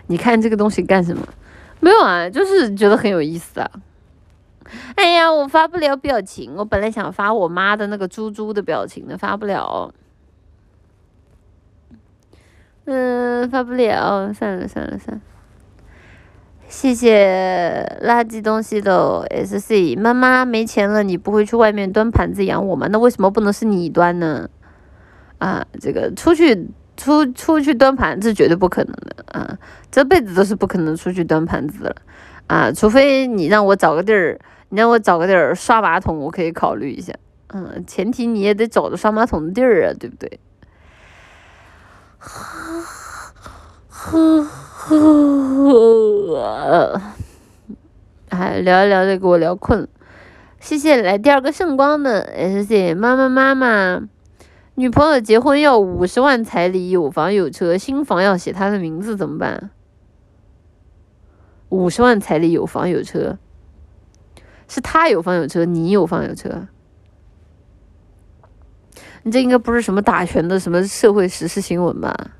[0.08, 1.26] 你看这个东西干什么？
[1.78, 3.70] 没有啊，就是觉得很有意思啊。
[4.94, 9.94] 哎呀，我发不了表情，我本来想发我妈的那个猪猪的表情的，发不了。
[12.84, 15.20] 嗯，发不了，算了算了算了。
[16.68, 22.88] 谢谢垃圾东西的 S C 妈妈没钱了，你不会去外面端盘子养我吗？
[22.90, 24.48] 那为什么不能是你端呢？
[25.38, 29.58] 啊，这个出去出出去端盘子绝对不可能的啊，
[29.90, 31.96] 这辈子都是不可能出去端盘子了
[32.46, 34.38] 啊，除非你让我找个地儿。
[34.68, 37.14] 你让我找个地儿刷马桶，我可以考虑一下。
[37.48, 40.40] 嗯，前提你也得找着刷马桶的地儿啊，对不对？
[43.88, 44.42] 呵
[46.32, 47.00] 呵，
[48.30, 49.88] 哎，聊一聊就给我聊困了。
[50.58, 54.02] 谢谢来第二个圣光的，谢谢妈妈妈妈。
[54.74, 59.70] 女朋友结婚要五十万彩礼，有房有车，新房要写她的名字，怎么办？
[61.68, 63.38] 五十万彩礼，有房有车，
[64.68, 66.66] 是他有房有车，你有房有车？
[69.22, 72.30] 你这应该不是什么打拳的什么社会时事新闻吧？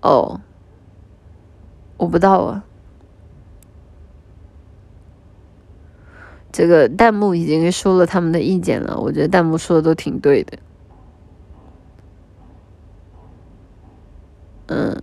[0.00, 0.40] 哦，
[1.98, 2.64] 我不知道啊。
[6.50, 10.58] 这个弹幕已经说了他们的意见了，我觉得弹幕说的都挺对的。
[14.70, 14.96] 嗯，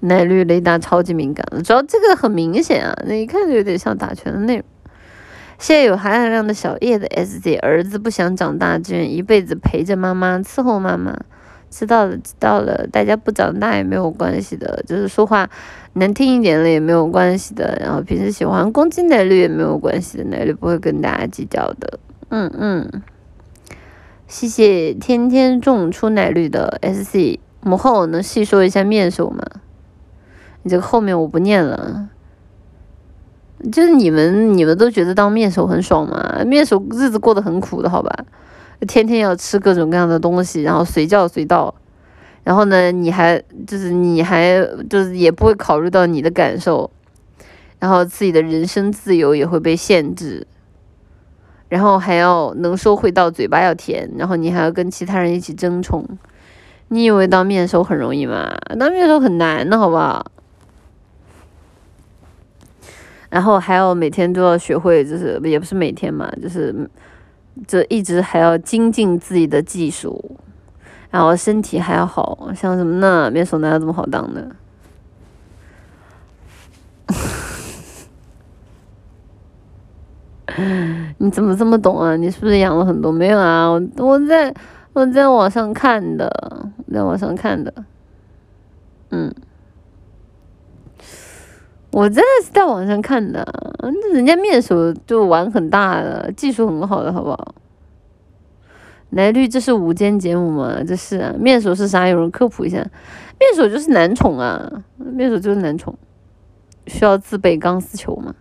[0.00, 4.64] 奶绿雷达超级敏感，主要这个很明显啊，那一看就有点像打拳的内容。
[5.58, 11.18] 现在有含含量的小叶的 S Z，儿子不想长大，只愿一辈子陪着妈妈，伺候妈妈。
[11.70, 15.50] 知道了，知道了，大家不长大也没有关系的，就是说话
[15.92, 17.76] 难听一点了也没有关系的。
[17.78, 21.98] 然后平时喜欢攻击奶绿也没有关系的，奶绿不会跟大家计较的。
[22.30, 23.02] 嗯嗯，
[24.28, 29.42] 谢谢天天种出奶绿的 S C 母后，能细说一下面首吗？
[30.62, 32.10] 你这个后面我不念了。
[33.72, 36.44] 就是你们，你们都觉得当面首很爽吗？
[36.44, 38.26] 面首日子过得很苦的，好吧？
[38.86, 41.74] 天天要吃各种各样的东西，然后随叫随到，
[42.44, 46.90] 然后呢，你还就是你还就是也不会考虑到你的感受，
[47.78, 50.46] 然后自己的人身自由也会被限制，
[51.68, 56.04] 然后还要能说会道，嘴巴要甜，然后你还要跟其他人一起争宠，
[56.88, 58.48] 你以为当面首很容易吗？
[58.78, 60.30] 当面首很难的，好不好？
[63.30, 66.88] 然后还要每天都要学会，就是也不是每天嘛，就是。
[67.66, 70.38] 这一直还要精进自己的技术，
[71.10, 73.28] 然后身体还要好，像什么呢？
[73.32, 74.48] 面手哪有这么好当的？
[81.18, 82.16] 你怎么这么懂啊？
[82.16, 83.12] 你是不是养了很多？
[83.12, 84.52] 没有啊，我我在
[84.92, 86.30] 我在网上看的，
[86.92, 87.72] 在网上看的，
[89.10, 89.32] 嗯。
[91.90, 93.42] 我真的是在网上看的，
[94.12, 97.54] 人家面首就玩很大的，技术很好的，好不好？
[99.10, 100.80] 奶绿，这是午间节目吗？
[100.86, 102.06] 这是啊，面首是啥？
[102.06, 105.96] 有人科普一下，面首就是男宠啊，面首就是男宠，
[106.86, 108.34] 需要自备钢丝球吗？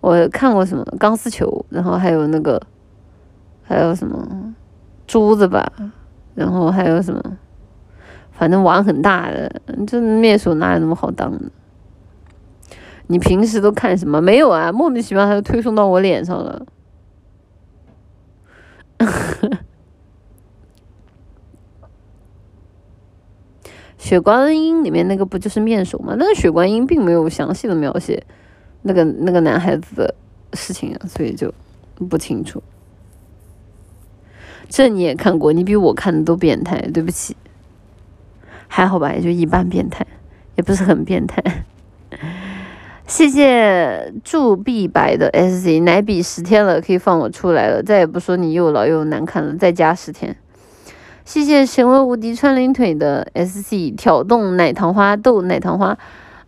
[0.00, 2.60] 我看过什么钢丝球，然后还有那个，
[3.62, 4.54] 还有什么
[5.06, 5.72] 珠子吧，
[6.34, 7.20] 然后还有什么，
[8.30, 11.50] 反正玩很大的，这面首哪有那么好当的？
[13.08, 14.20] 你平时都看什么？
[14.20, 16.66] 没有啊，莫名其妙他就推送到我脸上了。
[23.98, 26.16] 雪观音里面那个不就是面首吗？
[26.18, 28.24] 但是雪观音并没有详细的描写
[28.86, 30.14] 那个那个男孩子的
[30.54, 31.52] 事情啊，所以就
[32.08, 32.62] 不清楚。
[34.68, 35.52] 这你也看过？
[35.52, 37.36] 你比我看的都变态，对不起。
[38.68, 40.04] 还好吧，也就一般变态，
[40.56, 41.42] 也不是很变态。
[43.06, 50.36] 谢谢祝碧白的 S Z 奶比十天了，可以放我出来了，再也不说你又老又难看了，再加十天。
[51.24, 55.96] 谢谢神威无敌穿领腿的 S C 挑动奶糖花逗奶糖花，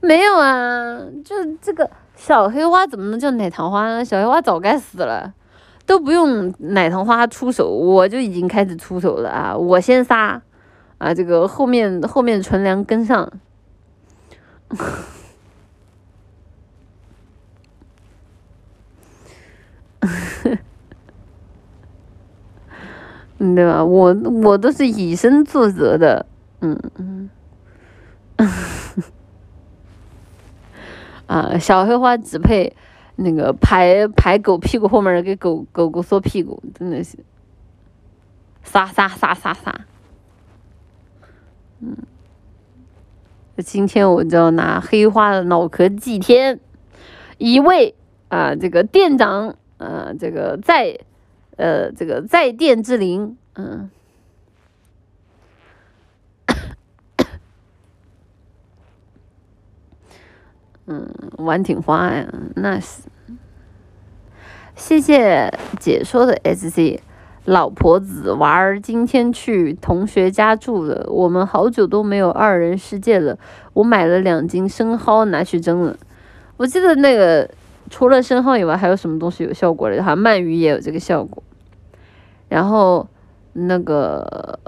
[0.00, 4.04] 没有啊，就这个小黑花怎么能叫奶糖花呢？
[4.04, 5.32] 小黑花早该死了，
[5.86, 9.56] 都不用奶糖花出手，我就已经开始出手了啊！
[9.56, 10.42] 我先杀
[10.98, 13.32] 啊，这个后面后面纯良跟上。
[23.38, 23.82] 嗯， 对吧？
[23.82, 26.26] 我我都是以身作则的，
[26.60, 27.30] 嗯嗯，
[31.28, 32.74] 啊，小黑花只配
[33.14, 37.16] 那个排排狗屁股后面给狗狗狗缩屁股，真的是，
[38.64, 39.80] 杀杀杀杀杀，
[41.80, 41.96] 嗯，
[43.58, 46.58] 今天我就要拿黑花的脑壳祭天，
[47.38, 47.94] 一位
[48.28, 49.54] 啊，这个店长。
[49.80, 50.98] 呃，这个在，
[51.56, 53.88] 呃，这个在店之灵，嗯，
[60.88, 61.06] 嗯，
[61.36, 63.02] 玩挺花呀，那是。
[64.74, 67.02] 谢谢解说的 S C，
[67.44, 73.36] 老婆子娃儿今天去同学家住了，我们好久都没有二人世界了。
[73.74, 75.96] 我买了两斤生蚝拿去蒸了。
[76.56, 77.50] 我记得那个
[77.90, 80.02] 除了生蚝以外，还有什么东西有效果的？
[80.02, 81.42] 好像鳗鱼也有这个效果。
[82.48, 83.06] 然后
[83.52, 84.58] 那个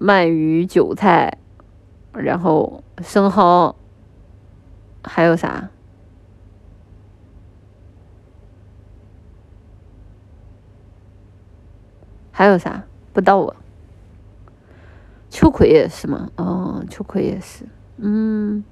[0.00, 1.38] 鳗鱼、韭菜，
[2.14, 3.76] 然后生蚝，
[5.04, 5.68] 还有啥？
[12.32, 12.84] 还有啥？
[13.12, 13.54] 不到我。
[15.30, 16.30] 秋葵也是吗？
[16.36, 17.64] 哦，秋葵也是。
[17.98, 18.64] 嗯。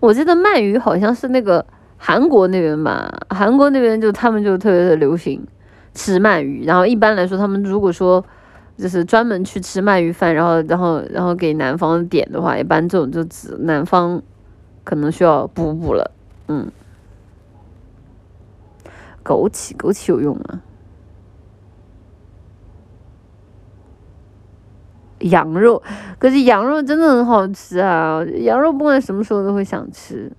[0.00, 1.64] 我记得鳗鱼好像是那个
[1.96, 5.46] 韩国那边吧，韩国那边就他们就特别的流行
[5.94, 8.24] 吃鳗鱼，然后一般来说他们如果说
[8.76, 14.22] 就是专门去吃鳗鱼饭，然后然后然后给南方点的话，一般这种就只南方
[14.82, 16.10] 可能需要补补了，
[16.48, 16.70] 嗯，
[19.24, 20.62] 枸杞枸杞有用吗？
[25.20, 25.82] 羊肉，
[26.18, 28.22] 可是羊肉真的很好吃啊！
[28.40, 30.30] 羊肉不管什么时候都会想吃。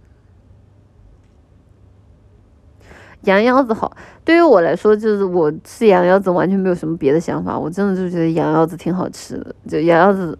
[3.25, 3.91] 羊腰子好，
[4.23, 10.37] 对于我来说，就是我吃羊腰子完全没有什么别的想法，我真的就觉得羊腰子挺好吃的，就羊腰子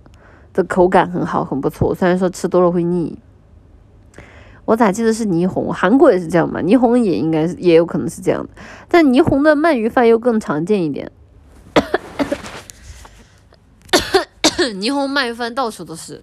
[0.54, 1.94] 的口感很好，很不错。
[1.94, 3.20] 虽然说吃多了会腻。
[4.66, 5.72] 我咋记得是霓虹？
[5.72, 6.60] 韩国也是这样嘛？
[6.60, 8.50] 霓虹也应该是也有可能是这样的，
[8.88, 11.12] 但霓虹的鳗鱼饭又更常见一点。
[14.82, 16.20] 霓虹鳗鱼饭到处都是，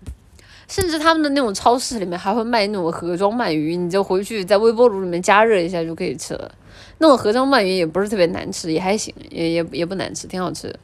[0.73, 6.51] 甚至他们的那种超市里面还会卖那种盒装鳗鱼，你就回去在微波炉里面加热一下就可以吃了。
[6.97, 10.75] 那种盒装鳗鱼也不是特别难吃，也还行，也也也不难吃，挺好吃。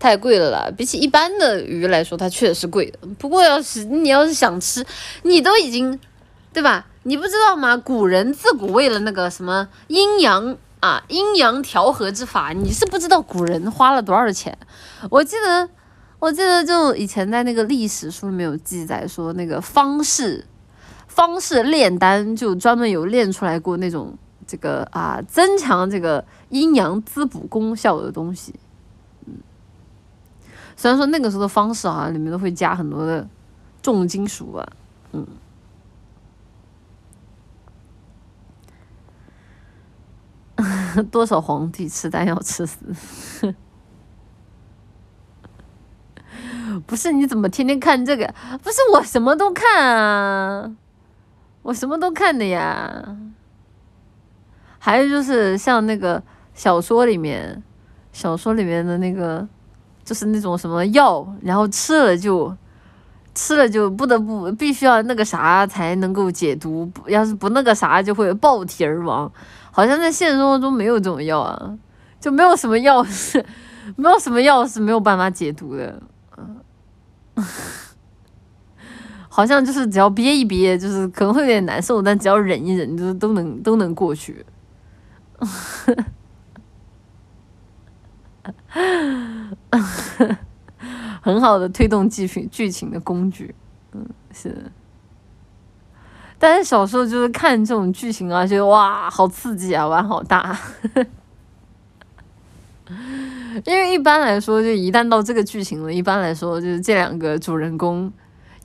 [0.00, 2.98] 太贵了啦，比起一般的鱼来说，它确实贵的。
[3.20, 4.84] 不过要是你要是想吃，
[5.22, 5.96] 你都已经，
[6.52, 6.86] 对吧？
[7.04, 7.76] 你不知道吗？
[7.76, 10.56] 古人自古为了那个什么阴阳。
[10.80, 14.58] 啊，阴阳调和之法，你是不知道古人花了多少钱。
[15.10, 15.68] 我记得，
[16.22, 20.46] 我记得就以前在那个历史书里面有记载说，那个方士，
[21.08, 24.16] 方士炼丹就专门有炼出来过那种
[24.46, 28.54] 这个啊，增强这个阴阳滋补功效的东西。
[29.26, 29.34] 嗯，
[30.76, 33.28] 虽然说那个时候的方式好像里面都会加很多的
[33.82, 34.72] 重金属吧，
[35.10, 35.26] 嗯。
[41.10, 42.78] 多少皇帝吃丹药吃死？
[46.80, 48.26] 不是你怎么天天看这个？
[48.62, 50.70] 不是我什么都看啊，
[51.62, 53.16] 我什么都看的呀。
[54.78, 56.22] 还有就是像那个
[56.54, 57.62] 小说里面，
[58.12, 59.46] 小说里面的那个，
[60.04, 62.56] 就是那种什么药，然后吃了就
[63.34, 69.30] 吃了就不得不必须要那个啥才能够解毒，要是不那个啥就会爆体而亡。
[69.70, 71.78] 好像在现实生活中没有这种药啊，
[72.20, 73.42] 就没有什么药是，
[73.96, 76.02] 没有什么药是没有办法解毒的，
[79.28, 84.44] 好像就是只要憋一憋，就是可能会有点难受，但只要忍一忍，就是都能都能过去，
[91.22, 93.54] 很好的推动剧情剧情的工具，
[93.92, 94.70] 嗯，是。
[96.38, 100.58] 但是小时候就是看这种剧情啊，觉得哇，好刺激啊，玩好大。
[103.64, 108.12] 因为一般来说，就一旦到这个剧情了，一般来说就是这两个主人公，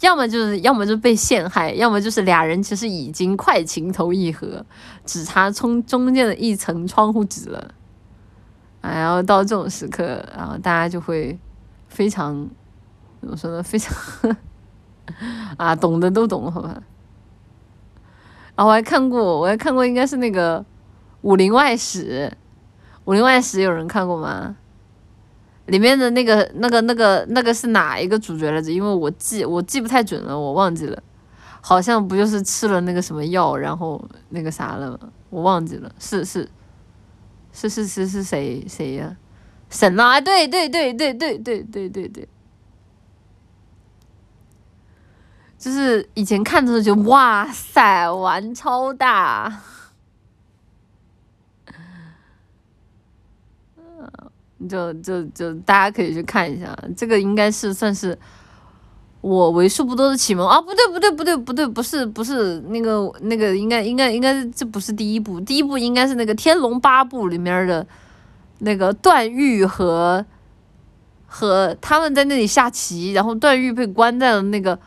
[0.01, 4.65] 要么就是要么就被陷害，要么就是俩人其实已经快情投意合，
[5.05, 7.72] 只差中中间的一层窗户纸了。
[8.81, 11.38] 然后到这种时刻，然后大家就会
[11.89, 12.47] 非常
[13.19, 13.61] 怎么说呢？
[13.61, 13.93] 非常
[15.57, 16.81] 啊，懂的都懂，好吧。
[18.55, 20.59] 然后我还看过，我还看过，应该是那个
[21.22, 22.31] 《武林外史》，
[23.05, 24.55] 《武林外史》有人看过吗？
[25.68, 28.69] 里面的那个、那个、那个、那个是哪一个主角来着？
[28.72, 31.02] 因为我记我记不太准了，我忘记了。
[31.61, 34.99] 好像不就是吃了那个什么药，然后那个啥了吗？
[35.30, 36.49] 我忘记了，是是
[37.52, 39.18] 是是是是谁谁呀？
[39.69, 42.30] 沈啊，对对对对对对对对对。
[45.57, 49.61] 就是以前看的时候就哇塞，玩超大，
[54.69, 58.17] 就就就大家可以去看一下，这个应该是算是
[59.21, 60.61] 我为数不多的启蒙啊！
[60.61, 67.85] 不对不对不对不对，不是不是那个那个应该应该应该这不是第一部，第一部应该是那个《天龙八部》里面的
[68.59, 70.25] 那个段誉和
[71.25, 74.79] 和他们在那里下棋，然后段誉被关在了那个。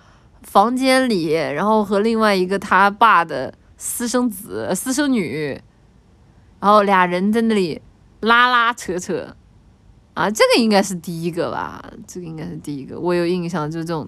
[0.42, 5.60] 房间里，然后和另外一个他爸的私生子、私生女，
[6.58, 7.80] 然后俩人在那里
[8.20, 9.36] 拉拉扯扯，
[10.20, 11.82] 啊，这个应该是第一个吧？
[12.06, 14.06] 这个应该是第一个，我有印象，就是这种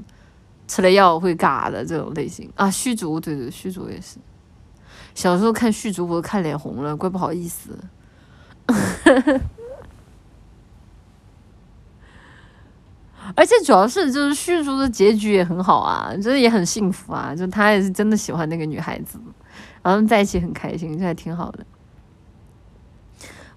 [0.69, 2.71] 吃了药会嘎的这种类型啊。
[2.71, 4.19] 虚竹，对对，虚竹也是。
[5.15, 7.79] 小时候看虚竹，我都看脸红了，怪不好意思。
[13.35, 19.19] 而且主要是就是虚竹的结局也很好啊，就是也很幸福啊，就他也是真的喜欢那个女孩子，
[19.83, 21.65] 然后在一起很开心，就还挺好的。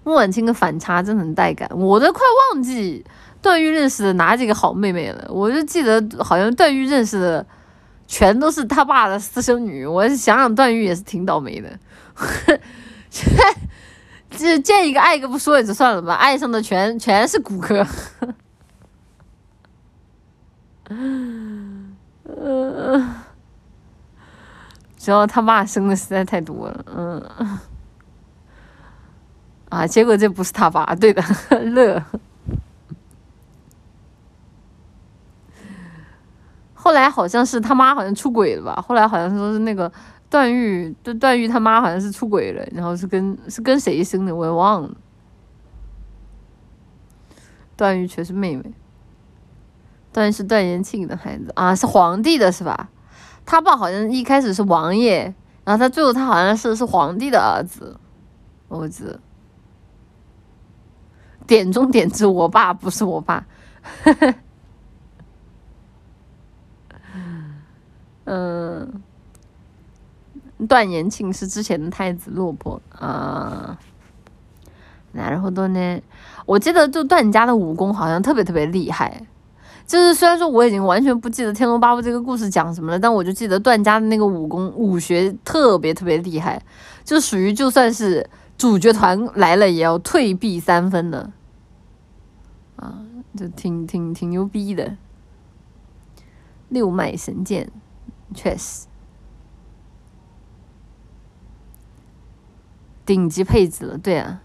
[0.06, 2.22] 穆婉清的反差真的很带感，我都快
[2.52, 3.04] 忘记
[3.42, 7.44] 段誉认识的哪几个好妹妹了，我就记得好像段誉认识的
[8.06, 11.76] 全都是他爸的私生女，我想想段誉也是挺倒霉的，
[14.30, 17.84] 这见一个爱一个不说也就算了吧，爱上的全全是骨科。
[20.88, 21.96] 嗯
[24.96, 27.20] 主要他爸生的实在太多了，嗯，
[29.68, 31.22] 啊，结果这不是他爸， 对的，
[31.74, 32.02] 乐。
[36.74, 38.80] 后来好像是他妈好像出轨了吧？
[38.86, 39.90] 后来好像说是那个
[40.30, 44.90] 段誉，段段誉他妈好像是出轨了，然后是跟是跟谁生的，我也忘了。
[47.76, 48.72] 段誉却是妹妹。
[50.12, 52.88] 段誉是段延庆的孩子啊，是皇帝的是吧？
[53.44, 55.34] 他爸好像一开始是王爷，
[55.64, 57.98] 然后他最后他好像是是皇帝的儿子，
[58.68, 59.20] 我记得。
[61.46, 63.46] 点中点字，我爸不是我爸。
[68.24, 69.02] 嗯，
[70.68, 73.78] 段延庆是之前的太子落魄啊。
[75.12, 76.00] 然后多呢，
[76.44, 79.22] 我记得就段家的武功好像特别特别厉害。
[79.86, 86.60] 就是虽然说我已经完全不记得《天龙八部》这个故事讲什么了，但我就记得段家的那个武功武学特别特别厉害，
[87.04, 88.28] 就属于就算是
[88.58, 91.30] 主角团来了也要退避三分的，
[92.76, 93.04] 啊，
[93.36, 94.96] 就挺挺挺牛逼的。
[96.68, 97.70] 六脉神剑，
[98.34, 98.86] 确实
[103.04, 104.42] 顶级配置了，对啊。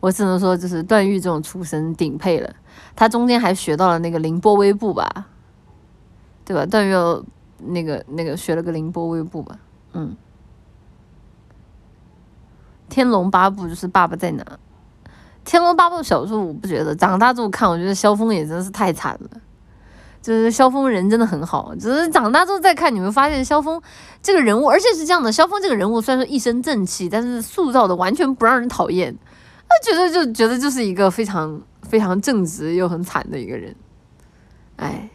[0.00, 2.54] 我只能说，就是段誉这种出身顶配了。
[2.94, 5.26] 他中间还学到了那个凌波微步吧，
[6.44, 6.64] 对吧？
[6.64, 6.92] 段誉
[7.58, 9.58] 那个那个学了个凌波微步吧，
[9.92, 10.16] 嗯。
[12.88, 14.58] 天龙八部就是爸爸在哪？
[15.48, 19.40] 天龙八部小说我不觉得，长大之后看，我觉得萧峰也真是太惨了。
[20.20, 23.80] 就是萧峰人真的很好，只是长大之后再看，你会发现萧峰
[24.22, 29.16] 这个人物，而且是这样的，萧峰这个人物虽然说一身正气，但是塑造的完全不让人讨厌。
[29.66, 33.74] 他觉得就觉得就是一个非常非常正直又很惨的一个人，
[34.76, 35.08] 哎，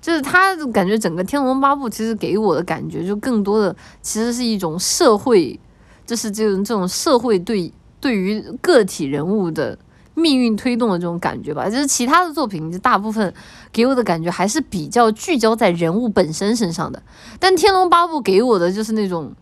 [0.00, 5.60] 就是他感觉整个《天龙八部》其实给我的感觉就更多的其实是一种社会，
[6.06, 7.70] 就是这种这种社会对
[8.02, 9.78] 对于个体人物的
[10.12, 11.70] 命运推动的这种感觉吧。
[11.70, 13.32] 就是其他的作品，就大部分
[13.72, 17.02] 给我的感觉还是比较聚焦在人物本身身上的，
[17.40, 19.32] 但《天龙八部》给我的就是那种。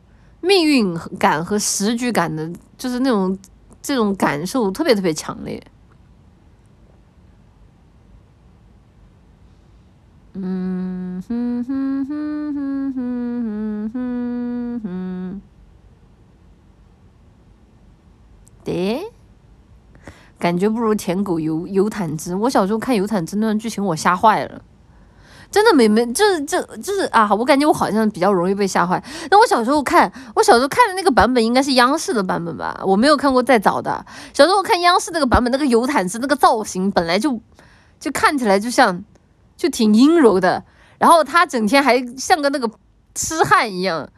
[0.42, 3.38] 命运感和时局感的，就是那种
[3.82, 5.62] 这种感受特别特别强烈。
[10.32, 12.54] 嗯哼哼哼
[12.94, 15.42] 哼哼哼哼，
[18.64, 19.02] 对，
[20.38, 22.34] 感觉不如舔狗游游坦之。
[22.34, 24.62] 我小时候看游坦之那段剧情，我吓坏了。
[25.50, 29.02] 真的没没就是这就是啊，我感觉我好像比较容易被吓坏。
[29.32, 32.80] 那我小时候看，我小时候看的那个版本应该是央视的版本吧？
[32.84, 34.06] 我没有看过再早的。
[34.32, 37.40] 小时候看央视那个版本，那个尤坦之那个造型本来就
[37.98, 39.02] 就看起来就像
[39.56, 40.62] 就挺阴柔的，
[40.98, 42.70] 然后他整天还像个那个
[43.16, 44.08] 痴汉一样。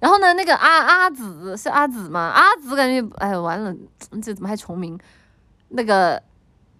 [0.00, 2.32] 然后呢，那个阿阿紫是阿紫吗？
[2.34, 3.72] 阿紫感觉哎完了，
[4.20, 4.98] 这怎么还重名？
[5.68, 6.20] 那个。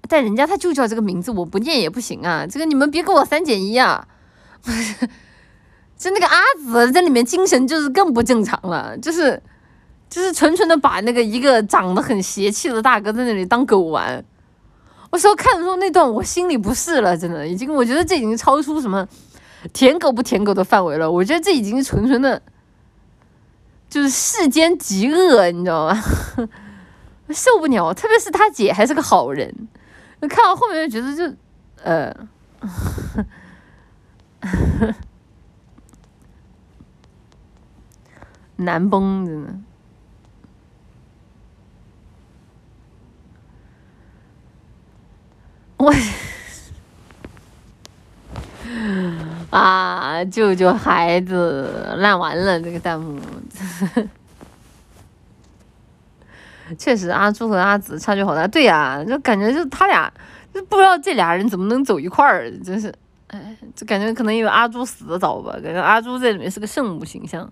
[0.09, 2.45] 但人家他就叫这个名字，我不念也不行啊！
[2.45, 4.09] 这个你们别给我三减一啊！
[5.97, 9.41] 就那个阿紫在里面精神就是更不正常了，就是
[10.09, 14.25] 就是纯纯的把那个一个长得很邪气的大哥在那里当狗玩。
[15.11, 19.07] 我说看的时候那段我心里不适了，真的已经我觉得这已经超出什么
[19.73, 21.09] 舔狗不舔狗的范围了。
[21.09, 22.41] 我觉得这已经纯纯的，
[23.91, 26.03] 就是世间极恶，你知道吗？
[27.31, 29.69] 受不了，特别是他姐还是个好人。
[30.21, 31.37] 看到后面就觉得就，
[31.83, 32.15] 呃，
[38.57, 39.55] 难崩真的，
[45.79, 45.93] 我
[49.51, 53.21] 啊，救救孩子，烂完了这个弹幕。
[56.79, 58.47] 确实，阿朱和阿紫差距好大。
[58.47, 60.11] 对呀，就感觉就他俩，
[60.55, 62.95] 就不知道这俩人怎么能走一块儿，真是，
[63.27, 67.51] 哎，就感觉可能因为阿朱死的早吧，感觉阿朱在里面是个圣母形象。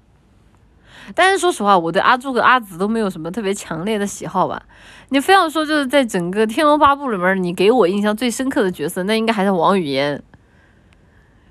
[1.15, 4.63] 但是说实话，我对阿朱和阿紫都没有什么特别强烈的喜好吧。
[5.09, 10.23] 你非要说就是在整个《天龙八部》里面，你给我印象最深刻的角色，那应该还是王语嫣。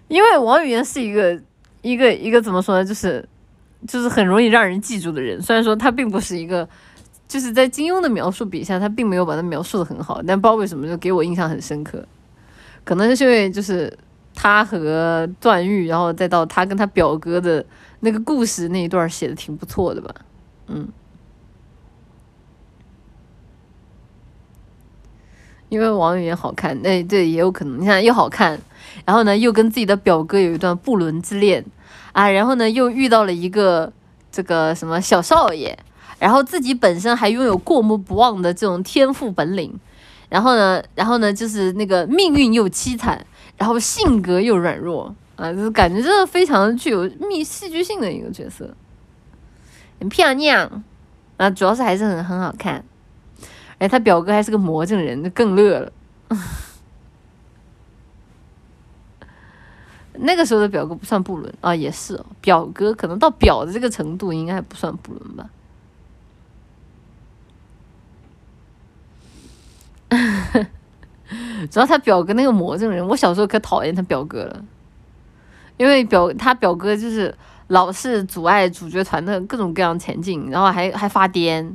[0.07, 1.39] 因为王语嫣是一个
[1.81, 3.27] 一个一个怎么说呢，就是
[3.87, 5.41] 就是很容易让人记住的人。
[5.41, 6.67] 虽然说他并不是一个，
[7.27, 12.05] 就是在金庸的描述笔下，他并没有把他描述的很好，但不知道为什么就给我印象很深刻。
[12.83, 13.95] 可能是因为就是
[14.33, 17.65] 他和段誉，然后再到他跟他表哥的
[17.99, 20.15] 那个故事那一段写的挺不错的吧，
[20.67, 20.87] 嗯。
[25.69, 27.81] 因为王语嫣好看，那对也有可能。
[27.81, 28.57] 你看又好看，
[29.07, 31.63] 然后呢又跟自己的表哥有一段不伦之恋。
[32.11, 33.93] 啊，然后呢又遇到了一个
[34.31, 35.77] 这个什么小少爷，
[36.19, 39.73] 然后自己本身还拥有过目不忘的这种天赋本领，
[40.27, 43.23] 然后呢，然后呢就是那个命运又凄惨，
[43.55, 45.15] 然后性格又软弱。
[45.35, 48.67] 啊，就是感觉真的非常具有密戏剧性的一个角色，
[49.99, 50.83] 很漂亮。
[51.37, 52.83] 啊，主要是还是很很好看。
[53.77, 55.91] 哎，他表哥还是个魔怔人，那更乐了。
[60.19, 62.19] 那个时候的表哥不算不伦啊，也是。
[62.41, 65.49] 表哥可能到表的这个程度，应该还不算不伦吧。
[71.69, 74.63] 主要他表哥那个魔怔人，我小时候可讨厌他表哥了，
[75.77, 77.35] 因为表他表哥就是
[77.67, 81.69] 老是阻碍主角团的各种各样前进，然后还还发癫。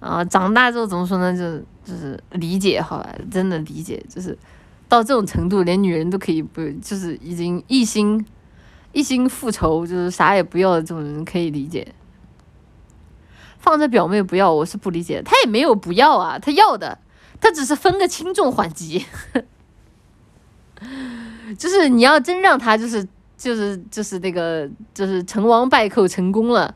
[0.00, 1.32] 啊，长大之后怎么说呢？
[1.32, 4.36] 就就是理解，好吧，真的理解，就是
[4.92, 8.22] 到这种程度，连女人都可以不，就是已经一心
[8.92, 11.94] 一心复仇，就是啥也不要的这种人可以理解。
[13.56, 16.98] 放在表妹不要，我是不理解，他也没有不要啊，他要的，
[17.40, 19.06] 他只是分个轻重缓急。
[21.58, 23.08] 就是你要真让他就是
[23.38, 26.74] 就是就是那个就是成王败寇成功了。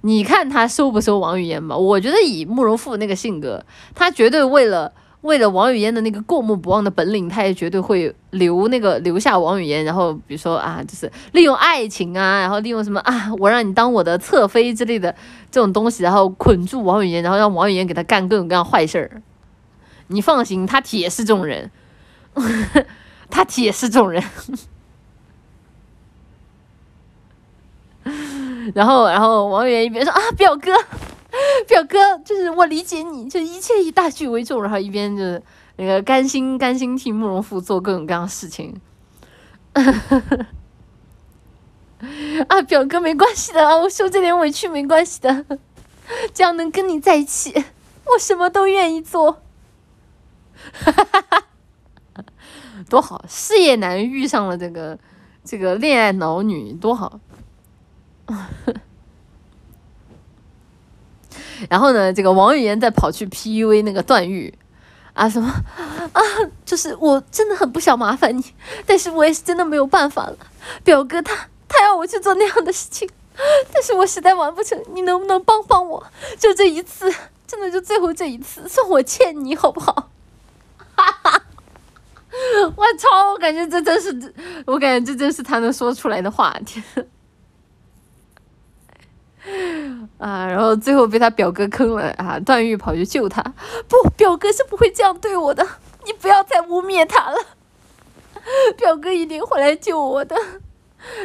[0.00, 1.76] 你看他收不收王语嫣吧？
[1.76, 3.62] 我觉得以慕容复那个性格，
[3.94, 4.90] 他绝对为了
[5.26, 9.84] 为了王语嫣的那个过目不忘的本领，他也绝对会留那个留下王语嫣。
[9.84, 15.14] 然后比如说啊，就是利用爱情啊，然后利用什么啊，我让你当我的侧妃之类的
[15.50, 19.22] 这种东西，然后捆住王语嫣，然后让王语嫣给他干各种各样坏事儿。
[20.08, 21.70] 你放心，他铁是这种人，
[23.28, 24.22] 他铁是这种人。
[28.74, 30.72] 然后，然后王语嫣一边说啊，表哥，
[31.66, 34.62] 表哥，就是我理解你，就一切以大局为重。
[34.62, 35.42] 然后一边就是
[35.76, 38.80] 那个甘心甘心替慕容复做各种各样的事情。
[42.48, 45.44] 啊，表哥没关系的，我受这点委屈没关系的，
[46.34, 47.52] 只要能跟你在一起，
[48.04, 49.42] 我什么都愿意做。
[52.88, 54.98] 多好，事业男遇上了这个
[55.44, 57.18] 这个恋爱脑女，多好。
[61.68, 64.52] 然后呢，这个王语嫣再跑去 PUA 那个段誉
[65.14, 65.48] 啊，什么
[66.12, 66.22] 啊，
[66.64, 68.44] 就是我真的很不想麻烦你，
[68.84, 70.36] 但是我也是真的没有办法了。
[70.84, 73.08] 表哥他他要我去做那样的事情，
[73.72, 76.04] 但是我实在完不成，你能不能帮帮我？
[76.38, 77.12] 就这一次，
[77.46, 80.10] 真的就最后这一次，算我欠你好不好？
[80.94, 81.42] 哈哈，
[82.76, 84.34] 我操，我感觉这真是，
[84.66, 86.84] 我感觉这真是他能说出来的话，天。
[90.18, 92.38] 啊，然后最后被他表哥坑了啊！
[92.40, 93.42] 段誉跑去救他，
[93.86, 95.64] 不，表哥是不会这样对我的，
[96.04, 97.38] 你不要再污蔑他了。
[98.76, 100.36] 表哥一定会来救我的，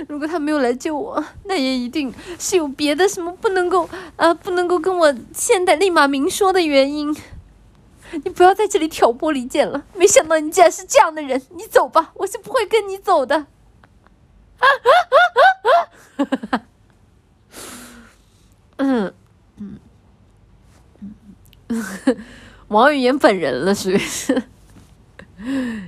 [0.07, 7.15] 如果他没有来救我，那也一定是有别的什么不能够啊，不能够跟我现在立马明说的原因。
[8.11, 13.37] 你不要在这里挑拨离间了，没想到你竟然是这样的人，你走吧，我是不会跟你走的。
[13.37, 15.15] 啊啊啊
[15.63, 16.25] 啊！
[16.25, 16.61] 哈哈。
[18.83, 19.13] 嗯
[19.57, 19.79] 嗯，
[22.69, 24.41] 王语嫣本人了，属于是，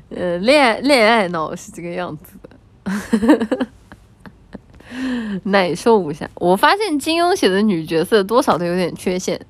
[0.09, 3.67] 呃，恋爱恋爱脑是这个样子的，
[5.45, 6.29] 耐受一下。
[6.35, 9.43] 我发现金庸写的女角色多少都有点缺陷，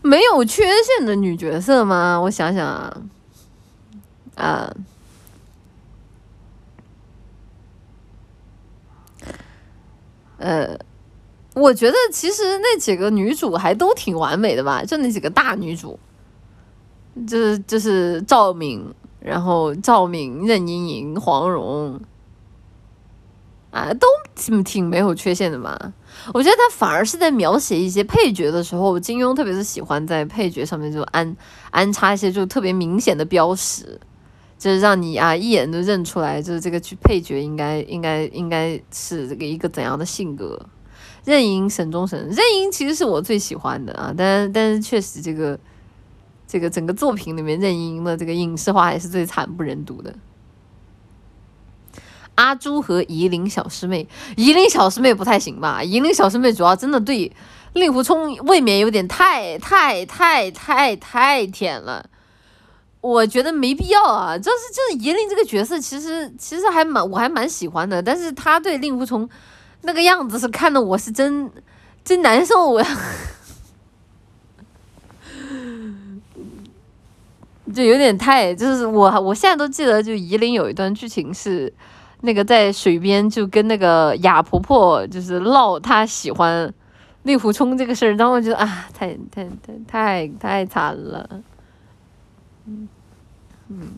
[0.00, 2.18] 没有缺陷的女角色吗？
[2.18, 3.02] 我想想啊，
[4.36, 4.74] 啊，
[10.38, 10.78] 呃。
[11.54, 15.98] 我觉得其实那几个女主还都挺完美的吧，就那几个大女主，
[17.26, 18.84] 就是就是赵敏，
[19.20, 22.00] 然后赵敏、任盈盈、黄蓉，
[23.70, 25.92] 啊，都挺挺没有缺陷的吧。
[26.32, 31.36] 我觉得他反而是在描写一些配角的时候，金庸特别是喜欢在配角上面就安
[31.70, 34.00] 安插一些就特别明显的标识。
[34.56, 40.58] 就是让你啊一眼就认出来，就是这个剧配角应该应该应该是这个一个怎样的性格。
[41.24, 45.58] 任盈沈中神，任盈其实是我最喜欢的啊，但但是确实这个
[46.46, 50.14] 这个整个作品里面任盈盈的这个影视化还是最惨不忍睹的。
[52.36, 55.82] 阿朱和夷陵小师妹，夷陵小师妹不太行吧？
[55.82, 57.30] 夷陵小师妹主要真的对
[57.74, 62.04] 令狐冲未免有点太太太太太甜了，
[63.00, 64.36] 我觉得没必要啊。
[64.36, 69.28] 就是就是夷陵这个角色，其实其实还蛮我还蛮喜欢的，但是他对令狐冲
[69.84, 71.48] 那个样子是看的我是真
[72.04, 72.86] 真难受呀，
[77.74, 81.72] 就有点太就是我我现在都记得，就夷陵有一段剧情是。
[82.20, 86.72] 那个在水边就跟那个哑婆婆就是唠她喜欢
[87.24, 91.28] 令狐冲这个事儿，然后我觉得啊，太太太太太惨了，
[92.64, 92.88] 嗯
[93.68, 93.88] 嗯，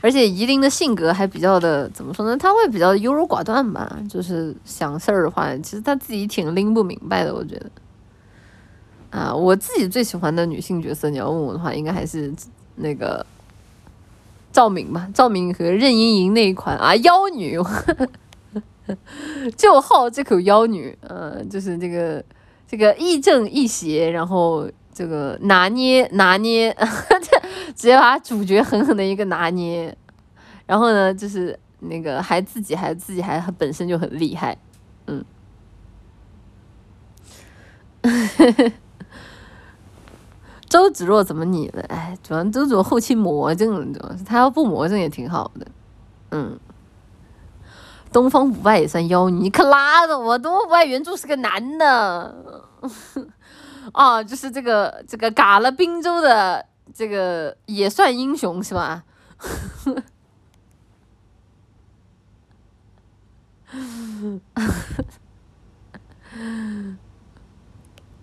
[0.00, 2.36] 而且夷陵的性格还比较的怎么说呢？
[2.36, 7.70] 他会比较优柔寡断吧，就是想事儿的话，其实他自己挺拎不明白的，我觉得。
[9.10, 12.32] 啊，我自己最喜欢的女性角色，你要问我的话，应该还是
[12.76, 13.24] 那个。
[14.52, 17.56] 赵敏吧，赵敏和任盈盈那一款啊，妖女，
[19.56, 22.20] 就好这口妖女，嗯，就是这个
[22.66, 26.76] 这个亦正亦邪，然后这个拿捏拿捏，
[27.74, 29.96] 直接把主角狠狠的一个拿捏，
[30.66, 34.56] 然后呢，就是那个还自己还自己还本身就很厉害，
[35.06, 35.24] 嗯。
[40.68, 41.82] 周芷若怎么你了？
[41.88, 45.66] 哎，主要周芷若后期魔怔了，主要是他要不魔怔也挺好的。
[46.30, 46.56] 嗯，
[48.12, 50.38] 东方不败也算妖女，你可拉倒吧！
[50.38, 52.64] 东方不败原著是个男的，
[53.90, 56.64] 啊， 就是这个这个嘎了滨州的
[56.94, 59.04] 这个也算英雄是吧？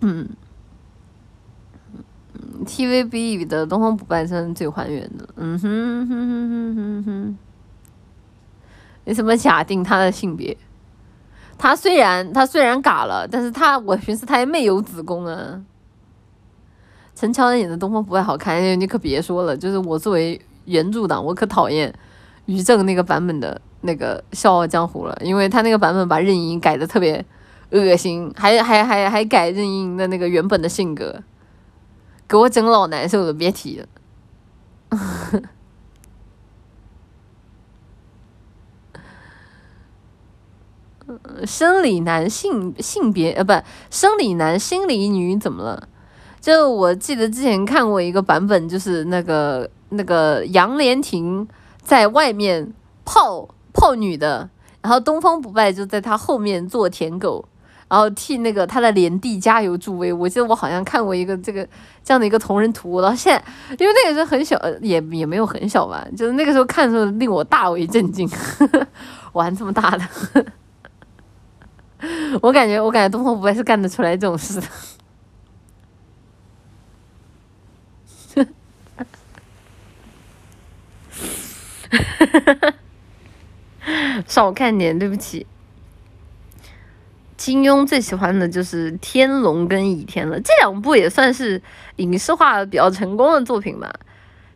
[0.00, 0.28] 嗯。
[2.66, 7.38] TVB 里的东方不败算是最还原的，嗯哼哼哼哼哼哼。
[9.04, 10.56] 你怎么假定他的性别？
[11.56, 15.62] 他虽然他虽然嘎了，但是他我寻思他也没有子宫啊。
[17.18, 21.92] 陈乔恩演的东方不败好看，你可别说了，就是我作为原著党，我可讨厌
[22.46, 27.24] 于正那个版本的那个《笑傲江湖》了，因为他那个版本把任盈盈改的特别
[27.70, 31.20] 恶心，还还还还改任盈盈的那个原本的性格。
[32.28, 33.86] 给我整老难受了，别提了。
[41.44, 45.88] 生理男性性别呃不，生理男心理女怎么了？
[46.40, 51.46] 就我记得之前看过一个版本，就是那个那个杨莲亭
[51.82, 52.72] 在外面
[53.04, 54.48] 泡泡女的，
[54.80, 57.44] 然后东方不败就在他后面做舔狗。
[57.90, 61.66] 然后替那个他的连弟加油助威，我记得我好像看过一个这个
[62.04, 63.42] 这样的一个同人图，到现在
[63.78, 68.28] 因为那个时候很小，也也没有很小吧，就是那个时候看的时候令我大为震惊，
[69.32, 70.44] 玩这么大的，
[72.42, 74.66] 我感觉我感觉东方不败是干得出来这种事的，
[84.26, 85.46] 少看点，对不起。
[87.36, 91.62] 金庸最喜欢的就是《天龙》跟《倚天》了，这两部也算是
[91.96, 93.88] 影视化比较成功的作品吧。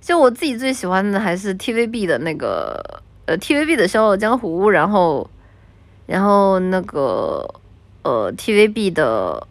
[0.01, 5.31] 就我自己最喜欢的还是 TVB 的那个，呃，TVB 的《笑傲江湖》，然后，
[6.07, 7.49] 然后那个，
[8.03, 9.47] 呃，TVB 的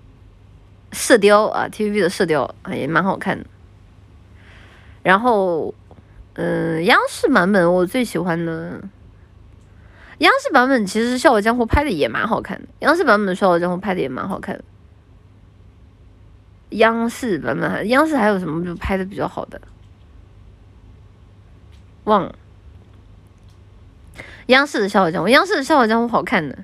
[0.95, 3.45] 《射雕》啊，TVB 的《射雕》也蛮好看的。
[5.03, 5.73] 然后，
[6.33, 8.81] 嗯，央视版本我最喜欢的。
[10.19, 14.63] 央视版本其实《笑傲江湖》拍的也蛮好看的，央视版本的《笑傲江湖》拍的也蛮好看的。
[16.69, 19.59] 央视版本，央视还有什么就拍的比较好的？
[22.03, 22.35] 忘了。
[24.45, 26.55] 央视的《笑傲江湖》，央视的《笑傲江湖》好看的，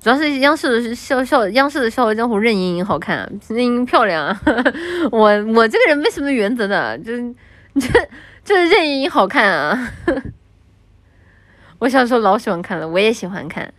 [0.00, 3.18] 主要是央视的笑笑，央视的《笑傲江湖》任盈盈好看，
[3.48, 4.40] 任盈盈漂亮啊！
[5.12, 7.34] 我我这个人没什么原则的，就是
[7.78, 8.08] 这
[8.46, 9.92] 就是任盈好看啊。
[11.80, 13.74] 我小时候老喜欢看了，我也喜欢看，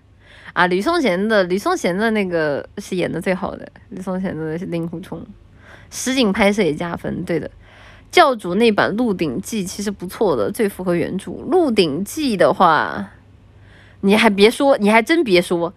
[0.52, 5.26] 啊，吕颂贤的吕颂贤的那个是演的最好的，吕颂贤的是令狐冲，
[5.90, 7.50] 实景拍摄也加分，对的，
[8.12, 11.32] 教主那版《鹿鼎记》其实不错的，最符合原著。
[11.50, 13.14] 《鹿鼎记》的话，
[14.02, 15.72] 你还别说，你还真别说，《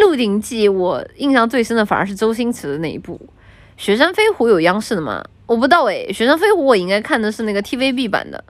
[0.00, 3.18] 鹿鼎记》我印象最深的反而是周星驰的那一部，
[3.76, 5.24] 《雪山飞狐》有央视的吗？
[5.46, 8.42] 我不知道诶，《雪山飞狐》我应该看的是那个 TVB 版的。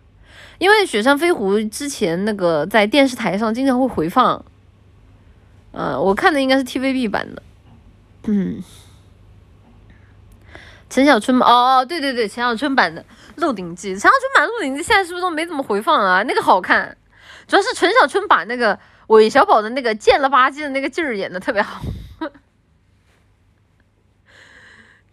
[0.59, 4.43] 因为《雪山飞狐》之前那个在电视台上经常会回放，
[5.73, 7.43] 呃，我看的应该是 TVB 版的，
[8.25, 8.63] 嗯，
[10.89, 11.45] 陈小春哦
[11.81, 13.03] 哦，对对对，陈小春版的
[13.37, 16.23] 《鹿鼎记》，陈小春版《鹿鼎记》现在是不是都没怎么回放啊？
[16.23, 16.97] 那个好看，
[17.47, 18.79] 主要是陈小春把那个
[19.09, 21.83] 韦小宝的那个贱了吧唧的那个劲儿演的特别好。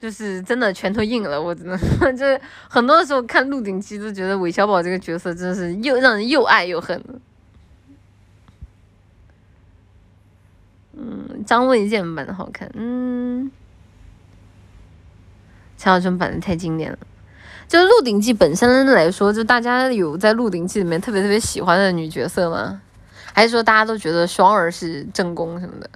[0.03, 1.77] 就是真的拳头硬了，我真的
[2.11, 7.01] 就是很多时候看《鹿鼎记》都觉得韦小宝这个角色真的是又让人又爱又恨。
[10.91, 13.49] 嗯，张卫健版的好看，嗯，
[15.77, 16.97] 陈小春版的太经典了。
[17.69, 22.81] 就《鹿鼎记》本身来说，就大家有在《鹿鼎记》里面特别特别喜欢的女角色吗？
[23.31, 25.89] 还是说大家都觉得双儿是正宫什么的？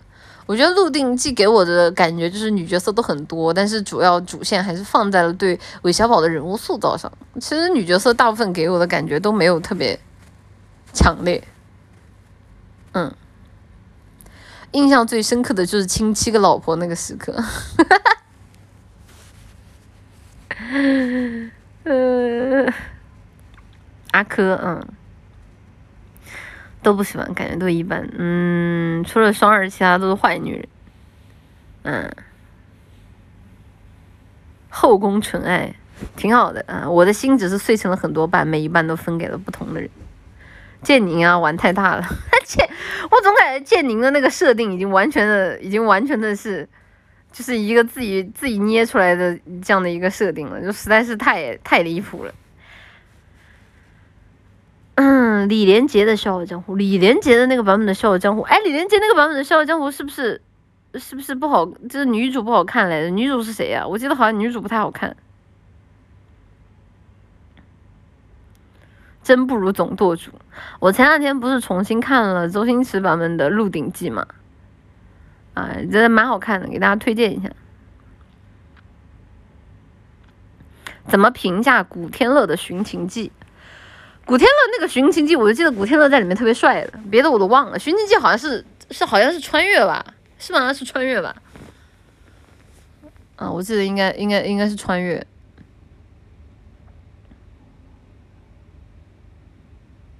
[0.48, 7.12] 我觉得《鹿鼎记》给我的感觉就是女角色都很多，但是主要主线还是放在了对韦小宝的人物塑造上。
[7.40, 10.00] 其实女角色大部分给我的感觉都没有特别
[10.94, 11.46] 强烈。
[12.94, 13.14] 嗯，
[14.72, 17.36] 印象最深刻的就是亲七个老婆那个时刻。
[21.84, 22.74] 嗯，
[24.12, 24.97] 阿珂，嗯。
[26.88, 28.10] 都不喜欢，感觉都一般。
[28.18, 30.68] 嗯，除了双儿，其他都是坏女人。
[31.84, 32.10] 嗯，
[34.70, 35.76] 后宫纯爱
[36.16, 36.90] 挺好的啊。
[36.90, 39.90] 我的心只是碎成了很多半，每一半都分给了不同的人。
[40.82, 42.08] 建宁啊，玩太大了。
[42.46, 42.66] 建，
[43.12, 46.66] 我总感觉建宁的那个设定已经完全的，已经完全的是，
[47.34, 52.34] 就是一个自己自己捏出来的这样的一个设定了，就实在是太太离谱了。
[55.00, 60.42] 嗯，李连杰的《笑傲江湖》，李连杰的那个版本的《笑傲江湖》，哎，李连杰那个版本的《笑傲江湖》是不是
[60.96, 61.64] 是不是不好？
[61.88, 63.86] 就是女主不好看来的，女主是谁呀？
[63.86, 65.16] 我记得好像女主不太好看，
[69.22, 70.32] 真不如总舵主。
[70.80, 74.26] 我前两天不是重新看了周星驰版本的《鹿鼎记》嘛？
[75.54, 77.52] 啊，真的蛮好看的，给大家推荐一下。
[81.08, 83.32] 怎么评价古天乐的《寻秦记》？
[84.28, 87.80] 古天乐那个《寻秦记》，我就记得古天乐在里面特别帅的，别的我都忘了。
[87.82, 90.06] 《寻秦记》好像是是好像是穿越吧？
[90.38, 90.74] 是吗？
[90.74, 91.34] 是穿越吧？
[93.38, 95.26] 啊，我记得应该应该应该是穿越。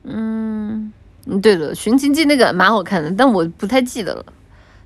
[0.04, 0.94] 嗯，
[1.42, 4.26] 对了，《寻秦记》那个蛮好看的，但我不太记得了，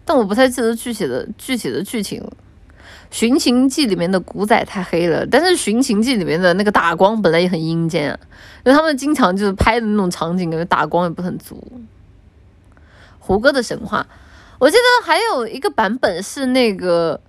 [0.03, 2.27] 但我不太记得具体的具体的剧情了。
[3.11, 8.17] 《寻秦记》里面的古仔太黑了，但是《寻秦记》里面的那个打光本来也很阴间啊，
[8.63, 11.61] 因为他们经常就是拍的那种场景，感觉打光也不很足。
[13.19, 14.07] 胡歌的神话，
[14.59, 17.19] 我记得还有一个版本是那个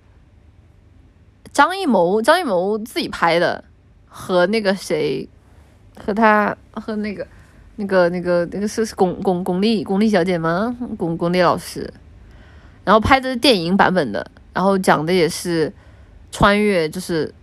[1.51, 3.65] 张艺谋，张艺谋自己拍的，
[4.07, 5.27] 和那个谁，
[5.99, 7.27] 和他和那个
[7.75, 10.75] 那个那个那个是是巩巩巩俐巩俐小姐吗？
[10.97, 11.93] 巩巩俐老师，
[12.85, 14.31] 然后拍的是电影版本的。
[14.53, 15.73] 然后讲的也是
[16.31, 17.33] 穿越，就是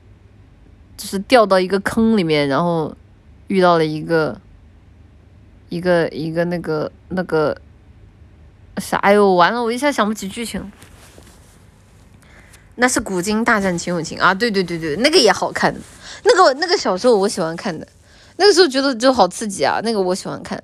[0.96, 2.96] 就是掉到一个坑里面，然后
[3.48, 4.40] 遇到了一个
[5.68, 7.60] 一个一个那个那个
[8.76, 10.70] 啥，哎呦完了，我一下想不起剧情。
[12.76, 15.74] 那是古今大战秦俑情啊，对对对对，那个也好看，
[16.24, 17.86] 那个那个小时候我喜欢看的，
[18.36, 20.62] 那个时候觉得就好刺激啊，那个我喜欢看。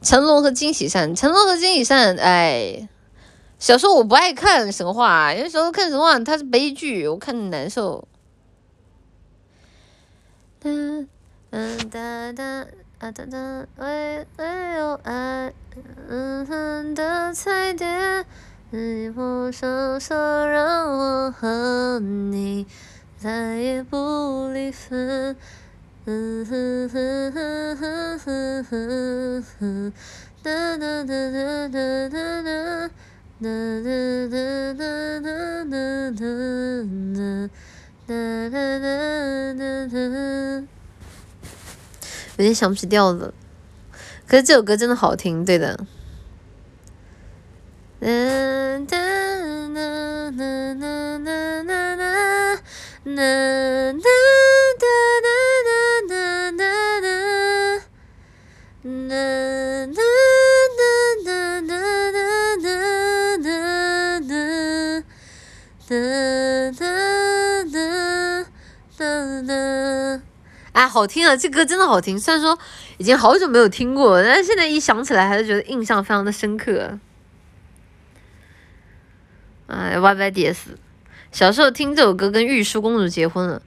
[0.00, 2.88] 成龙和金喜善，成龙和金喜善，哎。
[3.58, 8.06] 小时候我不爱看神话，因为小时候看神话它是悲剧，我看着难受。
[10.60, 10.70] 哒
[11.90, 12.66] 哒哒
[12.98, 14.46] 啊哒哒，唯唯
[14.78, 15.52] 有爱，
[16.08, 18.24] 嗯哼的彩蝶，
[18.70, 22.66] 一不双手让我和你
[23.16, 25.36] 再也不离分。
[26.04, 29.92] 嗯哼哼哼哼哼哼哼，
[30.42, 32.90] 哒哒哒哒哒哒
[33.40, 33.44] 哒。
[33.44, 33.86] 哒
[34.28, 34.82] 哒哒哒
[35.20, 35.70] 哒
[36.10, 36.20] 哒
[38.06, 40.16] 哒哒哒哒哒，
[42.36, 43.32] 有点想不起调子，
[44.26, 45.78] 可是这首歌真的好听，对的。
[48.00, 48.06] 哒
[48.86, 48.96] 哒
[49.74, 52.58] 哒哒哒哒哒哒哒哒哒。
[59.08, 60.17] 哒
[70.78, 71.36] 哎，好听啊！
[71.36, 72.16] 这歌真的好听。
[72.16, 72.56] 虽然说
[72.98, 76.96] 已经好久没有听过，但是现在一想起来，还是觉得印象非常的深刻。
[79.66, 80.78] 哎，Y Y D S，
[81.32, 83.60] 小时候听这首歌跟玉书公主结婚了。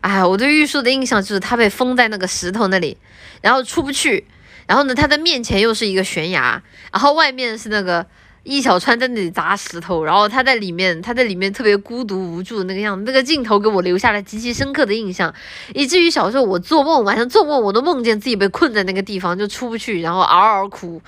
[0.00, 2.98] 哎，我对玉树的印象就是她被封在那个石头那里，
[3.40, 4.26] 然后出不去。
[4.66, 6.60] 然后呢，她的面前又是一个悬崖，
[6.92, 8.04] 然后外面是那个
[8.44, 15.34] 易小川在那里砸石头，然后他在里面，他在里面特别孤独无助的那个样子，那个镜头给我留下了极其深刻的印象，
[15.74, 21.02] 以至于小时候我做梦，晚上做梦我都梦见自己被困在那个地方，就出不去，然后嗷嗷哭。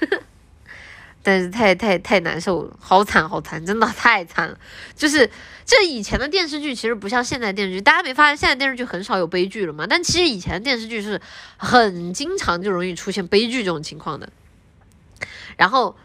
[1.20, 4.56] 但是太太太难受了，好惨好惨，真的太惨了。
[4.94, 5.28] 就是
[5.66, 9.86] 这以前的电视剧其实不像现在电视剧，大家没发现现在电视剧很少有悲剧了吗？
[9.88, 11.20] 但其实以前的电视剧是
[11.56, 14.30] 很经常就容易出现悲剧这种情况的。
[15.56, 15.96] 然后，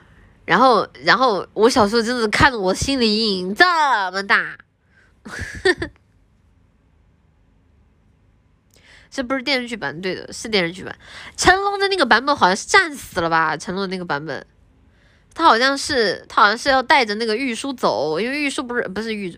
[0.46, 3.66] 然后，然后我小时候真的看的我心理阴影这
[4.12, 4.58] 么大。
[9.10, 10.96] 这不是电视剧版，对的，是电视剧版。
[11.38, 13.56] 成龙的那个版本好像是战死了吧？
[13.56, 14.44] 成龙那个版本。
[15.36, 19.36] 他好像是，他好像是要带着那个玉书走，因为玉书不是不是玉，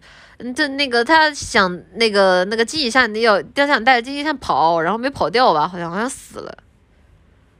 [0.55, 5.67] 这那个他想那个那个金喜善要他想带着金喜善跑，然后没跑掉吧？
[5.67, 6.57] 好像好像死了，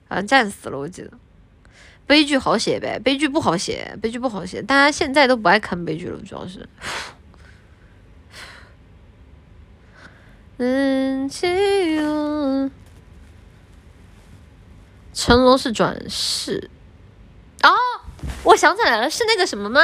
[0.08, 1.12] 好像战死了，我记得。
[2.07, 6.68] 悲剧好写呗，悲剧不好写，悲剧不好写，大家现在都不爱看悲剧了，主要是。
[10.57, 11.30] 嗯，
[15.14, 16.69] 成龙是转世，
[17.64, 17.69] 哦。
[18.44, 19.82] 我想起来了，是那个什么吗？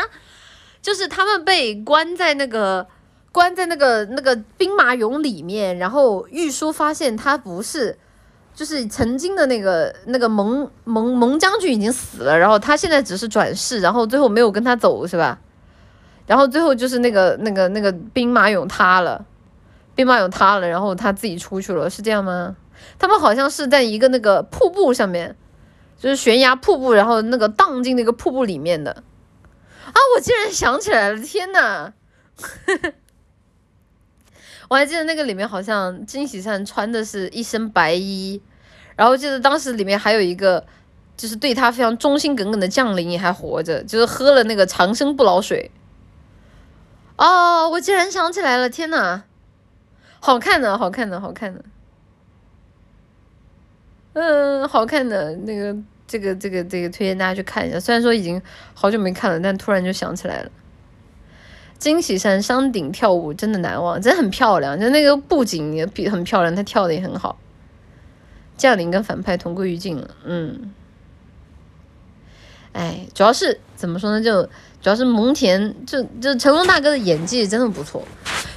[0.82, 2.88] 就是他们被关在那个
[3.32, 8.00] 关在那个那个兵马俑里面，然后玉书发现他不是，
[8.62, 15.40] 就是曾经的那个那个蒙蒙蒙将军已经死了，然后他现在只是转世，然后最后没有跟他走，是吧？
[16.28, 19.26] 然后最后就是那个那个那个兵马俑塌了，
[19.96, 22.56] 兵马俑塌了，然后他自己出去了，是这样吗？
[23.00, 25.36] 他们好像是在一个那个瀑布上面。
[25.98, 29.98] 就是悬崖瀑布，然后那个荡进那个瀑布里面的啊！
[30.16, 31.94] 我竟然想起来了，天呐！
[34.70, 38.42] 我还记得那个里面好像金喜善穿的是一身白衣，
[39.02, 40.64] 然后记得当时里面还有一个
[41.18, 45.72] 就是对他非常忠心耿耿的将领也还活着，就是喝了那个长生不老水。
[47.16, 49.24] 哦，我竟然想起来了，天呐！
[50.20, 51.64] 好看的，好看的，好看的。
[54.14, 55.76] 嗯，好看的那个。
[56.08, 58.42] 这个这个这个推荐大家去看一下，虽然说已经
[58.74, 60.52] 好久没看了，但突然就想起来了。
[61.80, 67.40] 金喜山山顶跳舞真的难忘，真的很漂亮，就那个布景也比很漂亮，他跳的也很好。
[68.62, 70.72] 将领跟反派同归于尽了，嗯。
[72.74, 74.24] 哎，主要是怎么说呢？
[74.24, 78.04] 就主要是蒙恬，就就成龙大哥的演技真的不错，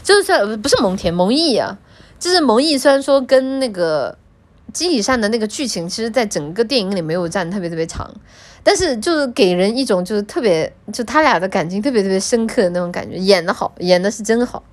[0.03, 1.79] 就是不是蒙恬，蒙毅啊，
[2.19, 4.19] 就是蒙毅，虽然说跟那个。
[4.73, 8.13] 金喜善的那个剧情，其实在整个电影里没有占特别特别长，
[8.65, 14.65] 但是就是给人一种就是特别，就他俩的感情特别特别深刻的那种感觉，演的好，演的是真好。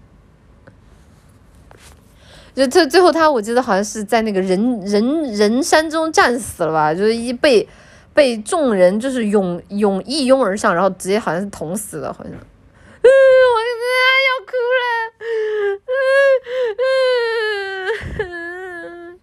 [2.53, 7.67] 就最最后他，我记得好像是在那个人人人山中战死了吧，就是一被
[8.13, 12.33] 被众人就是涌涌一拥而上，然后直接好像是捅死了，好像。
[12.33, 12.37] 嗯，
[13.55, 13.59] 我
[14.27, 14.51] 要哭
[14.81, 14.83] 了。
[15.87, 15.99] 嗯
[18.19, 19.19] 嗯。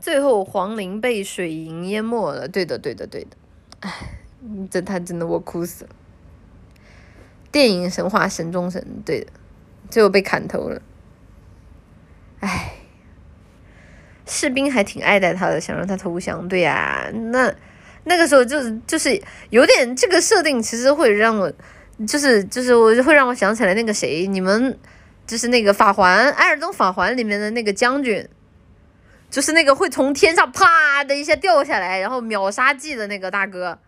[0.00, 2.48] 最后，黄陵被水银淹没了。
[2.48, 3.36] 对的，对的，对的。
[3.80, 4.18] 唉，
[4.70, 5.90] 这他真的我哭死了。
[7.52, 9.26] 电影神话神中神，对的，
[9.90, 10.82] 最后被砍头了。
[12.42, 12.72] 唉，
[14.26, 16.46] 士兵还挺爱戴他的，想让他投降。
[16.48, 17.54] 对呀，那
[18.04, 21.52] 那个时候就是就是有点这个设定，其实会让我
[22.06, 24.76] 就是就是我会让我想起来那个谁，你们
[25.26, 28.28] 就是那个法环《艾尔登法环》里面的那个将军。
[29.30, 33.78] 就是那个会从天上啪的一下掉下来，然后秒杀技的那个大哥，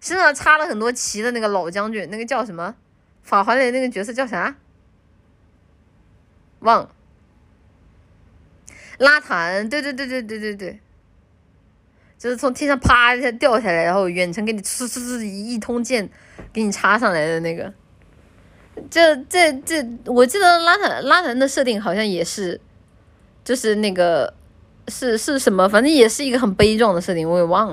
[0.00, 2.74] 身上插了很多旗的那个老将军，那个叫什么？
[3.22, 4.56] 法环里那个角色叫啥？
[6.60, 6.90] 忘了。
[8.98, 10.80] 拉坦，对对对对对对对，
[12.18, 16.08] 就是从天上啪一下掉下来，然后远程给你呲呲呲一通剑
[16.52, 17.72] 给你插上来的那个。
[18.90, 22.60] 这这这，我记得拉坦拉坦的设定好像也是，
[23.44, 24.34] 就是那个。
[24.88, 25.68] 是是什么？
[25.68, 27.68] 反正也是一个很悲壮的设定，我也忘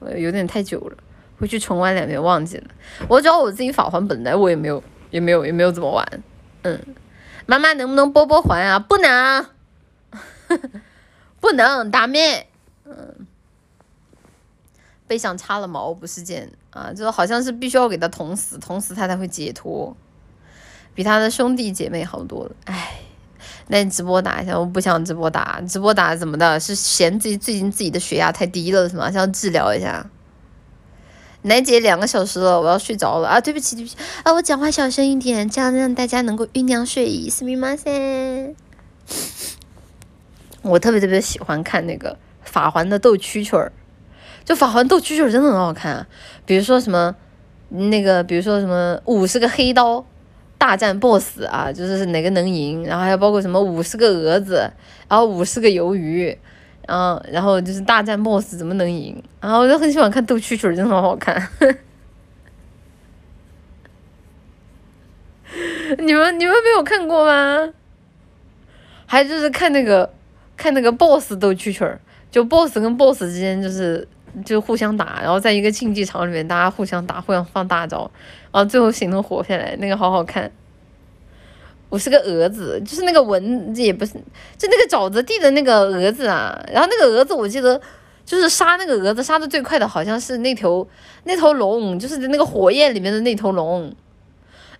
[0.00, 0.96] 了，有点太久了，
[1.38, 2.64] 回去重玩两遍忘记了。
[3.06, 6.22] 我主要我自己法环本来我也没有，也没有，也没有怎么玩。
[6.62, 6.80] 嗯，
[7.44, 8.78] 妈妈能不能波波环啊？
[8.78, 9.44] 不能，
[11.39, 12.47] 不能打灭。
[12.85, 13.27] 嗯，
[15.07, 19.95] 背上插了毛不是剑啊，就是好像是必须要给他捅死，捅死他才会解脱，
[20.93, 22.55] 比他的兄弟姐妹好多了。
[22.65, 22.99] 唉。
[23.69, 26.57] 那你直播打一下，我不想直播打，直播打怎么的？
[26.57, 29.11] 是嫌自己最近自己的血压太低了是吗？
[29.11, 30.09] 想要治疗一下？
[31.41, 33.41] 奶姐两个小时了，我要睡着了啊！
[33.41, 34.33] 对不起，对不起啊！
[34.33, 37.29] 我讲话小声一点，这样让大家能够酝酿睡意。
[37.29, 38.55] すみません。
[40.62, 43.72] 我特别特别喜欢看那个法环的斗蛐蛐儿，
[44.44, 46.06] 就法环斗蛐蛐儿真的很好看啊！
[46.46, 47.14] 比如说什么
[47.68, 50.04] 那个，比如说什么五十个黑刀
[50.58, 54.70] 大战 BOSS 啊，就是哪个能赢，然后还有包括什么五十个蛾子，
[55.08, 56.38] 然后五十个鱿鱼。
[56.88, 59.22] 然后，然后就是大战 BOSS 怎么能赢？
[59.40, 61.48] 然后我就很喜欢看斗蛐蛐儿，真的很好看。
[65.98, 67.72] 你们你们没有看过吗？
[69.06, 70.12] 还就是看那个
[70.56, 72.00] 看那个 BOSS 斗蛐蛐儿，
[72.30, 74.06] 就 BOSS 跟 BOSS 之间就是
[74.44, 78.10] 就互相打，然后在一个竞技场里面大家互相打，互相放大招，
[78.52, 80.50] 然后最后谁能活下来，那个好好看。
[81.88, 84.14] 我是个蛾子，就是那个蚊，也不是，
[84.56, 86.58] 就那个沼泽地的那个蛾子啊。
[86.72, 87.78] 然后那个蛾子，我记得
[88.24, 90.88] 就是杀那个蛾子杀的最快的，好像是那头
[91.24, 93.94] 那头龙，就是那个火焰里面的那头龙。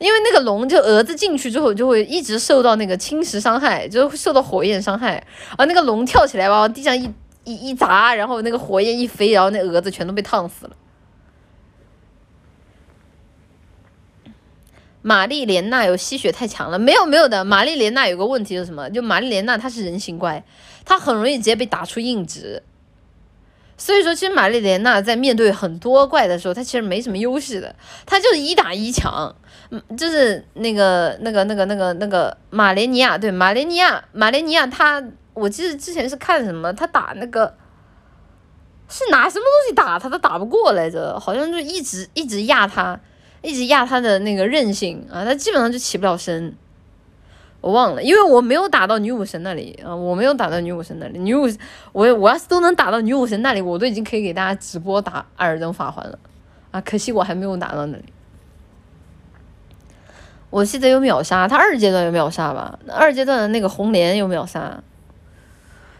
[0.02, 5.24] 因为那个龙就蛾子进去之后就会一直受到那个侵蚀伤害，就会受到火焰伤害。
[5.56, 7.08] 而那个龙跳起来往地上一
[7.44, 10.76] 一一砸，然后那个火焰一飞，然后那蛾子全都被烫死了。
[15.02, 17.44] 玛丽莲娜有吸血太强了，没有没有的。
[17.44, 18.88] 玛丽莲娜有个问题是什么？
[18.90, 20.44] 就玛丽莲娜她是人形怪，
[20.84, 22.62] 她很容易直接被打出硬直。
[23.84, 27.74] 所以说，其实玛丽莲娜在面对很多怪的时候，她其实没什么优势的，
[28.06, 29.34] 她就是一打一强。
[29.98, 35.02] 就是那个那个那个那个那个马莲尼亚，对马莲尼亚，马莲尼亚，她
[35.34, 37.56] 我记得之前是看什么，她打那个
[38.88, 43.00] 是拿什么东西打她都打不过来着，好像就一直一直压她。
[43.44, 46.54] 一直压他的那个韧性啊，他基本上就起不了身。
[47.62, 51.18] 我忘了，因为我没有打到女武神那里啊，我没有打到女武神那里。
[51.18, 51.48] 女武，
[51.92, 56.18] 我我要是都能打到女武神那里，我都已经可以给大家直播打艾尔登法环了
[56.72, 56.80] 啊！
[56.80, 58.04] 可惜我还没有打到那里。
[60.50, 62.78] 我记得有秒杀，他二阶段有秒杀吧？
[62.88, 64.82] 二阶段的那个红莲有秒杀，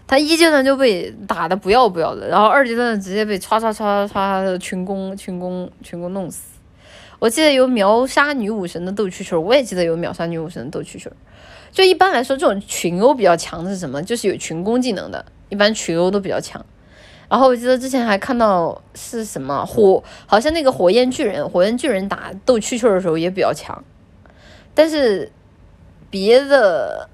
[0.09, 6.59] 他一阶段就被打的不要不要的，然后二阶段直接被唰唰唰唰的群攻群攻群攻弄死。
[7.21, 11.09] 我记得有秒杀女武神的斗蛐蛐，我也记得有秒杀女武神的斗蛐蛐。
[11.73, 14.01] 就一般来说，这种群殴比较强的是什么？
[14.03, 16.65] 就是有群攻技能的，一般群殴都比较强。
[17.29, 23.83] 然后我记得之前还看到是什么火，好像那个火焰巨人，火焰巨人打斗蛐蛐的时候也比较强。
[24.75, 25.33] 但是
[26.11, 27.09] 别的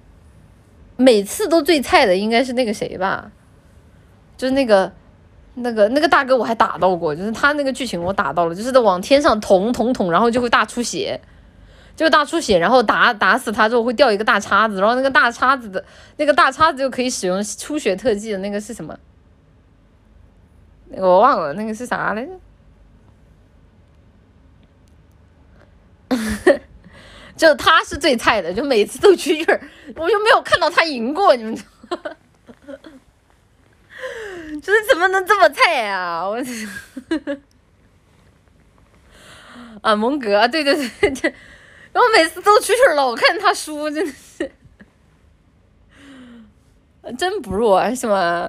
[0.97, 3.31] 每次都最菜的应该是那个谁吧？
[4.37, 4.93] 就是那个。
[5.61, 11.21] 那个那个大哥我还打到过，就是他那个剧情我打到了，就是在往天上捅捅捅，然后就会大出血，
[11.99, 15.85] 就大出血，然后打打死他之后会掉一个大叉子，然后那个大叉子的
[16.17, 18.97] 那个大叉子就可以使用出血特技的那个是什么？
[20.93, 22.31] 我忘了，那个是啥来着？
[27.37, 29.61] 就他是最菜的，就每次都蛐蛐儿，
[29.97, 32.03] 我就没有看到他赢过，你们知道吗。
[34.63, 36.23] 就是怎么能这么菜呀！
[36.25, 36.39] 我
[39.83, 41.35] 啊，蒙格对，对对对，
[41.99, 44.49] 然后每次都出去了，我看他输，真的是，
[47.19, 48.49] 真不弱是吗？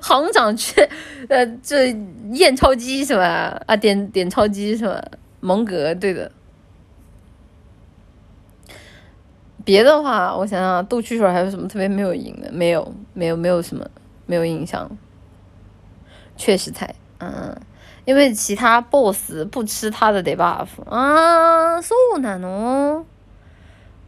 [0.00, 0.88] 行长去，
[1.28, 1.88] 呃，这
[2.30, 3.60] 验钞机是吧？
[3.66, 5.04] 啊，点点钞机是吧？
[5.40, 6.30] 蒙格，对的。
[9.64, 12.52] 别的话，我想想，斗蛐蛐还有什么特别没有赢的？
[12.52, 13.84] 没有，没有，没有什么。
[14.26, 14.88] 没有印象，
[16.36, 17.60] 确实菜，嗯，
[18.04, 23.04] 因为其他 boss 不吃他的 debuff 啊，so 难哦，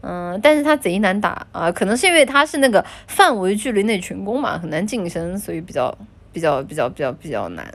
[0.00, 5.96] 嗯，但是他贼难打啊，可能是因为他是那个范围距离内群攻嘛，很难近身，所以比较
[6.32, 7.72] 比较比较比较比较难，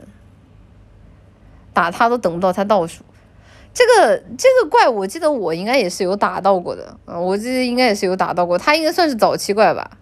[1.72, 3.02] 打他都等不到他倒数，
[3.72, 9.98] 这个这个怪我记得我应该也是有打到过的，嗯，我记得应该也是有打到过，他应该算是早期怪吧。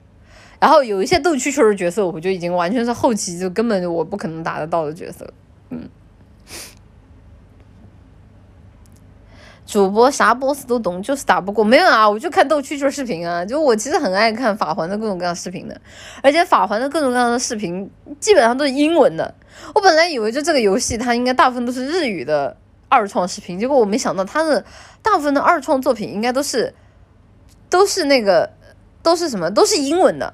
[0.59, 5.31] 然后有一些斗蛐蛐的角色，我就已经完全是后期就根本就我不可能打得到的角色，
[5.69, 5.87] 嗯。
[9.67, 11.65] 主播啥 boss 都懂，就是打不过。
[11.65, 15.79] 没有啊，我就看斗蛐蛐视频啊，就我其实很爱看法环的各种各样视频的，
[16.23, 17.91] 而且法环的各种各样的视频
[18.21, 19.35] 基本上都是英文的。
[19.75, 22.57] 我本来以为就这个游戏它应该大部分都是日语的
[22.89, 24.65] 二创视频，结果我没想到它的
[25.03, 26.73] 大部分的二创作品应该都是
[27.69, 28.49] 都是那个
[29.03, 30.33] 都是什么都是英文的。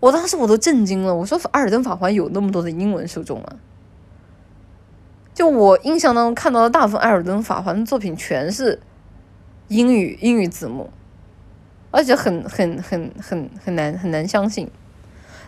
[0.00, 3.46] 我当时我都震惊了，我说《艾尔登法环》有那么多的英文受众吗？
[5.38, 8.80] 就我印象当中看到的大部分艾尔登法环的作品全是
[9.68, 10.90] 英语英语字幕
[11.92, 14.68] 而且很很很很很难很难相信。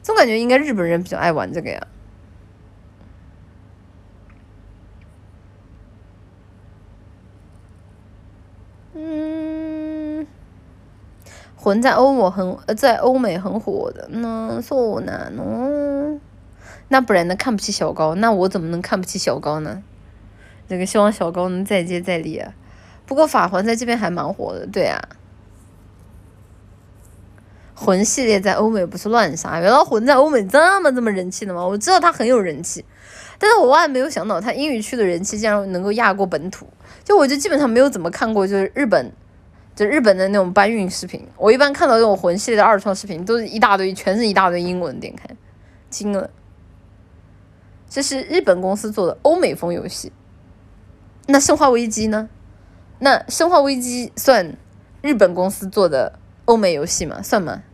[0.00, 1.84] 总感觉应该日本人比较爱玩这个呀。
[8.94, 10.24] 嗯
[11.56, 16.20] 魂在欧我很在欧美很火的呢说难呢
[16.92, 17.36] 那不然呢？
[17.36, 19.80] 看不起小高，那我怎么能看不起小高呢？
[20.68, 22.52] 这个希望小高能再接再厉啊。
[23.06, 25.00] 不过法环在这边还蛮火的，对啊。
[27.76, 31.64] 魂系列在欧美不是乱杀，原来魂在欧美这么这么人气的吗？
[31.64, 32.84] 我知道他很有人气，
[33.38, 36.66] 但是我万万没有想到他英语区的人气竟然能够压过本土。
[37.04, 39.12] 就我就基本上没有怎么看过，就是日本，
[39.76, 41.24] 就日本的那种搬运视频。
[41.36, 45.24] 我一般看到这种魂系列的二创视频，都是一大堆，全是一大堆英文，点开
[45.88, 46.28] 惊了。
[47.90, 50.12] 这是日本公司做的欧美风游戏，
[51.26, 52.28] 那《生化危机》呢？
[53.00, 54.56] 那《生化危机》算
[55.02, 57.20] 日本公司做的欧美游戏吗？
[57.20, 57.64] 算吗？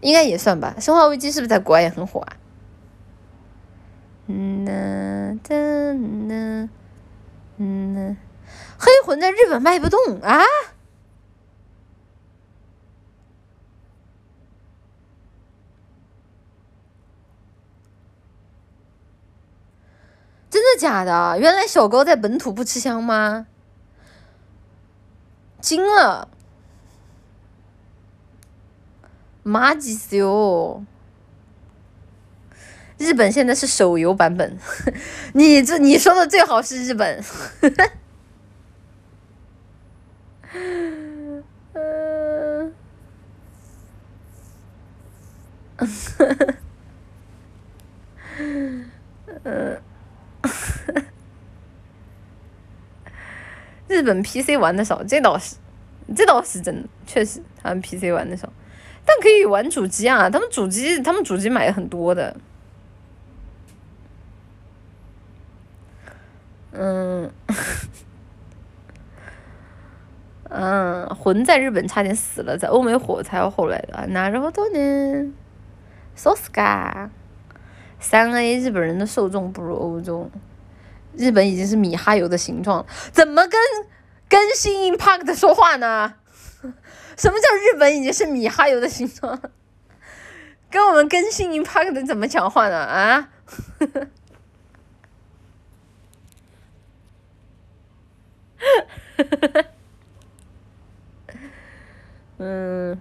[0.00, 0.76] 应该也算吧。
[0.80, 2.36] 《生化危机》是不是在国外也很火啊？
[4.28, 6.68] 嗯呐哒呐，
[7.58, 8.16] 嗯呐，
[8.78, 10.40] 黑魂在日本卖不动啊？
[20.74, 21.38] 的假的？
[21.38, 23.46] 原来小高在本土不吃香吗？
[25.60, 26.28] 惊了！
[29.42, 30.84] 妈几死哟！
[32.98, 34.58] 日本现在是手游版本，
[35.34, 37.22] 你这你说的最好是日本。
[41.74, 42.72] 嗯
[49.44, 49.82] 嗯。
[53.88, 55.56] 日本 PC 玩的少，这倒是，
[56.14, 58.52] 这倒是真的，确实他们 PC 玩的少，
[59.04, 62.36] 但可以玩主机啊，他们主机他们主机买的很多的，
[66.72, 67.30] 嗯，
[70.50, 75.32] 嗯，魂在日本差点死了，在欧美火才要后来的，那然后多呢
[76.14, 77.10] ？So scar，
[78.00, 80.30] 三 A 日本人的受众不如欧洲。
[81.16, 83.60] 日本已经是米哈游的形状，怎么跟
[84.28, 86.14] 跟新 Impact 说话呢？
[87.16, 89.40] 什么叫日本已经是米哈游的形状？
[90.70, 92.76] 跟我们更新 Impact 怎么讲话呢？
[92.76, 93.28] 啊？
[102.38, 103.00] 嗯，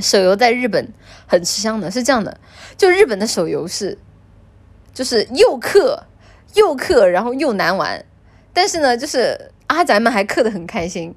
[0.00, 0.92] 手游在日本
[1.26, 2.38] 很吃香的，是这样的，
[2.76, 3.98] 就日本的手游是，
[4.94, 6.04] 就是又氪。
[6.54, 8.04] 又氪，然后又难玩，
[8.52, 11.14] 但是呢，就是阿宅们还氪的很开心。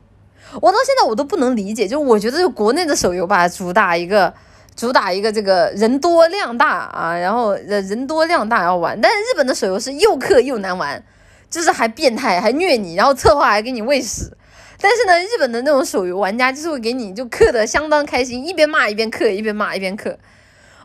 [0.61, 4.33] 我到现在我都不能理解，就我觉得国内的手游吧，主打一个
[4.75, 11.03] 主打一个这个人多量大啊，然后人人多量大要玩，但是日本的手游是又氪又难玩，
[11.49, 14.31] 就是还变态还虐你，然后策划还给你喂屎。
[14.79, 20.15] 但是呢，日本的那种手游玩家就是会给你就氪的相当开心，一边骂一边氪，一边骂一边氪。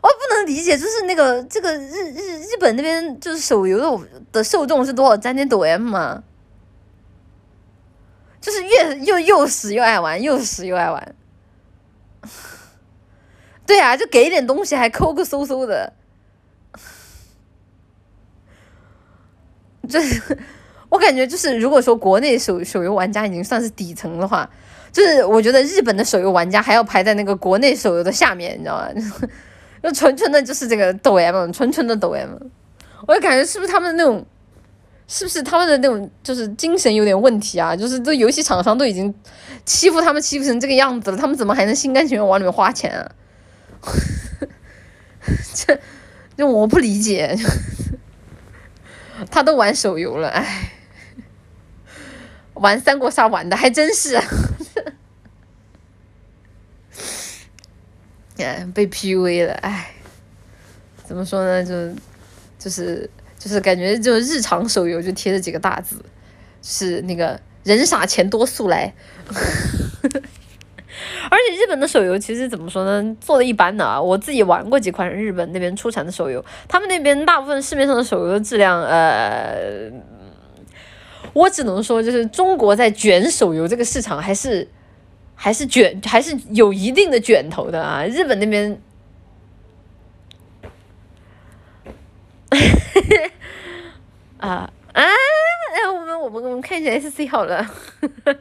[0.01, 5.15] 我不能理解，就是那个这个日日日本那边就是手游的的受众是多少？
[5.15, 6.23] 沾点抖 M 吗？
[8.41, 11.15] 就是越又又死又爱玩，又死又爱玩。
[13.67, 15.93] 对啊，就给点东西还抠抠搜搜的。
[19.87, 20.39] 就是
[20.89, 24.49] 我感觉，就是如果说国内手手游玩家已经算是底层的话，
[24.91, 28.89] 就是我觉得日本的手游玩家还要排在那个国内手游的下面，你知道吗？
[29.83, 32.29] 就纯纯的，就是这个抖 M，纯纯的抖 M，
[33.07, 34.25] 我就感觉是不是他们那种，
[35.07, 37.75] 是不是他们的那种，就是精神有点问题啊？
[37.75, 39.13] 就是这游戏厂商都已经
[39.65, 43.11] 欺负他们欺负成这个样子了，他们怎么还能心甘情愿往里面花钱啊？
[45.55, 45.79] 这，
[46.37, 47.35] 这我不理解。
[49.29, 50.71] 他都玩手游了，哎，
[52.55, 54.19] 玩三国杀玩的还真是。
[58.73, 59.91] 被 PUA 了，哎，
[61.05, 61.63] 怎么说呢？
[61.63, 61.73] 就
[62.59, 65.97] 就是就是感觉就日常手游就贴着几个大字，
[66.61, 68.93] 是那个人傻钱多速来。
[71.29, 73.15] 而且日本的手游其实怎么说呢？
[73.19, 74.01] 做的一般的啊。
[74.01, 79.89] 我自己玩过几款日本那边出产的手游，他们那边大部分市面上的手游的质量，呃，
[81.33, 84.67] 我只能说就是中国在卷手游这个市场还是。
[85.43, 88.05] 还是卷，还是有一定的卷头的啊！
[88.05, 88.79] 日本那边，
[94.37, 94.93] 啊啊！
[94.93, 95.03] 哎，
[95.91, 97.65] 我们我们我们看一下 S C 好了。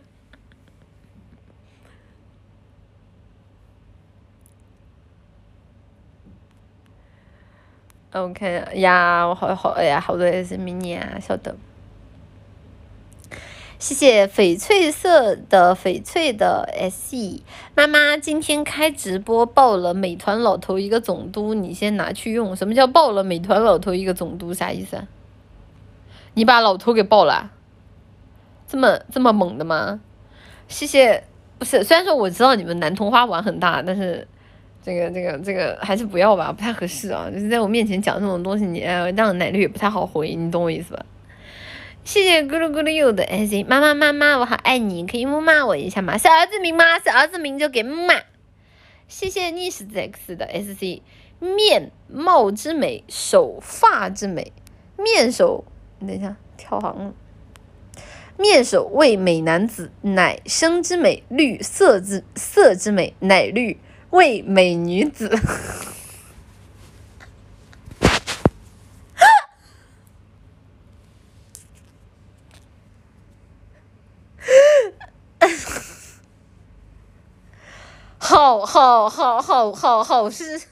[8.12, 11.56] OK 呀，我好好哎呀，好多 S mini 啊，晓得。
[13.80, 17.42] 谢谢翡翠色的翡翠的 S E
[17.74, 22.54] 妈妈今天开直播爆了美团老头一个总督，你先拿去用。
[22.54, 24.52] 什么叫爆了美团老头一个总督？
[24.52, 25.02] 啥意思？
[26.34, 27.50] 你把老头给爆了？
[28.68, 29.98] 这么这么猛的吗？
[30.68, 31.24] 谢谢，
[31.58, 34.28] 不是，虽然说我知道你们男同花玩很大，但是
[34.84, 37.30] 这个这个这个还是不要吧，不太合适啊。
[37.32, 38.80] 就是在我面前讲这种东西，你
[39.16, 41.06] 让奶绿也不太好回，你懂我意思吧？
[42.02, 46.18] 谢谢咕噜咕噜柚的 S，妈妈妈妈，我好爱你，可以木马我一下吗？
[46.18, 46.98] 是儿子名吗？
[46.98, 48.14] 是儿子名就给木马。
[49.06, 51.02] 谢谢逆时 X 的 SC，
[51.38, 54.52] 面貌之美，手发之美，
[54.96, 55.64] 面首，
[56.00, 57.14] 等一下跳行了。
[58.36, 63.78] 面首为美男子，乃生之美；绿色之色之美，乃绿
[64.10, 65.28] 为美女子。
[78.30, 80.62] 好好好好好好事。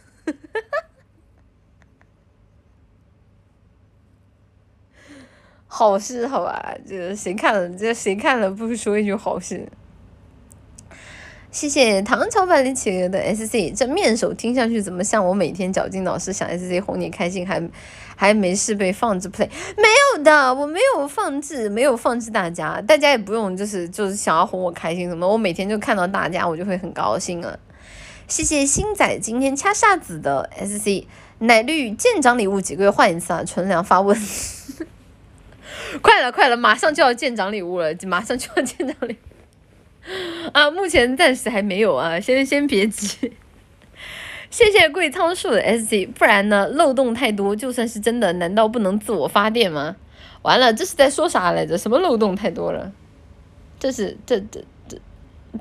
[5.67, 9.69] 好事 好吧，这谁看了这谁看了不说一句好事？
[11.51, 17.61] 谢谢唐朝百里企鹅的 S C，这面首听上去怎么像我每天绞尽脑汁想 S C 哄你开心，还
[18.21, 19.49] 还没事被放置 play？
[19.77, 19.85] 没
[20.17, 27.57] 有的，我没有放置，没有放置大家，大家也不用就是就是想要哄我开心什么，我每天就看到大家我就会很高兴了。
[28.27, 31.07] 谢谢星仔今天掐煞子的 S C，
[31.39, 33.45] 奶绿舰长礼物几个月换一次啊？
[33.45, 34.21] 纯良发问。
[36.03, 39.17] 快了，快了，马上就要见长礼物了，马上就要见长礼
[40.53, 40.71] 啊！
[40.71, 43.33] 目前暂时还没有啊，先先别急。
[44.51, 49.97] 谢谢贵仓树的 S C，不然呢，漏洞太多，就算是真的，难道不能自我发电吗？
[50.43, 51.77] 完了，这是在说啥来着？
[51.77, 52.91] 什么漏洞太多了？
[53.79, 54.99] 这是这这这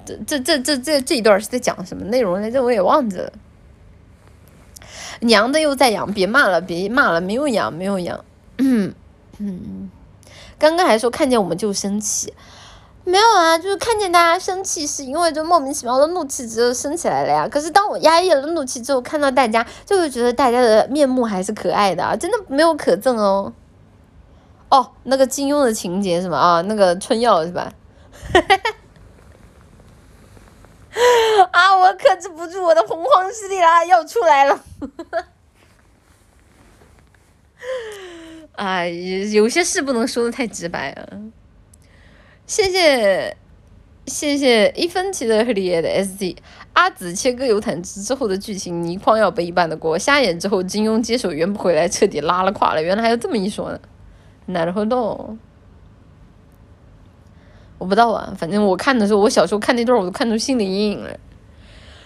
[0.06, 2.64] 这这这这这这一段是在讲什么内容来着？
[2.64, 3.32] 我也忘记了。
[5.22, 8.24] 娘的又在养，别骂了，别骂了，没有养，没有养。
[8.58, 8.94] 嗯
[9.40, 9.90] 嗯。
[10.60, 12.34] 刚刚还说看见我们就生气，
[13.08, 17.48] 没有啊，就是看见大家生气，是因为就莫名其妙的怒气值升起来了呀。
[17.48, 23.54] 可是当我压抑了怒气之后，看到大家，就会觉得大家的面目还是可爱的啊，真的没有可憎哦。
[24.70, 26.38] 哦，那个金庸的情节是吗？
[26.38, 27.72] 啊，那个春药是吧？
[31.52, 34.60] 啊，我克制不住我的洪荒之力啦，要出来了。
[38.58, 41.08] 啊，有些事不能说的太直白啊！
[42.48, 43.36] 谢谢
[44.06, 46.38] 谢谢一分钱的黑夜的 S Z
[46.72, 50.00] 阿紫切割尤坦之后的剧情，倪匡要背一半的锅。
[50.00, 52.82] 瞎眼之后，金庸接手圆不回来，彻底拉了垮了。
[52.82, 53.80] 原来还有这么一说呢，
[54.46, 55.38] 难不懂。
[57.80, 61.20] 我不知道啊，反正我看的时候，我小时候看那段，我都看出心理阴影了。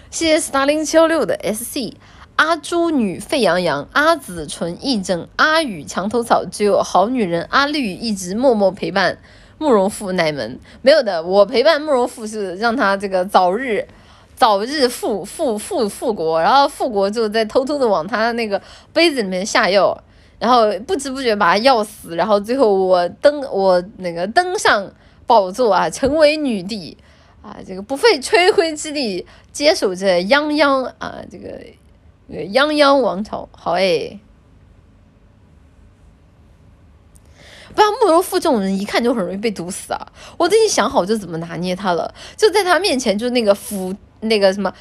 [0.09, 1.93] 谢谢 Starlin 七幺六的 S C。
[2.37, 9.19] 阿朱女沸羊羊，阿紫纯义正，阿雨墙头草，只有好女人阿绿一直默默陪伴
[9.61, 10.59] 慕容复奶门。
[10.81, 13.87] 没有的，我陪伴慕容复是让他这个早日
[14.35, 18.59] 早日复复复复国，然后复国之后再偷偷的往他那个
[18.91, 19.95] 杯子里面下药，
[20.39, 24.91] 然后不知不觉把他药死，然后最后我登我那个登上
[25.27, 26.97] 宝座啊，成为女帝
[27.43, 31.47] 啊，这个不费吹灰之力接手这泱泱啊这个。
[32.31, 34.17] 泱泱王朝，好哎！
[37.73, 40.07] 不然慕容复这种人，一看就很容易被毒死啊！
[40.37, 44.73] 我最近想好就怎么拿捏他了，就在他面前，就那个俯那个什么，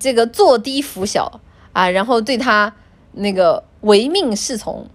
[0.00, 1.40] 这个坐低俯小
[1.72, 2.72] 啊，然后对他
[3.12, 4.88] 那个唯命是从。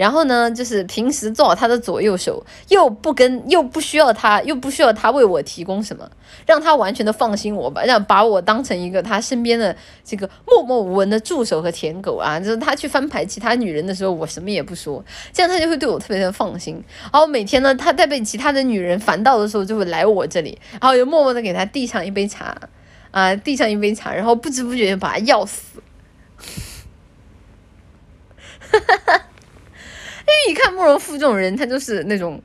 [0.00, 6.10] 然后呢，就是平时做好他的左右手，又不跟，又不需要他，又不需要他为我提供什么，
[6.46, 15.04] 让他完全的放心我吧，让把我当成一个他身边的这个默默无闻的助手和舔狗啊，就是他去翻牌其他女人的时候，我什么也不说，
[15.34, 16.82] 这样他就会对我特别的放心。
[17.12, 22.56] 然后每天呢，他在被其他的女人烦到的时候，就会来我这里，然后又默默的给他递上一杯茶，
[23.10, 25.82] 啊，递上一杯茶，然后不知不觉就把他药死。
[28.60, 29.26] 哈哈哈。
[30.30, 32.40] 因为一看慕容复这种人，他就是那种，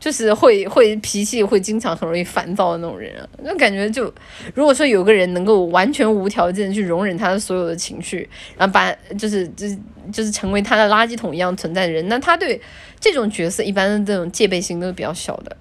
[0.00, 3.28] 就是会会脾气会经常很容易烦躁的那种人啊。
[3.44, 4.12] 就感觉就，
[4.54, 9.78] 如果说有个人能够完全无条件去容忍他的所有的情绪，然后把就是就是
[10.12, 12.60] 就是成为他的垃圾桶一样存在的人，那他对
[12.98, 15.56] 这种角色一般的这种戒备心都是比较小的。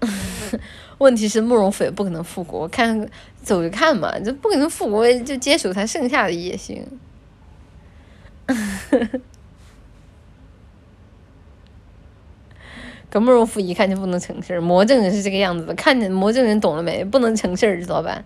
[0.98, 3.08] 问题是慕容复也不可能复国，看
[3.42, 6.86] 走着看嘛，就不可能复国就接手他剩下的野心。
[13.10, 17.04] 跟慕容复一看就不能成事儿，魔怔人是这个样子的，看见魔怔人懂了没？
[17.04, 18.24] 不能成事儿，知道吧？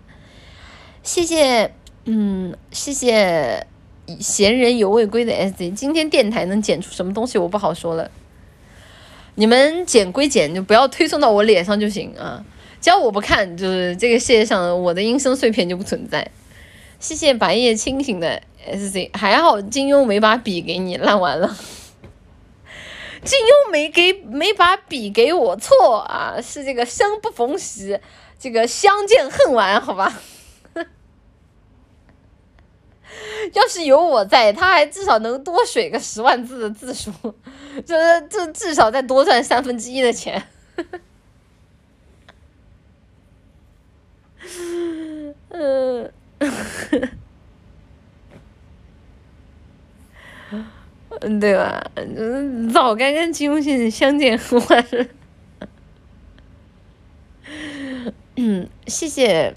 [1.03, 1.71] 谢谢，
[2.05, 3.67] 嗯，谢谢
[4.19, 5.71] 闲人犹未归的 S Z。
[5.71, 8.09] 今天电台能剪出什么东西，我不好说了。
[9.35, 12.43] 你们剪归剪，就不要推送到我脸上就行啊！
[12.81, 16.31] 只要我不看，就是这个世界上我的音声碎片就不存在。
[16.99, 21.47] 谢谢白夜清醒的 S C，还好金庸没把笔给你烂完了。
[23.23, 27.99] 金庸没给没把笔给我错啊，是这个生不逢时，
[28.37, 30.21] 这个相见恨晚，好吧。
[33.53, 37.11] 要是有我在，他还至少能多水个十万字的字数，
[37.85, 40.47] 这这至少再多赚三分之一的钱。
[45.49, 46.49] 嗯，嗯
[51.39, 51.91] 对吧？
[52.73, 55.05] 早该跟金庸先生相见恨晚了。
[58.35, 59.53] 嗯，谢谢。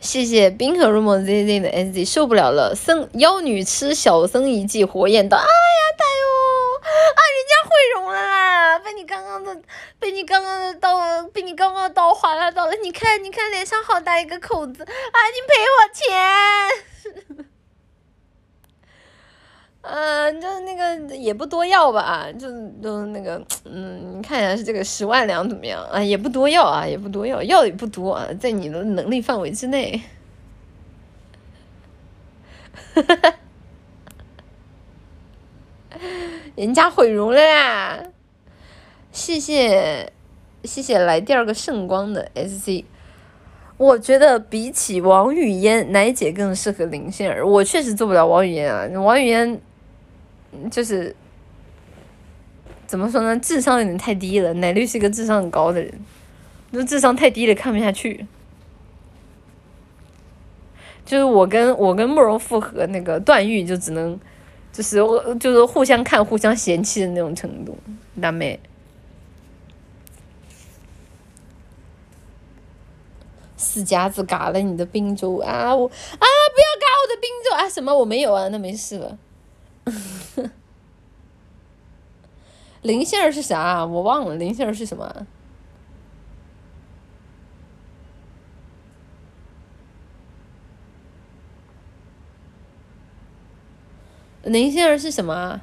[0.00, 5.46] 谢谢冰河入梦 Z Z 的 S Z 受不了了，僧妖女吃小僧一记火焰刀，哎呀，
[5.96, 6.28] 太哦，
[6.84, 9.62] 啊，人家毁容了啦，被你刚刚的，
[9.98, 16.04] 被你刚刚的刀，被你刚刚的刀划拉到了，你看，你看脸上好大一个口子，啊，你赔我钱，
[19.82, 22.48] 嗯， 就那个也不多要吧，就
[22.82, 26.02] 就那个，嗯，你看一下是这个十万两怎么样啊？
[26.02, 30.02] 也不多要啊，也不多要，要也不多啊，在你的能力范围之内。
[32.94, 33.34] 哈 哈
[36.56, 38.02] 人家毁容了啦！
[39.12, 40.12] 谢谢
[40.64, 42.84] 谢谢来第二个圣光的 S C。
[43.76, 47.46] 我觉得比起王语嫣，奶姐更适合林心儿。
[47.46, 49.60] 我确实做不了王语嫣啊，王语嫣。
[50.70, 51.16] 就是
[52.86, 53.36] 怎么说呢？
[53.40, 54.54] 智商有点太低了。
[54.54, 55.92] 奶绿是一个智商很高的人，
[56.70, 58.24] 那智商太低了，看不下去。
[61.04, 64.16] 就是我跟我跟慕容复和那个段誉就只能，
[64.74, 67.78] 就是我就是互相看、互相嫌弃的那种程度，
[68.20, 68.60] 大妹。
[73.56, 75.74] 死夹子嘎了你的冰粥啊！
[75.74, 77.68] 我啊，不要嘎我的冰粥啊！
[77.68, 77.96] 什么？
[77.96, 79.18] 我没有啊，那没事了。
[82.82, 83.86] 林杏儿是啥？
[83.86, 85.26] 我忘了，林杏儿是什么？
[94.44, 95.60] 林心儿是什么啊？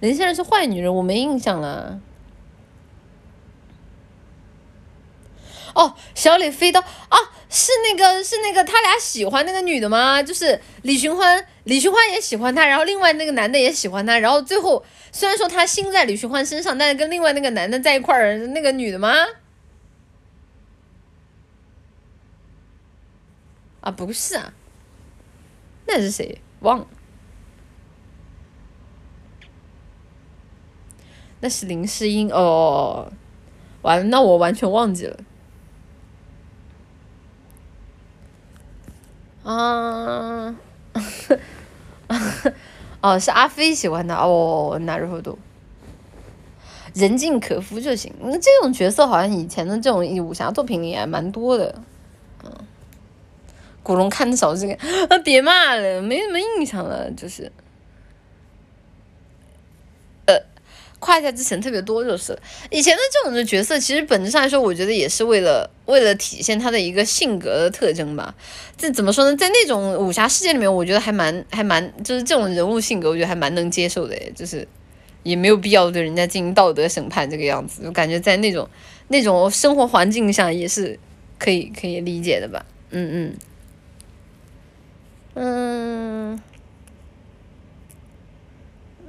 [0.00, 2.00] 林心儿是坏女人，我没印象了。
[5.74, 7.18] 哦，小李飞刀啊！
[7.48, 10.22] 是那个是那个他俩喜欢那个女的吗？
[10.22, 19.14] 就是李寻欢，李寻欢也喜欢他，然后另外那个男的也喜欢他，然后最后虽然说他心在李寻欢身上，但是跟另外那个男的在一块儿，那个女的吗？
[23.82, 24.52] 啊，不是啊，
[25.86, 26.40] 那是谁？
[26.60, 26.86] 忘了，
[31.40, 33.12] 那是林诗音哦，
[33.82, 35.18] 完了，那我完全忘记了。
[39.42, 40.54] 啊，
[43.02, 45.36] 哦，是阿飞喜欢的哦，那然后都
[46.94, 48.14] 人尽可夫就行。
[48.20, 51.82] 那这种角色好像以前的这种武侠作品里也蛮多的。
[53.82, 57.50] 古龙看的少这个，别骂了，没什么印象了，就是。
[60.26, 60.34] 呃
[61.00, 62.38] 胯下之臣特别多就是。
[62.70, 68.32] 以前的这种的角色，其实本质上来说，我觉得也是为了为了体现他的一个性格的特征吧。
[68.78, 69.36] 这怎么说呢？
[69.36, 74.16] 在那种武侠世界里面，我觉得还蛮还蛮，就是这种人物性格，我觉得还蛮能接受的。
[74.36, 74.66] 就是
[75.24, 77.82] 也没有必要对人家进行道德审判这个样子。
[77.84, 78.68] 我感觉在那种
[79.08, 80.96] 那种生活环境下也是
[81.36, 82.64] 可以可以理解的吧。
[82.90, 83.34] 嗯嗯
[85.34, 86.40] 嗯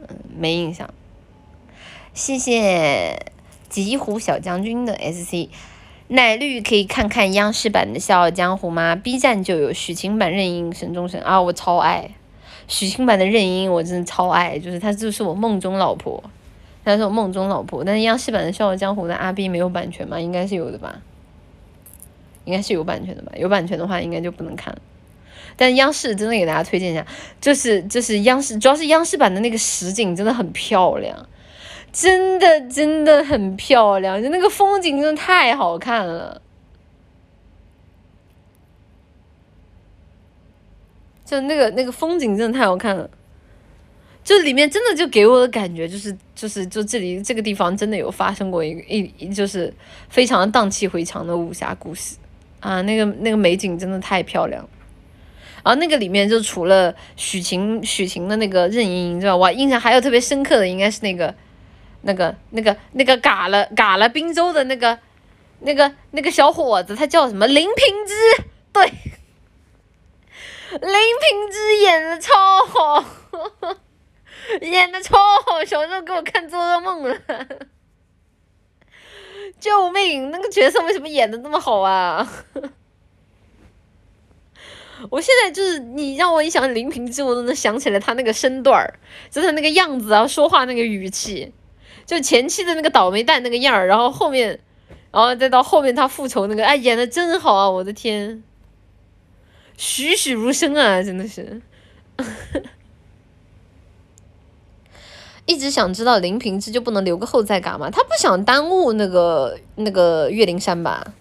[0.02, 0.90] 嗯，没印象。
[2.14, 3.26] 谢谢
[3.70, 5.50] 吉虎小将军的 S C，
[6.08, 12.12] 奶绿可以看看央视版的《笑傲江湖》吗？B 站就有许晴版任盈神中神啊，我超爱
[12.68, 16.24] 许晴版的任盈，我真的超爱，就是她就是我梦中老婆，
[16.86, 17.84] 她是我梦中老婆。
[17.84, 20.20] 但是央视版的《笑傲江湖》的阿 B 没有版权吗？
[20.20, 21.02] 应该是有的吧，
[22.46, 23.32] 应该是有版权的吧？
[23.36, 24.80] 有版权的话，应该就不能看了。
[25.56, 27.06] 但央视真的给大家推荐一下，
[27.42, 31.28] 就是就是央视，主要是央视版的那个实景真的很漂亮。
[31.92, 36.42] 真的真的很漂亮，就那个风景真的太好看了，
[41.24, 43.08] 就那个那个风景真的太好看了，
[44.24, 49.72] 就里面真的就给我的感觉就是就是就这里这个地方真的有发生过一个一就是
[50.10, 52.16] 非常荡气回肠的武侠故事
[52.60, 54.68] 啊，那个那个美景真的太漂亮。
[55.64, 59.52] 然后那个里面就除了许晴许晴的那个任盈盈，知道吧？
[59.52, 61.34] 印象还有特别深刻的应该是那个
[62.02, 65.00] 那个那个那个嘎了嘎了滨州的那个
[65.62, 67.48] 那个那个小伙子，他叫什么？
[67.48, 68.14] 林平之，
[68.74, 68.86] 对，
[70.72, 72.34] 林平之演的超
[72.66, 73.06] 好。
[74.60, 77.18] 演的超好，小时候给我看做噩梦了，
[79.58, 80.32] 救命！
[80.32, 82.30] 那个角色为什么演的那么好啊？
[85.10, 89.00] 我现在就是你让我一想林平之，我都能想起来他那个身段儿，
[89.30, 91.52] 就他那个样子啊，说话那个语气，
[92.06, 94.60] 就前期的那个倒霉蛋那个样儿，然后后面，
[95.12, 97.70] 然后再到后面他复仇那个，哎，演的真好啊！
[97.70, 98.42] 我的天，
[99.78, 101.62] 栩栩如生啊，真的是。
[105.46, 107.90] 一直想知道林平之就不能留个后再嘎吗？
[107.90, 111.14] 他不想耽误那个那个岳灵珊吧？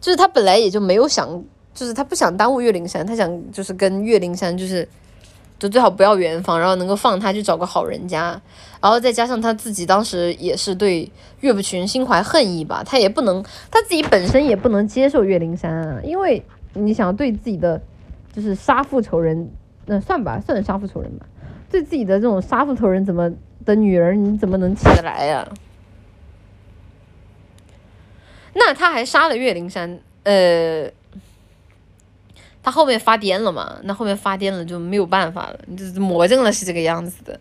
[0.00, 1.42] 就是他本来也就没有想，
[1.74, 4.88] 就是他不想耽误岳灵珊，他想就是跟岳灵珊就是，
[5.58, 8.40] 就最好不要圆房，然后能够放他去找个好人家，
[8.80, 17.82] 然后再加上他自己当时也是对岳不群心怀恨意吧，他也不能他自己本身也不能接受岳灵珊啊，因为你想对自己的
[18.32, 19.50] 就是杀父仇人，
[19.86, 21.26] 那算吧，算杀父仇人吧，
[21.70, 23.30] 对自己的这种杀父仇人怎么？
[23.64, 25.48] 的女儿你怎么能起得来呀？
[28.52, 30.86] 那他还杀了岳灵珊，呃，
[32.64, 33.78] 他后面发癫了嘛？
[33.84, 37.38] 那后面发癫了就没有办法了，就是魔怔了是这个样子的，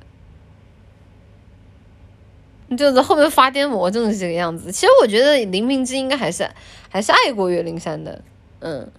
[2.67, 4.71] 你就是后面发癫魔怔是这个样子。
[4.71, 6.47] 其实我觉得林明之应该还是
[6.89, 8.21] 还是爱过岳灵珊的，
[8.59, 8.91] 嗯。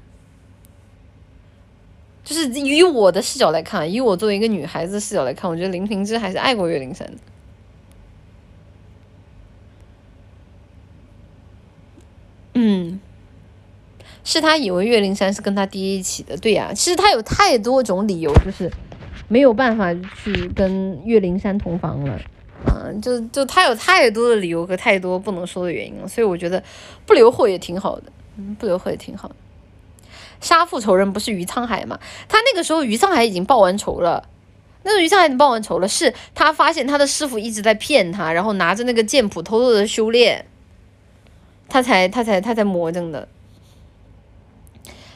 [2.24, 7.18] 就是以我的视角来看，以我作为一个女孩子视角来看，我觉得林平之还是爱过岳灵珊的。
[12.54, 12.98] 嗯，
[14.24, 16.72] 是他以为岳灵珊是跟他爹一起的，对呀。
[16.74, 18.70] 其实他有太多种理由，就是
[19.28, 22.18] 没有办法去跟岳灵珊同房了。
[22.66, 26.62] 嗯，就就他有太多的理由和太多不能说的原因了，所以我觉得
[27.04, 28.04] 不留后也挺好的。
[28.38, 29.34] 嗯，不留后也挺好的。
[30.40, 31.98] 杀父仇人不是于沧海吗？
[32.26, 34.26] 他那个时候于沧海已经报完仇了，
[34.82, 40.46] 那个于沧海已经报完仇了，是他发现他的师傅一直在骗他，然后拿着那个剑谱偷偷的修炼，
[41.68, 43.28] 他才他才他才魔怔的。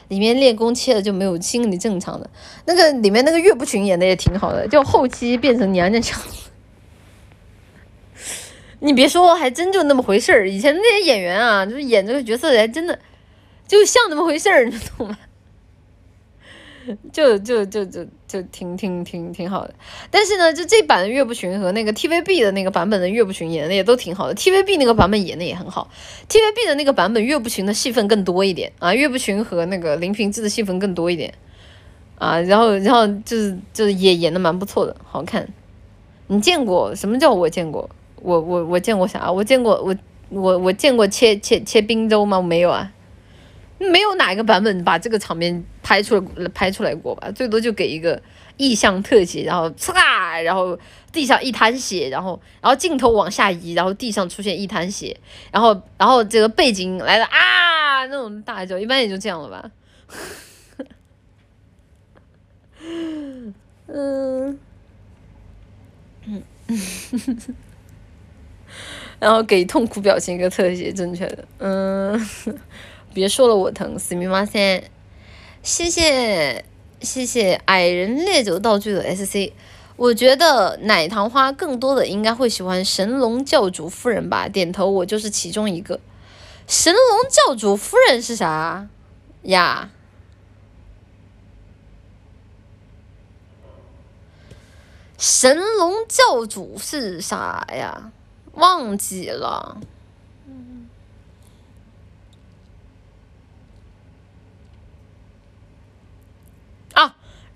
[0.09, 2.29] 里面练功切的就没有心理正常的，
[2.65, 6.19] 那个里面那个岳不群演的也挺好的，就后期变成娘娘腔。
[8.81, 10.49] 你别说，还真就那么回事儿。
[10.49, 12.97] 以前那些演员啊，就是演这个角色还真的。
[13.67, 15.17] 就像那么回事儿，你懂吗？
[17.11, 19.73] 就就就就就挺挺挺挺好的。
[20.09, 24.35] 但是呢，就这版的岳不群和那个 TVB 的那个版本的岳不群演的也都挺好的。
[24.35, 25.89] TVB 那个版本演的也很好。
[26.27, 31.33] TVB 的那个版本岳不群的戏份更多一点啊，岳不群和那个林平之的戏份更多一点
[32.17, 32.39] 啊。
[32.41, 35.47] 然后然后就是就是也演的蛮不错的，好看。
[36.27, 37.89] 你见过什么叫我见过？
[38.21, 39.31] 我我我见过啥？
[39.31, 39.95] 我见过我
[40.29, 42.37] 我我见过切切切冰粥吗？
[42.37, 42.91] 我没有啊。
[43.79, 47.31] 没有哪一个版本把这个场面拍出来拍出来过吧？
[47.31, 48.21] 最多就给一个
[48.57, 50.77] 意象特写，然后唰，然后
[51.13, 55.17] 地上一滩血，然后然后镜头往下移，然后地上出现一滩血，
[55.51, 59.71] 然后然后这个背景来了啊，那种大叫，一般也就这样了吧。
[63.87, 64.59] 嗯
[66.27, 66.43] 嗯，
[69.19, 72.19] 然后给痛苦表情一个特写，正确的，嗯。
[73.13, 74.83] 别说了，我疼，死密码三，
[75.63, 76.65] 谢谢
[77.01, 79.51] 谢谢矮人烈酒道具的 SC，
[79.95, 85.99] 我觉得奶糖花更多的应该会喜欢神龙教主夫人吧，点头，我就是其中一个。
[86.67, 88.87] 神龙教主夫人是啥
[89.43, 89.89] 呀？
[95.17, 98.11] 神龙教主是啥呀？
[98.53, 99.77] 忘记了。《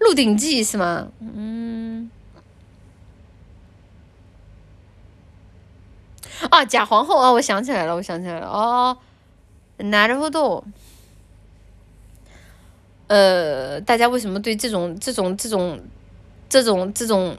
[0.02, 1.08] 鹿鼎记》是吗？
[1.20, 2.10] 嗯。
[6.50, 7.32] 啊，假皇后啊！
[7.32, 8.46] 我想起来了，我想起来了。
[8.46, 8.96] 哦，
[9.78, 10.62] なるほど。
[13.08, 15.80] 呃，大家为什么对这种、这种、这种、
[16.48, 17.36] 这种、这种、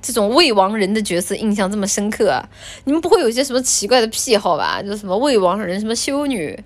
[0.00, 2.48] 这种未亡人的角色印象这么深刻啊？
[2.84, 4.82] 你们不会有一些什么奇怪的癖好吧？
[4.82, 6.64] 就什么未亡人、什么修女？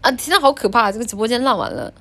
[0.00, 0.90] 啊，听着好可怕！
[0.90, 1.92] 这个直播间烂完了。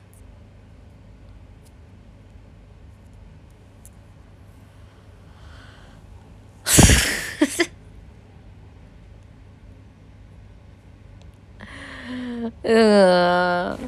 [12.63, 13.79] 呃，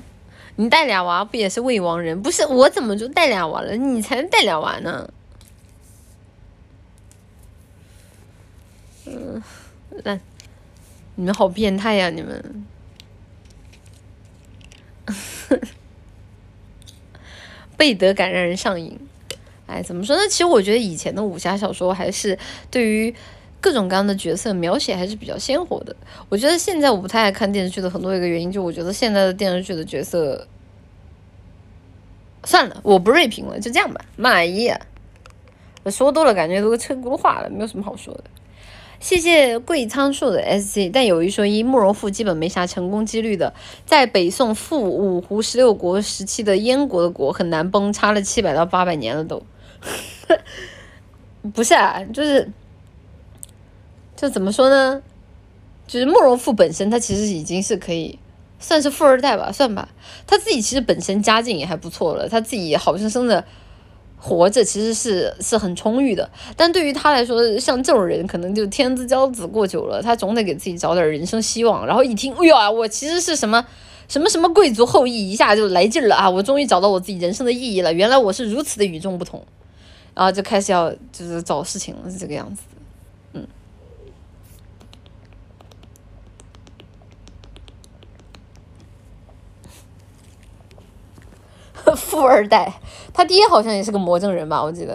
[0.57, 2.21] 你带俩娃不也是未亡人？
[2.23, 3.77] 不是我怎么就带俩娃了？
[3.77, 5.11] 你才带俩娃呢。
[9.07, 9.43] 嗯，
[10.05, 10.19] 那
[11.17, 12.11] 你们好变态呀！
[12.11, 12.67] 你们，
[17.77, 18.99] 背德感让人上瘾。
[19.67, 20.23] 哎，怎么说呢？
[20.29, 22.39] 其实我觉得以前的武侠小说还是
[22.71, 23.15] 对于
[23.61, 25.95] 各种各样的角色描写还是比较鲜活的。
[26.29, 30.47] 我觉得现在我不太爱看电视剧的很多一个原因，就我觉得现在的电视剧的角色，
[32.45, 34.01] 算了，我不锐评了，就这样吧。
[34.17, 34.81] 妈呀，
[35.87, 38.25] 说多了感觉都成轱辘话了，没有什么好说的。
[38.99, 43.55] 谢谢贵仓树的 S C，但有一说一，慕容复基本没啥成功几率的。
[43.87, 49.43] 在北宋复五胡十六国时期的燕国的国很难崩，差了七百到八百年了都。
[51.55, 52.53] 不是啊，就是，
[54.21, 55.01] 就怎么说呢？
[55.87, 58.19] 就是慕容复本身，他其实已经是可以
[58.59, 59.89] 算是富二代吧，算吧。
[60.27, 63.43] 他自己其实本身家境也还不错了，他自己好生生的
[64.19, 66.31] 活着，其实是是很充裕的。
[66.55, 71.87] 但对于他来说，像这种人，可能就天之骄子过久了，他总得给自己找点人生希望。
[71.87, 73.65] 然后一听，哎呀，我其实是什么
[74.07, 76.29] 什么什么贵族后裔，一下就来劲了啊！
[76.29, 79.43] 我终于找到我自己人生的意义了，原来我是如此的与众不同。
[80.15, 82.63] 然后就开始要就是找事情了，是这个样子，
[83.33, 83.47] 嗯。
[91.97, 92.73] 富二代，
[93.13, 94.63] 他爹好像也是个魔怔人吧？
[94.63, 94.95] 我记得，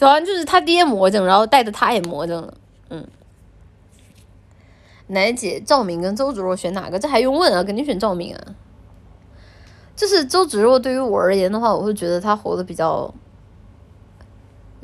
[0.00, 2.54] 好像就是他爹魔怔，然后带着他也魔怔了，
[2.90, 3.06] 嗯。
[5.08, 6.98] 奶姐，赵敏跟周芷若选哪个？
[6.98, 7.62] 这还用问啊？
[7.62, 8.42] 肯定选赵敏啊。
[9.94, 13.12] 就是周芷若对于我而言的话，我会觉得她活的比较。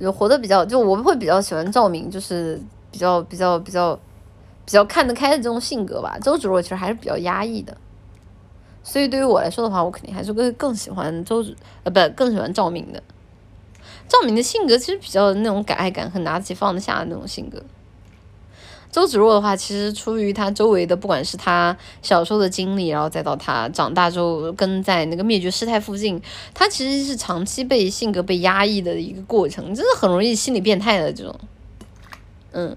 [0.01, 3.95] 就活得比较，就我会比较喜欢赵敏，就是比较比较比较
[4.65, 6.19] 比较看得开的这种性格吧。
[6.21, 7.77] 周芷若其实还是比较压抑的，
[8.85, 13.03] 所以对于我来说的话，我肯定还是会更喜欢周芷，呃，不，更喜欢赵敏的。
[14.09, 17.63] 赵敏的性格其实比较那种敢爱敢恨、拿得起放得下的那种性格。
[18.91, 26.21] 周芷若的话，其实出于她周围的，不管是她小时候的经历，然后再到她长大之后跟在那个灭绝师太附近，
[26.53, 31.35] 她其实是长期被性格被压抑的一个过程，真的很容易心理变态的这种。
[32.51, 32.77] 嗯，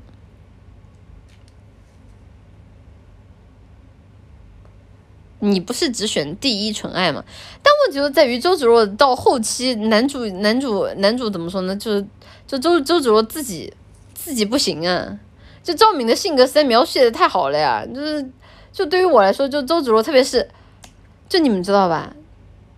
[5.49, 7.23] 你不是只选第一纯爱吗？
[7.61, 11.75] 但问题就在于周芷若到后期，男主男主男主怎么说呢？
[11.75, 12.05] 就是
[12.47, 13.73] 就周周芷若自己
[14.13, 15.19] 自己不行啊。
[15.63, 18.29] 就赵敏的性格实在描写的太好了呀，就是，
[18.71, 20.47] 就对于我来说，就周芷若，特别是，
[21.27, 22.15] 就你们知道吧？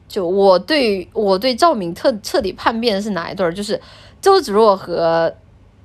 [0.08, 3.54] 就我对我对赵敏彻彻底叛变的是哪一段？
[3.54, 3.82] 就是
[4.22, 5.36] 周芷若和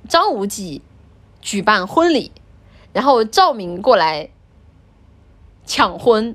[0.07, 0.81] 张无忌
[1.41, 2.31] 举办婚礼，
[2.93, 4.29] 然后赵敏过来
[5.65, 6.33] 抢婚，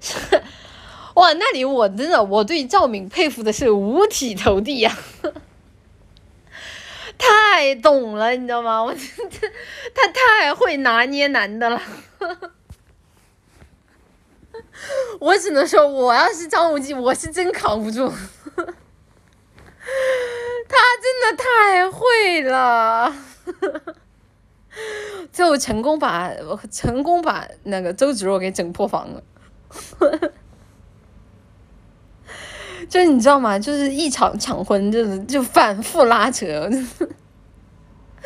[1.14, 4.96] 哇，那里我真的我对赵敏佩服的是五体投地呀。
[7.18, 8.82] 太懂了，你知道吗？
[8.82, 9.50] 我真的，
[9.94, 11.82] 他太会拿捏男的了。
[15.20, 18.08] 我只能说，我要是张无忌，我是真扛不住。
[20.68, 23.14] 他真的太会了，
[25.32, 26.32] 最后成功把
[26.70, 29.22] 成功把那个周芷若给整破防了。
[32.88, 33.56] 就是你知道吗？
[33.58, 36.68] 就是一场抢婚，就是就反复拉扯，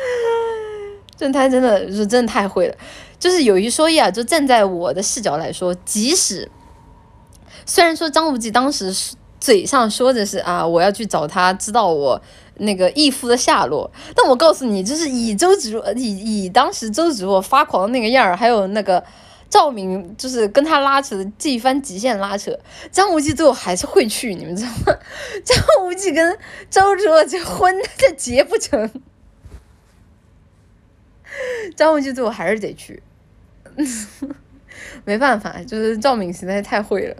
[1.15, 2.75] 正太真的是真的太会了。
[3.19, 6.49] 就是有一说一啊，就站在我的视角来说，即使
[7.65, 12.19] 虽然说张无忌当时嘴上说的是啊，我要去找他，知道我
[12.55, 19.03] 那个义父的下落，但我告诉你，就是以周芷若以以当时周芷若发狂的那个样儿，还有那个。
[19.49, 22.57] 赵敏就是跟他拉扯的这一番极限拉扯，
[22.91, 24.97] 张无忌最后还是会去，你们知道吗？
[25.45, 26.37] 张无忌跟
[26.69, 28.89] 周芷若这婚这结不成，
[31.75, 33.01] 张无忌最后还是得去，
[35.05, 37.15] 没办法，就是赵敏实在太会了。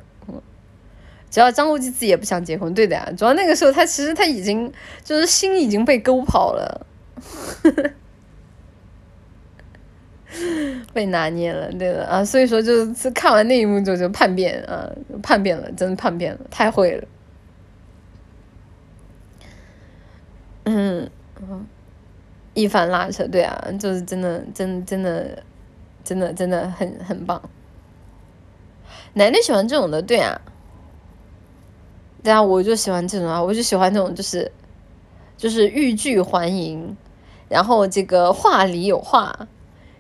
[1.31, 3.11] 只要张无忌自己也不想结婚，对的呀。
[3.17, 4.71] 主要那个时候他其实他已经
[5.03, 6.87] 就是心已经被勾跑了。
[10.93, 14.89] 被拿捏了，对的啊，所以说就是看完那一幕就就叛变啊，
[15.22, 17.07] 叛变了，真的叛变了，太会了。
[20.65, 21.09] 嗯，
[22.53, 25.43] 一番拉扯，对啊，就是真的，真真的，
[26.03, 27.41] 真的真的很很棒。
[29.14, 30.41] 奶奶喜欢这种的，对啊，
[32.23, 34.51] 对啊，我就喜欢这种啊，我就喜欢这种，就是
[35.38, 36.97] 就是欲拒还迎，
[37.47, 39.47] 然后这个话里有话。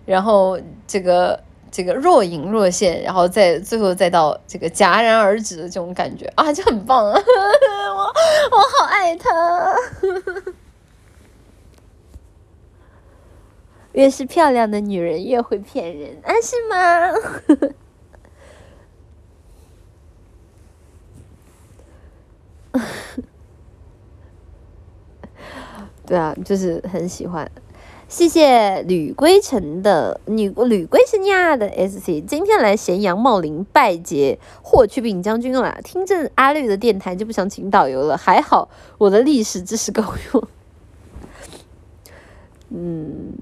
[0.05, 1.39] 然后这个
[1.71, 7.19] 这个若隐若现，然后再最后再到这个戛然而止的这种感觉啊，就很棒啊！
[7.95, 8.03] 我
[8.51, 9.29] 我好爱他。
[13.93, 17.11] 越是漂亮的女人越会骗人，啊，是吗？
[26.05, 27.49] 对啊，就是很喜欢。
[28.15, 35.77] 谢谢吕归尘的女吕归尘呀的 S C，今天来咸阳茂陵拜节霍去病将军了。
[35.83, 40.47] 听这阿绿的电台就不想请导游了，还好我的历史知识够用。
[42.71, 43.33] 嗯，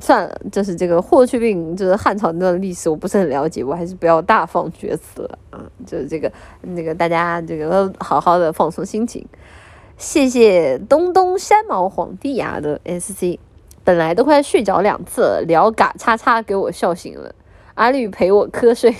[0.00, 5.62] 算了，就是这个霍去病，就是汉朝的历史我不是很了解，我还是不要大放厥词了啊。
[5.86, 6.28] 就是这个
[6.62, 9.24] 那个大家这个好好的放松心情。
[9.98, 13.38] 谢谢东东山毛皇帝呀的 S C，
[13.84, 17.34] 本来都快睡着两次了，聊嘎叉叉给我笑醒了。
[17.74, 18.94] 阿绿陪我瞌睡，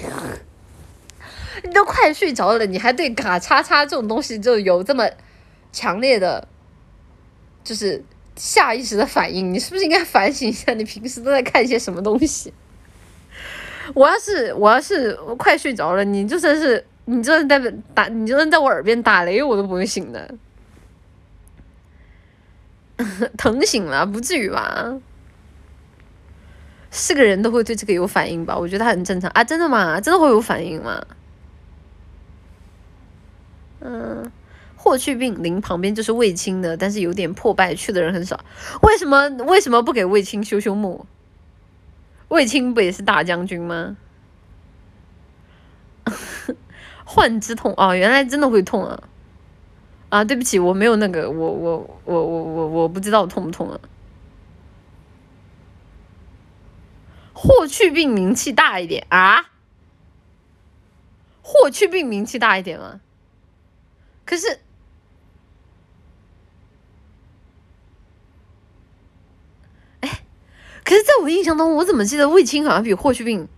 [1.63, 5.09] 你都快睡着了，你还对嘎叉叉这种东西就有这么
[5.73, 6.49] 强烈的，
[7.63, 8.03] 就是
[8.35, 9.53] 下意识的反应？
[9.53, 12.53] 你是不是应该反省一下，你平时都在看一些什么东西？
[13.95, 17.59] 我要是我要是快睡着了，你就算是你就算在
[17.95, 20.29] 打，你就算在我耳边打雷，我都不会醒的。
[23.39, 24.99] 疼醒了，不至于吧？
[26.91, 28.57] 是个人都会对这个有反应吧？
[28.57, 29.43] 我觉得很正常啊！
[29.43, 30.01] 真的吗？
[30.01, 31.03] 真的会有反应吗？
[33.81, 34.31] 嗯，
[34.77, 38.45] 霍去病陵旁边就是卫青的，但是有点破败，去的人很少。
[38.83, 39.29] 为什么？
[39.47, 41.07] 为什么不给卫青修修墓？
[42.29, 43.97] 卫青不也是大将军吗？
[47.05, 49.03] 患之痛哦，原来真的会痛啊！
[50.13, 53.81] 啊，对不起，我没有那个，我我我我我我不知道痛不痛啊。
[57.33, 59.53] 霍去病名气大一点啊？
[61.41, 63.01] 霍去病名气大一点吗？
[64.27, 64.61] 可是，
[70.01, 70.21] 哎，
[70.85, 73.49] 可是在我印象当中，我怎么记得卫青好像比霍去病，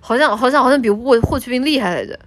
[0.00, 2.20] 好像好像好像比霍霍去病厉害来着？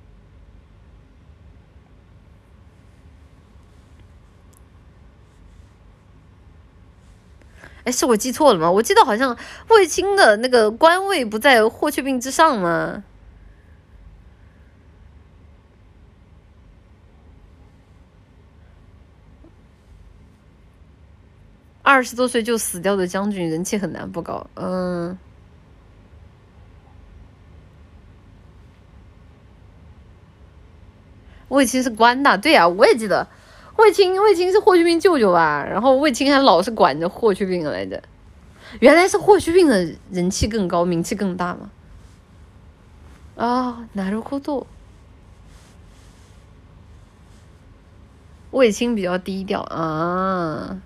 [7.85, 8.69] 哎，是我记错了吗？
[8.69, 9.37] 我记得好像
[9.69, 13.03] 卫青的那个官位不在霍去病之上吗？
[21.83, 24.47] 二十多岁就死掉的将军，人气很难不高。
[24.55, 25.15] 嗯，
[31.49, 33.27] 卫青是官的，对呀，我也记得。
[33.77, 35.65] 卫青，卫青是霍去病舅舅吧？
[35.69, 38.01] 然后卫青还老是管着霍去病来着。
[38.79, 41.69] 原来是霍去病的人气更高，名气更大嘛？
[43.35, 44.65] 啊，哪路沟多？
[48.51, 50.77] 卫青比较低调啊。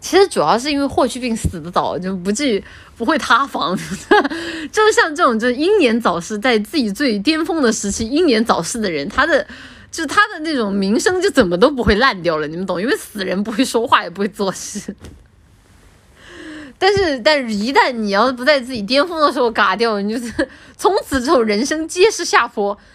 [0.00, 2.64] 其实主要是因为霍去病死的早，就不至于
[2.96, 3.76] 不会塌房。
[4.72, 9.44] 就是像这种就是英年早逝，在自己最巅峰的时期英年早逝的人，他的。
[9.92, 12.80] 就他的那种名声就怎么都不会烂掉了，你们懂？
[12.80, 14.96] 因为死人不会说话，也不会做事。
[16.78, 22.76] 但是，但是一旦你要是不在自己巅峰的时候嘎掉，你就是从此之后人生皆是下坡。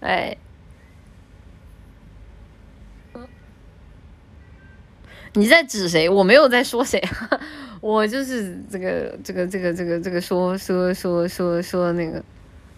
[0.00, 0.36] 哎，
[5.34, 6.08] 你在指谁？
[6.08, 7.00] 我没有在说谁。
[7.82, 12.22] 我就是这个这个这个这个这个说说说说说那个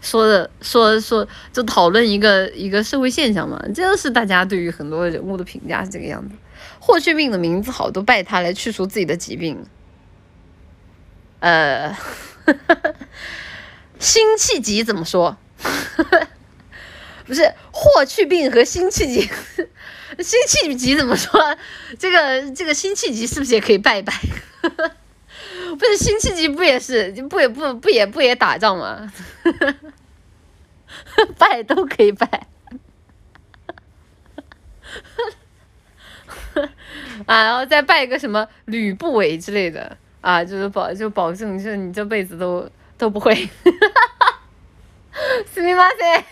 [0.01, 6.35] 说的说说就讨论一个一个社会现象嘛，这就是大家对于很多人物的评价是这个样子。
[6.81, 9.67] 霍去病的名字好，都拜他来去除自己的疾病。
[11.41, 11.95] 呃，
[13.99, 15.37] 辛弃疾怎么说？
[17.27, 21.57] 不是霍去病和辛弃疾，辛弃疾怎么说？
[21.99, 24.15] 这个这个辛弃疾是不是也可以拜一拜？
[24.64, 29.12] 不 是辛弃疾不也是不也不不也不也打仗吗？
[31.38, 32.48] 拜都可以拜，
[37.26, 43.36] 啊，然后再拜个什么吕不韦之类的啊，就是保就保证就是你这辈子都都不会，
[45.54, 46.24] すみません。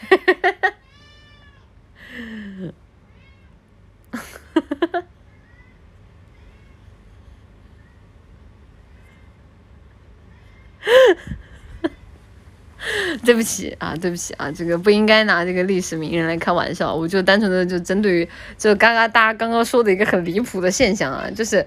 [13.25, 18.29] 对不起啊，对不起啊，这个不应该拿这个历史名人来开玩笑，我就单纯的就针对于
[18.59, 21.65] 就刚刚大家刚刚说的一个很离谱的现象啊，就是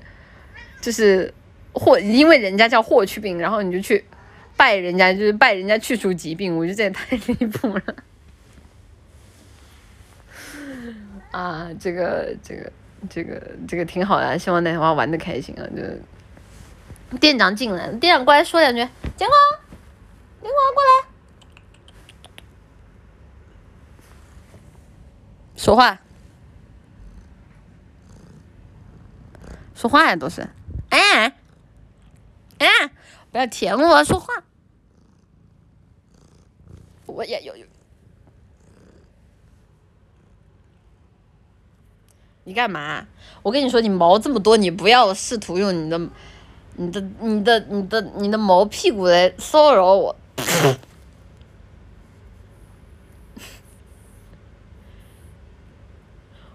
[0.81, 1.33] 就是
[1.71, 4.03] 霍，因为人家叫霍去病，然后你就去
[4.57, 7.81] 拜人家，就是拜人家去除疾病，我觉得这也太离谱了。
[11.31, 12.71] 啊，这个这个
[13.09, 15.63] 这个这个挺好的，希望大家玩的开心啊！
[15.75, 15.81] 就
[17.19, 18.79] 店长进来，店长过来说两句，
[19.15, 19.39] 金光，
[20.41, 21.07] 金光过来，
[25.55, 25.99] 说话，
[29.73, 30.49] 说话呀，都是，
[30.89, 31.37] 哎，
[32.59, 32.67] 哎，
[33.31, 34.43] 不要舔我，说话，
[37.05, 37.65] 我也有有。
[42.47, 43.07] 你干嘛？
[43.41, 45.99] 我跟你说，你毛这么多，你不要试图用你的、
[46.77, 50.15] 你的、你的、你的、你的毛屁股来骚扰我。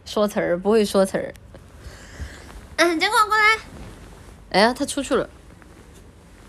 [0.05, 1.33] 说词儿不会说词儿。
[2.77, 3.59] 嗯，监管过来。
[4.51, 5.31] 哎呀，他出去了。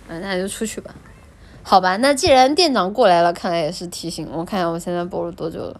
[0.07, 0.95] 嗯，那就出去吧。
[1.63, 4.43] 好吧，那既然店长过来了，看来也是提醒我。
[4.43, 5.79] 看一下我现在播了多久了。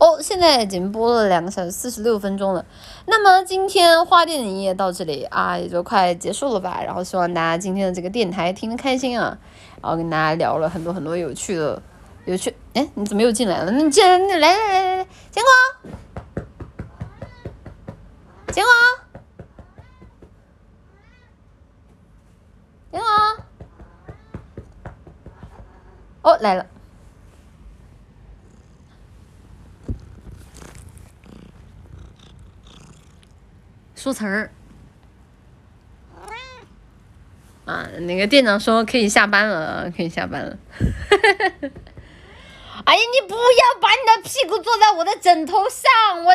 [0.00, 2.64] 哦，现在已经播了两个小时四十六分钟了。
[3.04, 6.80] 那么今天花店营业到这里啊，也就快结束了吧。
[6.82, 9.36] 然后希望大家今天的这个电台听得开心啊。
[9.82, 11.82] 然后跟大家聊了很多很多有趣的，
[12.24, 12.56] 有趣。
[12.72, 13.70] 哎，你怎么又进来了？
[13.70, 15.94] 那你进来，来来来来来，监管，
[18.52, 18.74] 监管，
[22.90, 23.10] 监管。
[26.22, 26.64] 哦，来了。
[34.00, 34.50] 说词儿
[37.66, 40.56] 啊，那个店长说可以下班了，可以下班了。
[42.86, 46.34] 哎呀，你不要把你的屁股坐在我的枕头上，我，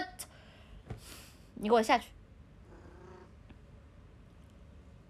[1.56, 2.06] 你给我下去。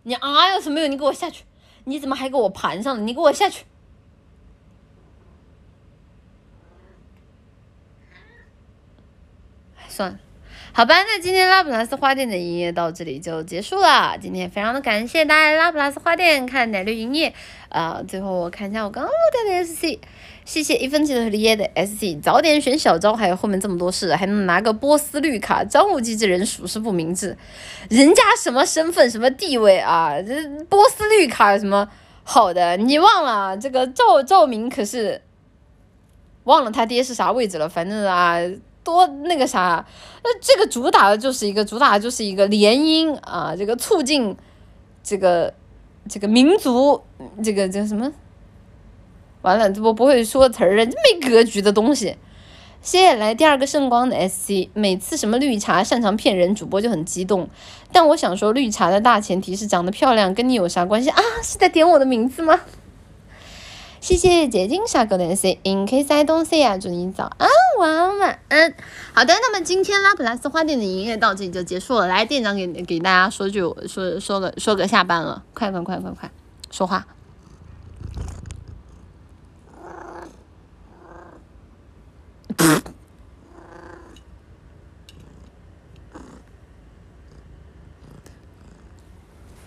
[0.04, 0.90] 你啊有什么用？
[0.90, 1.44] 你给我下去！
[1.84, 3.02] 你怎么还给我盘上了？
[3.02, 3.66] 你给我下去！
[9.90, 10.20] 算了。
[10.78, 14.18] 好吧，那今天拉普拉斯花店的营业到这里就结束了。
[14.22, 17.34] 今天非常的感谢大家拉普拉斯花店看奶绿营业。
[17.70, 19.98] 啊，最后我看一下我刚刚录掉的 SC，
[20.44, 27.38] 谢谢一分钱的耶的 SC，早点选小招，还有后面这么多事，还能拿个波斯绿卡，张无忌这人属实不明智。
[27.90, 30.22] 人家什么身份什么地位啊？
[30.22, 30.34] 这
[30.66, 31.88] 波斯绿卡有什么
[32.26, 32.76] 好的？
[32.76, 35.22] 你忘了这个赵赵明可是
[36.44, 37.70] 忘了他爹是啥位置了？
[37.70, 38.42] 反正啊。
[38.86, 39.86] 多那个啥，
[40.24, 44.34] 那这个主打的就是一个主打的就是一个联姻啊，这个促进
[45.04, 45.54] 这个
[46.08, 47.02] 这个民族
[47.44, 48.10] 这个叫什么？
[49.42, 52.16] 完了，这不不会说词儿了，没格局的东西。
[52.82, 57.50] 接下来第二个圣光的 SC，每次什么绿茶擅长骗人，主播就很激动。
[57.92, 61.20] 但我想说，绿茶的大前提是长得漂亮，跟你有啥关系啊？
[61.44, 62.62] 是在点我的名字吗？
[64.06, 68.76] 谢谢结晶小狗的 C，In case I don't see 啊，祝你早安，晚安，晚安。
[69.16, 72.06] 好的，那么今天拉普拉斯花店的营业到这里就结束了。
[72.06, 76.30] 来，店长给给大家说句，说说个说个下班了，快快快快快，
[76.70, 77.08] 说话。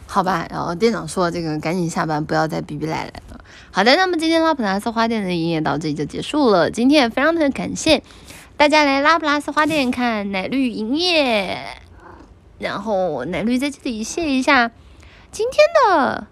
[0.06, 3.44] 好吧，然后店长说这个赶紧下班，不要再逼逼赖赖了。
[3.70, 6.70] 好的，那么今天拉普拉斯花店的营业到这里就结束了。
[6.70, 8.02] 今天也非常的感谢
[8.56, 11.58] 大家来拉普拉斯花店看奶绿营业，
[12.58, 14.72] 然后奶绿在这里谢一下
[15.30, 16.26] 今天的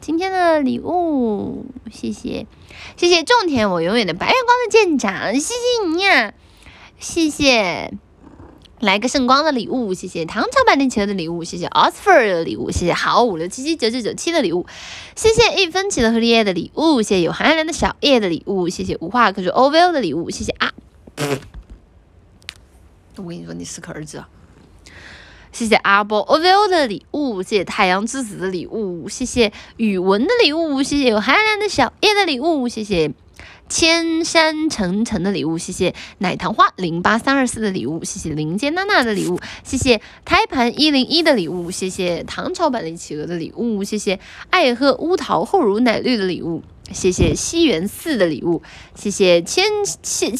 [0.00, 2.46] 今天的礼物，谢谢
[2.96, 6.32] 谢谢种田我永远的白月光的舰长，谢谢你呀，
[6.98, 7.92] 谢谢。
[8.80, 14.66] 来个圣光的礼物，谢谢唐朝版的企鹅的礼物，谢谢 Osfer 的礼物，谢谢好五六七七九九九七的礼物，
[15.16, 20.72] 谢谢一分钱的荷叶的礼物，谢谢有寒凉的小叶的礼物，谢谢无话可说 OVO 的礼物，谢谢啊！
[23.16, 24.28] 我跟你说，你适可而止啊！
[25.50, 33.12] 谢谢阿波 OVO 的礼物，谢谢太阳之子的礼物，谢谢语文的礼物，谢谢有寒凉的小叶的礼物，谢谢。
[33.68, 44.18] 千山层层的礼物，谢谢奶糖花零八三二四的礼物，谢谢林间娜娜的礼物，谢谢胎盘一零一的礼物，谢谢唐朝版的企鹅的礼物，谢谢
[44.50, 48.62] 爱喝乌桃厚乳奶绿的礼物，谢谢西园寺的礼物，
[48.94, 49.64] 谢谢千
[50.02, 50.32] 谢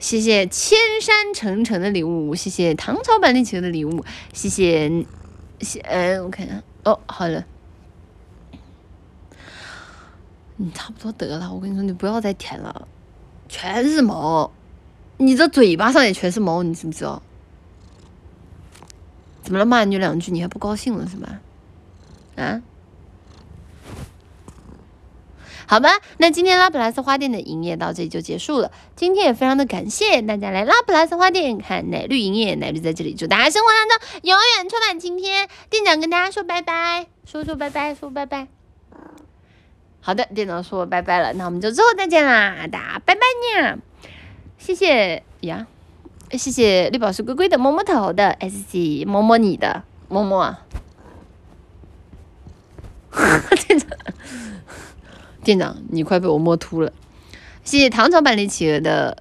[0.00, 5.06] 谢，谢千山成城的礼物，谢谢唐朝版立企鹅的礼物，谢谢，
[5.60, 7.44] 谢，呃，我看看，哦，好了，
[10.56, 12.88] 你，差不多得了，我跟你说，你不要再舔了，
[13.48, 14.50] 全是毛，
[15.18, 17.22] 你这嘴巴上也全是毛，你知不知道？
[19.42, 19.66] 怎么了？
[19.66, 21.40] 骂你两句，你还不高兴了是吧？
[22.36, 22.62] 啊？
[25.70, 28.72] 好吧，那今天拉普拉斯花店的营业到这里就结束了。
[28.96, 35.48] 今天也非常的感谢大家来拉普拉斯花店看奶绿营业，奶绿在这里祝大家生活当中永远充满晴天。
[35.70, 38.48] 店长跟大家说拜拜，说说拜拜，说拜拜。
[40.00, 43.20] 好的，店长说拜拜了，那我们就之后再见啦，大家拜拜
[43.60, 43.78] 呀！
[44.58, 45.68] 谢谢呀，
[46.32, 50.56] 谢谢绿宝石龟龟的摸摸头的 S C 摸摸你的摸摸。
[53.68, 53.79] 店长。
[55.42, 56.92] 店长，你快被我摸秃了。
[57.64, 59.16] 谢谢唐朝版的企鹅的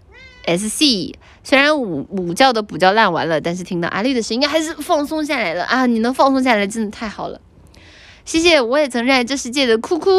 [0.46, 5.86] SC，虽然午午觉都补觉烂完了，但是听到阿丽的声音还是放松下来了啊！
[5.86, 7.40] 你能放松下来真的太好了。
[8.26, 10.10] 谢谢，我也曾热爱这世界的哭哭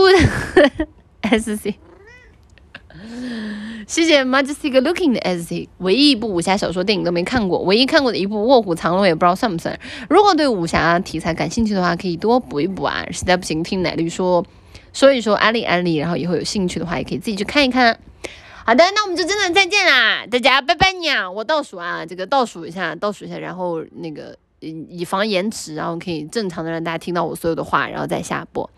[1.23, 1.75] SC。
[3.87, 9.79] 谢谢 Majestic Looking 的 SC，唯一一部武侠小说电影都没看过，唯一看过的一部《卧虎藏龙》也不知道算不算。
[10.09, 13.05] 如果对武侠题材感兴趣的话，可以多补一补啊！
[13.11, 14.45] 实在不行，听奶绿说。
[14.93, 17.99] 所以说安利安利，然后以后有兴趣的话也可以自己去看一看。
[18.65, 21.29] 好的，那我们就真的再见啦，大家拜拜你啊！
[21.29, 28.71] 我倒数啊，这个倒数一下，倒数一下，然后那个以防延迟，然后可以正常的让大家听到我所有的话，然后再下播。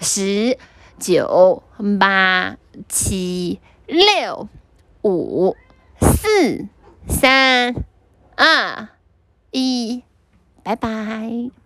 [0.00, 0.58] 十、
[0.98, 1.62] 九、
[1.98, 2.56] 八、
[2.88, 4.48] 七、六、
[5.02, 5.56] 五、
[6.00, 6.66] 四、
[7.08, 7.74] 三、
[8.36, 8.88] 二、
[9.52, 10.02] 一，
[10.62, 11.59] 拜拜。